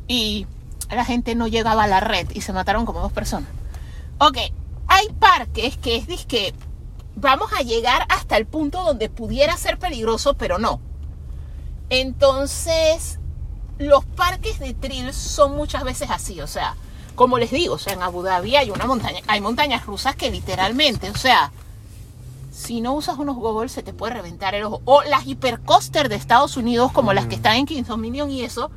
y 0.08 0.46
la 0.90 1.04
gente 1.04 1.34
no 1.34 1.46
llegaba 1.46 1.84
a 1.84 1.86
la 1.86 2.00
red 2.00 2.28
y 2.34 2.42
se 2.42 2.52
mataron 2.52 2.84
como 2.84 3.00
dos 3.00 3.12
personas. 3.12 3.48
Ok, 4.18 4.38
hay 4.88 5.08
parques 5.18 5.78
que 5.78 5.96
es 5.96 6.06
disque 6.06 6.52
vamos 7.14 7.52
a 7.52 7.62
llegar 7.62 8.04
hasta 8.08 8.36
el 8.36 8.46
punto 8.46 8.82
donde 8.82 9.08
pudiera 9.08 9.56
ser 9.56 9.78
peligroso, 9.78 10.34
pero 10.34 10.58
no. 10.58 10.80
Entonces, 11.90 13.18
los 13.78 14.04
parques 14.04 14.58
de 14.58 14.74
thrill 14.74 15.12
son 15.12 15.56
muchas 15.56 15.84
veces 15.84 16.10
así, 16.10 16.40
o 16.40 16.46
sea, 16.46 16.74
como 17.14 17.38
les 17.38 17.50
digo, 17.50 17.74
o 17.74 17.78
sea, 17.78 17.92
en 17.92 18.02
Abu 18.02 18.22
Dhabi 18.22 18.56
hay 18.56 18.70
una 18.70 18.86
montaña, 18.86 19.20
hay 19.26 19.40
montañas 19.40 19.84
rusas 19.84 20.16
que 20.16 20.30
literalmente, 20.30 21.10
o 21.10 21.16
sea, 21.16 21.52
si 22.52 22.82
no 22.82 22.92
usas 22.92 23.18
unos 23.18 23.36
goggles 23.36 23.72
se 23.72 23.82
te 23.82 23.94
puede 23.94 24.12
reventar 24.12 24.54
el 24.54 24.64
ojo. 24.64 24.82
O 24.84 25.02
las 25.04 25.26
hipercoaster 25.26 26.10
de 26.10 26.16
Estados 26.16 26.58
Unidos, 26.58 26.92
como 26.92 27.14
las 27.14 27.26
que 27.26 27.34
están 27.34 27.56
en 27.56 27.66
Kings 27.66 27.88
Dominion 27.88 28.30
y 28.30 28.42
eso, 28.42 28.70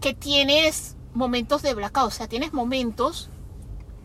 que 0.00 0.12
tienes 0.12 0.96
momentos 1.14 1.62
de 1.62 1.72
blackout. 1.72 2.08
O 2.08 2.10
sea, 2.10 2.26
tienes 2.26 2.52
momentos 2.52 3.30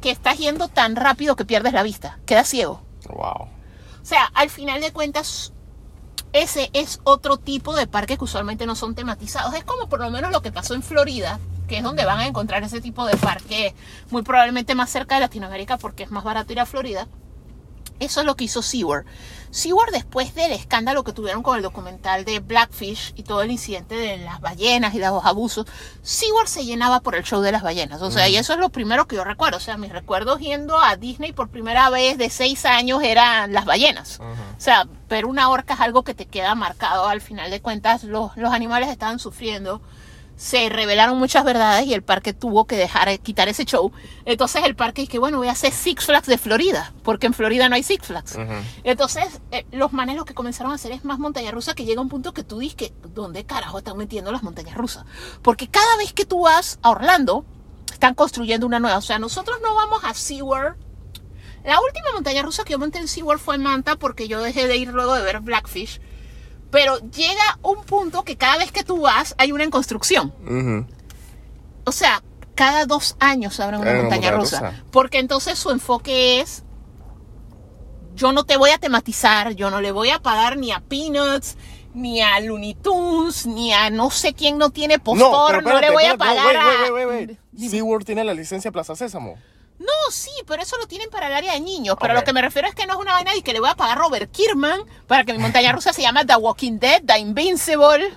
que 0.02 0.12
estás 0.12 0.38
yendo 0.38 0.68
tan 0.68 0.96
rápido 0.96 1.36
que 1.36 1.46
pierdes 1.46 1.74
la 1.74 1.82
vista. 1.82 2.20
Quedas 2.28 2.48
ciego. 2.48 2.84
Wow. 3.10 3.48
O 4.02 4.06
sea, 4.06 4.26
al 4.36 4.52
final 4.52 4.82
de 4.82 4.94
cuentas, 4.94 5.52
ese 6.32 6.70
es 6.74 7.02
otro 7.06 7.38
tipo 7.38 7.76
de 7.76 7.88
parque 7.88 8.18
que 8.18 8.24
usualmente 8.24 8.68
no 8.68 8.76
son 8.76 8.94
tematizados. 8.94 9.56
Es 9.56 9.64
como 9.64 9.90
por 9.90 10.00
lo 10.00 10.12
menos 10.12 10.32
lo 10.32 10.44
que 10.44 10.52
pasó 10.52 10.76
en 10.76 10.84
Florida, 10.84 11.40
que 11.68 11.80
es 11.80 11.84
donde 11.84 12.06
van 12.06 12.20
a 12.20 12.28
encontrar 12.28 12.62
ese 12.62 12.82
tipo 12.82 13.08
de 13.08 13.18
parque, 13.18 13.74
muy 14.12 14.22
probablemente 14.22 14.76
más 14.76 14.92
cerca 14.92 15.16
de 15.16 15.22
Latinoamérica 15.22 15.78
porque 15.78 16.04
es 16.04 16.12
más 16.12 16.24
barato 16.24 16.54
ir 16.54 16.60
a 16.60 16.68
Florida. 16.68 17.08
Eso 18.00 18.20
es 18.22 18.26
lo 18.26 18.36
que 18.36 18.46
hizo 18.46 18.62
SeaWorld. 18.62 19.06
SeaWorld 19.52 19.92
después 19.94 20.36
del 20.36 20.52
escándalo 20.52 21.04
que 21.04 21.12
tuvieron 21.12 21.42
con 21.42 21.58
el 21.58 21.64
documental 21.64 22.24
de 22.24 22.40
Blackfish 22.40 23.14
y 23.16 23.24
todo 23.24 23.42
el 23.42 23.52
incidente 23.52 23.96
de 23.96 24.18
las 24.18 24.42
ballenas 24.42 24.94
y 24.94 25.00
los 25.00 25.26
abusos, 25.26 25.66
SeaWorld 26.04 26.48
se 26.48 26.66
llenaba 26.66 27.00
por 27.00 27.16
el 27.16 27.24
show 27.24 27.42
de 27.42 27.52
las 27.52 27.64
ballenas. 27.64 28.02
O 28.02 28.12
sea, 28.12 28.30
y 28.30 28.38
eso 28.38 28.54
es 28.54 28.60
lo 28.60 28.70
primero 28.70 29.08
que 29.08 29.16
yo 29.16 29.24
recuerdo. 29.24 29.58
O 29.58 29.62
sea, 29.62 29.78
mis 29.78 29.92
recuerdos 29.92 30.40
yendo 30.40 30.80
a 30.80 30.96
Disney 30.96 31.34
por 31.34 31.50
primera 31.50 31.90
vez 31.90 32.18
de 32.18 32.30
seis 32.30 32.66
años 32.66 33.02
eran 33.04 33.54
las 33.54 33.66
ballenas. 33.66 34.20
O 34.20 34.62
sea, 34.62 34.88
ver 35.10 35.26
una 35.26 35.50
orca 35.50 35.74
es 35.74 35.80
algo 35.80 36.04
que 36.04 36.14
te 36.14 36.26
queda 36.26 36.54
marcado. 36.56 37.08
Al 37.08 37.22
final 37.22 37.50
de 37.50 37.62
cuentas, 37.62 38.04
los, 38.04 38.38
los 38.38 38.54
animales 38.54 38.90
estaban 38.90 39.20
sufriendo. 39.20 39.82
Se 40.39 40.69
revelaron 40.69 41.19
muchas 41.19 41.43
verdades 41.43 41.86
y 41.86 41.93
el 41.93 42.02
parque 42.02 42.32
tuvo 42.32 42.63
que 42.63 42.78
dejar 42.78 43.19
quitar 43.19 43.49
ese 43.49 43.65
show. 43.65 43.91
Entonces 44.23 44.63
el 44.63 44.73
parque 44.73 45.02
dice 45.02 45.12
que 45.12 45.19
bueno, 45.19 45.38
voy 45.38 45.49
a 45.49 45.52
hacer 45.52 45.73
Six 45.73 46.06
Flags 46.06 46.28
de 46.28 46.38
Florida, 46.38 46.93
porque 47.04 47.28
en 47.28 47.34
Florida 47.34 47.67
no 47.67 47.75
hay 47.75 47.84
Six 47.84 48.08
Flags. 48.08 48.38
Entonces 48.86 49.41
eh, 49.52 49.65
los 49.73 49.91
manes 49.91 50.15
lo 50.15 50.23
que 50.23 50.34
comenzaron 50.34 50.71
a 50.71 50.75
hacer 50.75 50.93
es 50.93 51.04
más 51.04 51.19
montaña 51.19 51.52
rusa 51.52 51.73
que 51.73 51.84
llega 51.84 52.02
un 52.02 52.08
punto 52.08 52.34
que 52.34 52.45
tú 52.45 52.60
dices 52.60 52.78
que 52.78 52.93
¿dónde 53.13 53.43
carajo 53.43 53.80
están 53.80 53.97
metiendo 53.97 54.32
las 54.32 54.41
montañas 54.41 54.78
rusas? 54.78 55.04
Porque 55.41 55.67
cada 55.67 55.97
vez 55.97 56.13
que 56.13 56.23
tú 56.23 56.43
vas 56.43 56.80
a 56.84 56.91
Orlando, 56.91 57.43
están 57.91 58.15
construyendo 58.15 58.65
una 58.65 58.80
nueva. 58.80 58.97
O 58.97 59.02
sea, 59.02 59.19
nosotros 59.19 59.58
no 59.62 59.75
vamos 59.75 60.06
a 60.06 60.13
SeaWorld. 60.13 60.78
La 61.65 61.82
última 61.82 62.13
montaña 62.13 62.43
rusa 62.43 62.63
que 62.63 62.71
yo 62.71 62.80
monté 62.80 62.99
en 62.99 63.10
SeaWorld 63.10 63.41
fue 63.41 63.56
en 63.56 63.63
Manta 63.63 63.97
porque 63.97 64.30
yo 64.30 64.41
dejé 64.41 64.67
de 64.67 64.78
ir 64.78 64.88
luego 64.93 65.15
de 65.15 65.21
ver 65.21 65.41
Blackfish 65.41 65.99
pero 66.72 66.98
llega 67.00 67.60
un 67.64 67.84
punto 67.84 68.24
que 68.24 68.36
cada 68.36 68.58
vez 68.58 68.72
que 68.72 68.84
tú 68.84 69.02
vas 69.02 69.36
hay 69.38 69.52
una 69.52 69.64
en 69.64 69.72
construcción. 69.72 70.34
O 71.86 71.92
sea, 71.92 72.22
cada 72.56 72.86
dos 72.86 73.16
años 73.20 73.60
abren 73.60 73.82
una 73.82 73.94
montaña 73.94 74.32
rusa. 74.32 74.84
Porque 74.92 75.20
entonces 75.20 75.58
su 75.58 75.72
enfoque 75.72 76.42
es, 76.42 76.64
yo 78.16 78.32
no 78.32 78.44
te 78.44 78.58
voy 78.58 78.72
a 78.72 78.78
tematizar, 78.78 79.54
yo 79.54 79.72
no 79.72 79.82
le 79.82 79.92
voy 79.92 80.10
a 80.10 80.20
pagar 80.20 80.58
ni 80.58 80.72
a 80.72 80.82
Peanuts, 80.82 81.56
ni 81.94 82.22
a 82.22 82.40
Looney 82.40 82.76
Tunes, 82.76 83.46
ni 83.46 83.74
a 83.74 83.90
no 83.90 84.12
sé 84.12 84.34
quién 84.34 84.58
no 84.58 84.70
tiene 84.70 85.00
postor, 85.00 85.64
no, 85.64 85.80
le 85.80 85.90
voy 85.92 86.06
a 86.06 86.18
pagar 86.18 86.56
a... 86.56 86.68
SeaWorld 87.58 88.06
tiene 88.06 88.24
la 88.24 88.34
licencia 88.34 88.72
Plaza 88.72 88.96
Sésamo. 88.96 89.38
No, 89.80 90.12
sí, 90.12 90.32
pero 90.46 90.62
eso 90.62 90.78
lo 90.78 90.88
tienen 90.88 91.10
para 91.10 91.28
el 91.28 91.34
área 91.34 91.54
de 91.54 91.62
niños. 91.62 91.96
Pero 92.00 92.13
lo 92.13 92.24
que 92.24 92.34
me 92.34 92.42
refiero 92.42 92.68
es 92.68 92.76
que 92.76 92.86
no 92.86 92.94
es 92.94 93.00
una 93.00 93.13
vaina 93.13 93.36
y 93.36 93.42
que 93.42 93.54
le 93.54 93.60
voy 93.60 93.70
a 93.70 93.76
pagar 93.76 93.98
a 93.98 94.02
Robert 94.02 94.32
Kierman 94.32 94.82
para 95.08 95.24
que 95.24 95.34
mi 95.34 95.39
montaña 95.39 95.72
rusa 95.72 95.94
se 95.94 96.02
llame 96.02 96.26
The 96.26 96.36
Walking 96.36 96.80
Dead, 96.80 97.02
The 97.06 97.18
Invincible, 97.18 98.13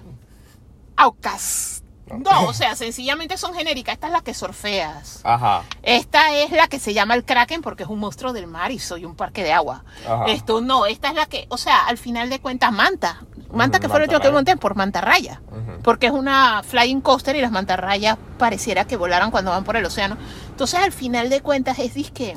Outcast. 0.96 1.82
No, 2.18 2.46
o 2.46 2.52
sea, 2.52 2.76
sencillamente 2.76 3.38
son 3.38 3.54
genéricas. 3.54 3.94
Esta 3.94 4.08
es 4.08 4.12
la 4.12 4.20
que 4.20 4.34
surfeas. 4.34 5.20
Ajá. 5.24 5.62
Esta 5.82 6.34
es 6.36 6.50
la 6.50 6.68
que 6.68 6.78
se 6.78 6.92
llama 6.92 7.14
el 7.14 7.24
Kraken 7.24 7.62
porque 7.62 7.84
es 7.84 7.88
un 7.88 8.00
monstruo 8.00 8.32
del 8.32 8.46
mar 8.46 8.70
y 8.70 8.78
soy 8.78 9.04
un 9.04 9.14
parque 9.14 9.42
de 9.42 9.52
agua. 9.52 9.84
Esto 10.26 10.60
no, 10.60 10.86
esta 10.86 11.08
es 11.08 11.14
la 11.14 11.26
que, 11.26 11.46
o 11.48 11.56
sea, 11.56 11.86
al 11.86 11.96
final 11.96 12.28
de 12.28 12.40
cuentas, 12.40 12.72
Manta. 12.72 13.22
Manta 13.52 13.80
que 13.80 13.88
fue 13.88 14.06
lo 14.06 14.20
que 14.20 14.30
monté 14.30 14.56
por 14.56 14.74
mantarraya. 14.74 15.40
Porque 15.82 16.06
es 16.06 16.12
una 16.12 16.62
flying 16.62 17.00
coaster 17.00 17.36
y 17.36 17.40
las 17.40 17.50
mantarrayas 17.50 18.18
pareciera 18.38 18.86
que 18.86 18.96
volaran 18.96 19.30
cuando 19.30 19.50
van 19.50 19.64
por 19.64 19.76
el 19.76 19.84
océano. 19.84 20.16
Entonces, 20.52 20.80
al 20.80 20.92
final 20.92 21.28
de 21.28 21.40
cuentas, 21.40 21.78
es 21.78 22.10
que 22.10 22.36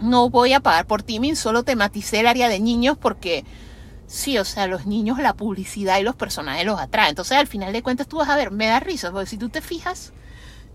no 0.00 0.30
voy 0.30 0.52
a 0.52 0.60
pagar 0.60 0.86
por 0.86 1.02
Timing, 1.02 1.36
solo 1.36 1.64
tematicé 1.64 2.20
el 2.20 2.26
área 2.26 2.48
de 2.48 2.60
niños 2.60 2.96
porque 2.96 3.44
Sí, 4.06 4.38
o 4.38 4.44
sea, 4.44 4.66
los 4.66 4.86
niños, 4.86 5.18
la 5.18 5.34
publicidad 5.34 5.98
y 5.98 6.02
los 6.02 6.14
personajes 6.14 6.64
los 6.64 6.78
atraen. 6.78 7.10
Entonces, 7.10 7.36
al 7.36 7.46
final 7.46 7.72
de 7.72 7.82
cuentas, 7.82 8.06
tú 8.06 8.18
vas 8.18 8.28
a 8.28 8.36
ver, 8.36 8.50
me 8.50 8.66
da 8.66 8.80
risa, 8.80 9.10
porque 9.10 9.26
si 9.26 9.38
tú 9.38 9.48
te 9.48 9.60
fijas, 9.60 10.12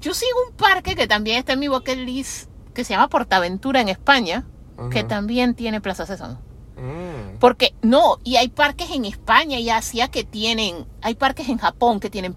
yo 0.01 0.13
sigo 0.13 0.37
un 0.47 0.55
parque 0.55 0.95
que 0.95 1.07
también 1.07 1.37
está 1.37 1.53
en 1.53 1.59
mi 1.59 1.67
bucket 1.67 1.99
list, 1.99 2.49
que 2.73 2.83
se 2.83 2.93
llama 2.93 3.07
Portaventura 3.07 3.81
en 3.81 3.89
España, 3.89 4.45
que 4.91 5.03
también 5.03 5.55
tiene 5.55 5.81
Plaza 5.81 6.05
Sésamo. 6.05 6.39
Mm. 6.77 7.37
Porque, 7.39 7.75
no, 7.81 8.17
y 8.23 8.37
hay 8.37 8.47
parques 8.47 8.89
en 8.91 9.05
España 9.05 9.59
y 9.59 9.69
Asia 9.69 10.07
que 10.07 10.23
tienen, 10.23 10.85
hay 11.01 11.15
parques 11.15 11.49
en 11.49 11.57
Japón 11.57 11.99
que 11.99 12.09
tienen 12.09 12.33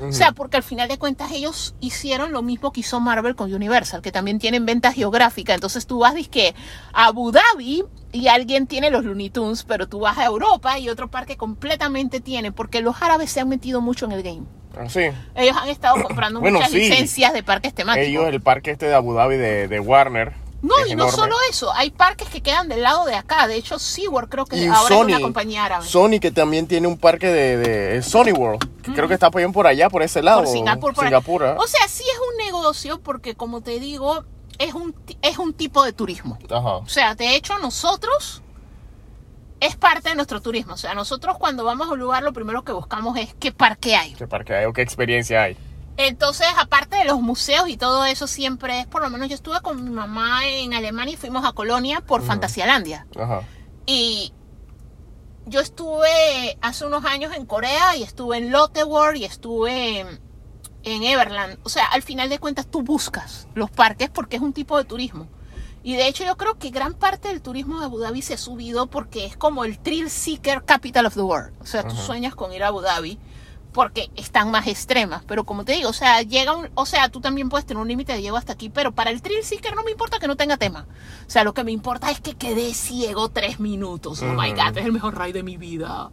O 0.00 0.12
sea, 0.12 0.32
porque 0.32 0.56
al 0.56 0.62
final 0.62 0.88
de 0.88 0.98
cuentas 0.98 1.32
ellos 1.32 1.74
hicieron 1.80 2.32
lo 2.32 2.42
mismo 2.42 2.72
que 2.72 2.80
hizo 2.80 3.00
Marvel 3.00 3.34
con 3.34 3.52
Universal, 3.52 4.02
que 4.02 4.12
también 4.12 4.38
tienen 4.38 4.66
venta 4.66 4.92
geográfica. 4.92 5.54
Entonces 5.54 5.86
tú 5.86 6.00
vas, 6.00 6.14
que 6.28 6.54
a 6.92 7.06
Abu 7.06 7.32
Dhabi 7.32 7.84
y 8.12 8.28
alguien 8.28 8.66
tiene 8.66 8.90
los 8.90 9.04
Looney 9.04 9.30
Tunes, 9.30 9.64
pero 9.64 9.88
tú 9.88 10.00
vas 10.00 10.18
a 10.18 10.24
Europa 10.24 10.78
y 10.78 10.88
otro 10.88 11.10
parque 11.10 11.36
completamente 11.36 12.20
tiene, 12.20 12.52
porque 12.52 12.80
los 12.80 13.02
árabes 13.02 13.30
se 13.30 13.40
han 13.40 13.48
metido 13.48 13.80
mucho 13.80 14.06
en 14.06 14.12
el 14.12 14.22
game. 14.22 14.42
Ah, 14.76 14.88
sí. 14.88 15.10
Ellos 15.34 15.56
han 15.60 15.68
estado 15.68 16.02
comprando 16.02 16.40
muchas 16.40 16.72
licencias 16.72 17.32
de 17.32 17.42
parques 17.42 17.74
temáticos. 17.74 18.08
Ellos, 18.08 18.26
el 18.28 18.40
parque 18.40 18.70
este 18.70 18.86
de 18.86 18.94
Abu 18.94 19.14
Dhabi 19.14 19.36
de, 19.36 19.68
de 19.68 19.80
Warner, 19.80 20.34
no, 20.60 20.74
y 20.86 20.96
no 20.96 21.10
solo 21.10 21.36
eso, 21.50 21.72
hay 21.72 21.90
parques 21.90 22.28
que 22.28 22.40
quedan 22.40 22.68
del 22.68 22.82
lado 22.82 23.04
de 23.04 23.14
acá. 23.14 23.46
De 23.46 23.54
hecho, 23.54 23.78
SeaWorld 23.78 24.28
creo 24.28 24.44
que 24.44 24.68
ahora 24.68 24.94
es 24.94 25.00
una 25.02 25.20
compañía 25.20 25.64
árabe. 25.64 25.86
Sony, 25.86 26.18
que 26.20 26.32
también 26.32 26.66
tiene 26.66 26.88
un 26.88 26.98
parque 26.98 27.28
de, 27.28 27.56
de 27.56 28.02
Sony 28.02 28.32
World, 28.36 28.82
que 28.82 28.92
creo 28.92 29.06
que 29.06 29.14
está 29.14 29.26
apoyando 29.26 29.54
por 29.54 29.66
allá, 29.66 29.88
por 29.88 30.02
ese 30.02 30.22
lado. 30.22 30.42
Por 30.42 30.48
Singapur. 30.48 30.94
Por 30.94 31.42
¿eh? 31.44 31.54
O 31.58 31.66
sea, 31.66 31.86
sí 31.86 32.02
es 32.02 32.18
un 32.18 32.44
negocio 32.44 33.00
porque, 33.00 33.36
como 33.36 33.60
te 33.60 33.78
digo, 33.78 34.24
es 34.58 34.74
un, 34.74 34.94
es 35.22 35.38
un 35.38 35.54
tipo 35.54 35.84
de 35.84 35.92
turismo. 35.92 36.38
O 36.50 36.88
sea, 36.88 37.14
de 37.14 37.36
hecho, 37.36 37.58
nosotros 37.58 38.42
es 39.60 39.76
parte 39.76 40.10
de 40.10 40.14
nuestro 40.16 40.40
turismo. 40.40 40.74
O 40.74 40.76
sea, 40.76 40.94
nosotros 40.94 41.36
cuando 41.38 41.64
vamos 41.64 41.88
a 41.88 41.92
un 41.92 42.00
lugar, 42.00 42.22
lo 42.22 42.32
primero 42.32 42.64
que 42.64 42.72
buscamos 42.72 43.16
es 43.16 43.34
qué 43.38 43.52
parque 43.52 43.94
hay. 43.94 44.14
¿Qué 44.14 44.26
parque 44.26 44.54
hay 44.54 44.64
o 44.66 44.72
qué 44.72 44.82
experiencia 44.82 45.42
hay? 45.42 45.56
Entonces, 45.98 46.46
aparte 46.56 46.96
de 46.96 47.04
los 47.04 47.20
museos 47.20 47.68
y 47.68 47.76
todo 47.76 48.04
eso, 48.04 48.28
siempre 48.28 48.80
es, 48.80 48.86
por 48.86 49.02
lo 49.02 49.10
menos 49.10 49.28
yo 49.28 49.34
estuve 49.34 49.60
con 49.60 49.82
mi 49.82 49.90
mamá 49.90 50.46
en 50.46 50.72
Alemania 50.72 51.14
y 51.14 51.16
fuimos 51.16 51.44
a 51.44 51.52
Colonia 51.52 52.00
por 52.00 52.22
Fantasialandia. 52.22 53.04
Ajá. 53.18 53.42
Y 53.84 54.32
yo 55.46 55.60
estuve 55.60 56.56
hace 56.60 56.86
unos 56.86 57.04
años 57.04 57.34
en 57.34 57.46
Corea 57.46 57.96
y 57.96 58.04
estuve 58.04 58.36
en 58.36 58.52
Lotte 58.52 58.84
World 58.84 59.16
y 59.16 59.24
estuve 59.24 60.06
en, 60.84 61.02
Everland. 61.02 61.58
O 61.64 61.68
sea, 61.68 61.86
al 61.86 62.02
final 62.02 62.28
de 62.28 62.38
cuentas 62.38 62.68
tú 62.68 62.82
buscas 62.82 63.48
los 63.54 63.68
parques 63.68 64.08
porque 64.08 64.36
es 64.36 64.42
un 64.42 64.52
tipo 64.52 64.78
de 64.78 64.84
turismo. 64.84 65.26
Y 65.82 65.96
de 65.96 66.06
hecho 66.06 66.24
yo 66.24 66.36
creo 66.36 66.58
que 66.60 66.70
gran 66.70 66.94
parte 66.94 67.26
del 67.26 67.42
turismo 67.42 67.80
de 67.80 67.86
Abu 67.86 67.98
Dhabi 67.98 68.22
se 68.22 68.34
ha 68.34 68.38
subido 68.38 68.86
porque 68.86 69.26
es 69.26 69.36
como 69.36 69.64
el 69.64 69.80
thrill 69.80 70.10
seeker 70.10 70.64
capital 70.64 71.06
of 71.06 71.14
the 71.14 71.22
world. 71.22 71.52
O 71.60 71.66
sea, 71.66 71.82
tú 71.82 71.96
sueñas 71.96 72.36
con 72.36 72.52
ir 72.52 72.62
a 72.62 72.68
Abu 72.68 72.82
Dhabi 72.82 73.18
porque 73.72 74.10
están 74.16 74.50
más 74.50 74.66
extremas. 74.66 75.22
Pero 75.26 75.44
como 75.44 75.64
te 75.64 75.72
digo, 75.72 75.88
o 75.88 75.92
sea, 75.92 76.22
llega 76.22 76.54
un, 76.54 76.68
o 76.74 76.86
sea, 76.86 77.08
tú 77.08 77.20
también 77.20 77.48
puedes 77.48 77.66
tener 77.66 77.80
un 77.80 77.88
límite 77.88 78.12
de 78.12 78.22
llego 78.22 78.36
hasta 78.36 78.54
aquí, 78.54 78.70
pero 78.70 78.92
para 78.92 79.10
el 79.10 79.22
thrill 79.22 79.44
seeker 79.44 79.74
no 79.74 79.84
me 79.84 79.90
importa 79.90 80.18
que 80.18 80.26
no 80.26 80.36
tenga 80.36 80.56
tema. 80.56 80.86
O 81.26 81.30
sea, 81.30 81.44
lo 81.44 81.54
que 81.54 81.64
me 81.64 81.72
importa 81.72 82.10
es 82.10 82.20
que 82.20 82.34
quede 82.34 82.74
ciego 82.74 83.28
tres 83.28 83.60
minutos. 83.60 84.22
Oh 84.22 84.34
my 84.34 84.52
god, 84.52 84.76
es 84.76 84.84
el 84.84 84.92
mejor 84.92 85.18
ride 85.18 85.34
de 85.34 85.42
mi 85.42 85.56
vida. 85.56 86.10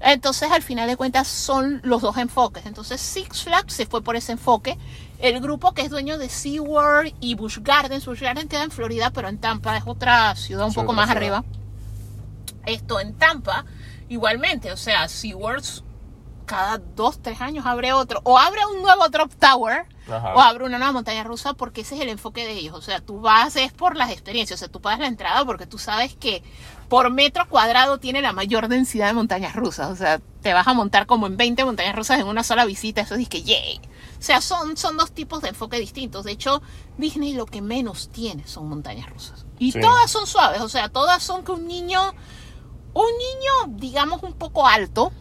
Entonces, 0.00 0.50
al 0.50 0.62
final 0.62 0.88
de 0.88 0.96
cuentas, 0.96 1.28
son 1.28 1.80
los 1.84 2.00
dos 2.00 2.16
enfoques. 2.16 2.64
Entonces, 2.64 3.00
Six 3.00 3.44
Flags 3.44 3.74
se 3.74 3.86
fue 3.86 4.02
por 4.02 4.16
ese 4.16 4.32
enfoque. 4.32 4.78
El 5.18 5.40
grupo 5.40 5.72
que 5.72 5.82
es 5.82 5.90
dueño 5.90 6.16
de 6.16 6.30
SeaWorld 6.30 7.12
y 7.20 7.34
Busch 7.34 7.58
Gardens, 7.60 8.06
Busch 8.06 8.20
Gardens 8.20 8.48
queda 8.48 8.64
en 8.64 8.70
Florida, 8.70 9.10
pero 9.10 9.28
en 9.28 9.38
Tampa 9.38 9.76
es 9.76 9.82
otra 9.86 10.34
ciudad 10.36 10.66
un 10.66 10.72
poco 10.72 10.94
más 10.94 11.10
arriba. 11.10 11.44
Esto 12.64 12.98
en 12.98 13.14
Tampa, 13.14 13.66
igualmente, 14.08 14.72
o 14.72 14.76
sea, 14.78 15.06
SeaWorld 15.06 15.82
cada 16.50 16.78
dos, 16.78 17.22
tres 17.22 17.40
años 17.40 17.64
abre 17.64 17.92
otro, 17.92 18.20
o 18.24 18.36
abre 18.36 18.58
un 18.74 18.82
nuevo 18.82 19.08
Drop 19.08 19.32
Tower, 19.36 19.86
o 20.08 20.40
abre 20.40 20.64
una 20.64 20.78
nueva 20.78 20.92
montaña 20.92 21.22
rusa, 21.22 21.54
porque 21.54 21.82
ese 21.82 21.94
es 21.94 22.00
el 22.00 22.08
enfoque 22.08 22.44
de 22.44 22.54
ellos. 22.54 22.74
O 22.74 22.82
sea, 22.82 22.98
tú 22.98 23.20
vas 23.20 23.54
es 23.54 23.72
por 23.72 23.94
las 23.94 24.10
experiencias, 24.10 24.58
o 24.58 24.60
sea, 24.64 24.68
tú 24.68 24.80
pagas 24.80 24.98
la 24.98 25.06
entrada 25.06 25.44
porque 25.44 25.66
tú 25.66 25.78
sabes 25.78 26.16
que 26.16 26.42
por 26.88 27.08
metro 27.12 27.48
cuadrado 27.48 27.98
tiene 27.98 28.20
la 28.20 28.32
mayor 28.32 28.66
densidad 28.66 29.06
de 29.06 29.12
montañas 29.12 29.54
rusas. 29.54 29.92
O 29.92 29.94
sea, 29.94 30.20
te 30.42 30.52
vas 30.52 30.66
a 30.66 30.74
montar 30.74 31.06
como 31.06 31.28
en 31.28 31.36
20 31.36 31.64
montañas 31.64 31.94
rusas 31.94 32.18
en 32.18 32.26
una 32.26 32.42
sola 32.42 32.64
visita, 32.64 33.02
eso 33.02 33.14
es 33.14 33.28
que 33.28 33.44
yay. 33.44 33.80
O 34.18 34.22
sea, 34.22 34.40
son, 34.40 34.76
son 34.76 34.96
dos 34.96 35.12
tipos 35.12 35.42
de 35.42 35.50
enfoque 35.50 35.78
distintos. 35.78 36.24
De 36.24 36.32
hecho, 36.32 36.62
Disney 36.98 37.32
lo 37.34 37.46
que 37.46 37.62
menos 37.62 38.10
tiene 38.10 38.44
son 38.48 38.68
montañas 38.68 39.08
rusas. 39.08 39.46
Y 39.60 39.70
todas 39.70 40.10
son 40.10 40.26
suaves, 40.26 40.62
o 40.62 40.68
sea, 40.68 40.88
todas 40.88 41.22
son 41.22 41.44
que 41.44 41.52
un 41.52 41.68
niño, 41.68 42.12
un 42.92 43.06
niño, 43.06 43.78
digamos, 43.78 44.24
un 44.24 44.32
poco 44.32 44.66
alto, 44.66 45.12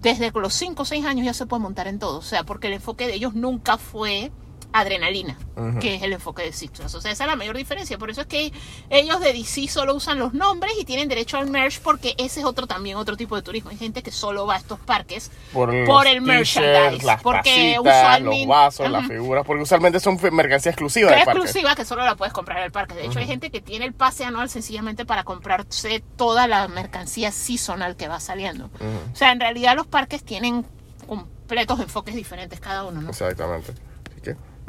desde 0.00 0.30
los 0.32 0.54
5 0.54 0.82
o 0.82 0.84
6 0.84 1.04
años 1.04 1.26
ya 1.26 1.34
se 1.34 1.46
puede 1.46 1.62
montar 1.62 1.88
en 1.88 1.98
todo. 1.98 2.18
O 2.18 2.22
sea, 2.22 2.44
porque 2.44 2.68
el 2.68 2.74
enfoque 2.74 3.06
de 3.06 3.14
ellos 3.14 3.34
nunca 3.34 3.78
fue 3.78 4.32
adrenalina, 4.72 5.36
que 5.80 5.94
es 5.94 6.02
el 6.02 6.12
enfoque 6.12 6.42
de 6.42 6.52
Six 6.52 6.80
O 6.80 7.00
sea, 7.00 7.10
esa 7.10 7.24
es 7.24 7.30
la 7.30 7.36
mayor 7.36 7.56
diferencia. 7.56 7.98
Por 7.98 8.10
eso 8.10 8.22
es 8.22 8.26
que 8.26 8.52
ellos 8.90 9.20
de 9.20 9.32
DC 9.32 9.68
solo 9.68 9.94
usan 9.94 10.18
los 10.18 10.34
nombres 10.34 10.72
y 10.78 10.84
tienen 10.84 11.08
derecho 11.08 11.38
al 11.38 11.48
merch 11.48 11.80
porque 11.80 12.14
ese 12.18 12.40
es 12.40 12.46
otro 12.46 12.66
también 12.66 12.96
otro 12.96 13.16
tipo 13.16 13.34
de 13.34 13.42
turismo. 13.42 13.70
Hay 13.70 13.76
gente 13.76 14.02
que 14.02 14.10
solo 14.10 14.46
va 14.46 14.54
a 14.54 14.58
estos 14.58 14.78
parques 14.80 15.30
por, 15.52 15.70
el 16.06 16.20
merchandise, 16.20 17.04
las 17.04 17.22
porque 17.22 17.76
usualmente 17.78 18.38
los 18.38 18.46
vasos, 18.46 18.90
las 18.90 19.06
figuras, 19.06 19.44
porque 19.44 19.62
usualmente 19.62 20.00
son 20.00 20.18
mercancía 20.32 20.70
exclusiva 20.70 21.10
del 21.10 21.20
exclusiva 21.20 21.74
que 21.74 21.84
solo 21.84 22.04
la 22.04 22.14
puedes 22.14 22.32
comprar 22.32 22.58
en 22.58 22.64
el 22.64 22.72
parque. 22.72 22.94
De 22.94 23.06
hecho, 23.06 23.18
hay 23.18 23.26
gente 23.26 23.50
que 23.50 23.60
tiene 23.60 23.84
el 23.84 23.94
pase 23.94 24.24
anual 24.24 24.50
sencillamente 24.50 25.04
para 25.04 25.24
comprarse 25.24 26.02
toda 26.16 26.46
la 26.46 26.68
mercancía 26.68 27.32
seasonal 27.32 27.96
que 27.96 28.08
va 28.08 28.20
saliendo. 28.20 28.66
O 29.12 29.16
sea, 29.16 29.32
en 29.32 29.40
realidad 29.40 29.74
los 29.76 29.86
parques 29.86 30.22
tienen 30.22 30.64
completos 31.06 31.80
enfoques 31.80 32.14
diferentes 32.14 32.60
cada 32.60 32.84
uno, 32.84 33.00
¿no? 33.00 33.10
Exactamente. 33.10 33.87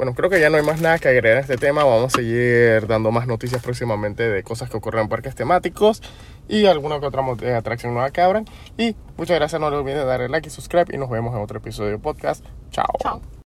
Bueno, 0.00 0.14
creo 0.14 0.30
que 0.30 0.40
ya 0.40 0.48
no 0.48 0.56
hay 0.56 0.62
más 0.62 0.80
nada 0.80 0.98
que 0.98 1.08
agregar 1.08 1.36
a 1.36 1.40
este 1.40 1.58
tema. 1.58 1.84
Vamos 1.84 2.14
a 2.14 2.16
seguir 2.16 2.86
dando 2.86 3.10
más 3.10 3.26
noticias 3.26 3.62
próximamente 3.62 4.30
de 4.30 4.42
cosas 4.42 4.70
que 4.70 4.78
ocurren 4.78 5.02
en 5.02 5.08
parques 5.10 5.34
temáticos 5.34 6.00
y 6.48 6.64
alguna 6.64 7.00
que 7.00 7.04
otra 7.04 7.22
eh, 7.42 7.52
atracción 7.52 7.92
nueva 7.92 8.10
que 8.10 8.22
abran. 8.22 8.46
Y 8.78 8.96
muchas 9.18 9.36
gracias, 9.36 9.60
no 9.60 9.66
olviden 9.66 10.06
darle 10.06 10.30
like 10.30 10.48
y 10.48 10.50
subscribe 10.50 10.86
y 10.94 10.96
nos 10.96 11.10
vemos 11.10 11.36
en 11.36 11.42
otro 11.42 11.58
episodio 11.58 11.90
de 11.90 11.98
podcast. 11.98 12.42
Chao. 12.70 12.96
Chao. 13.02 13.39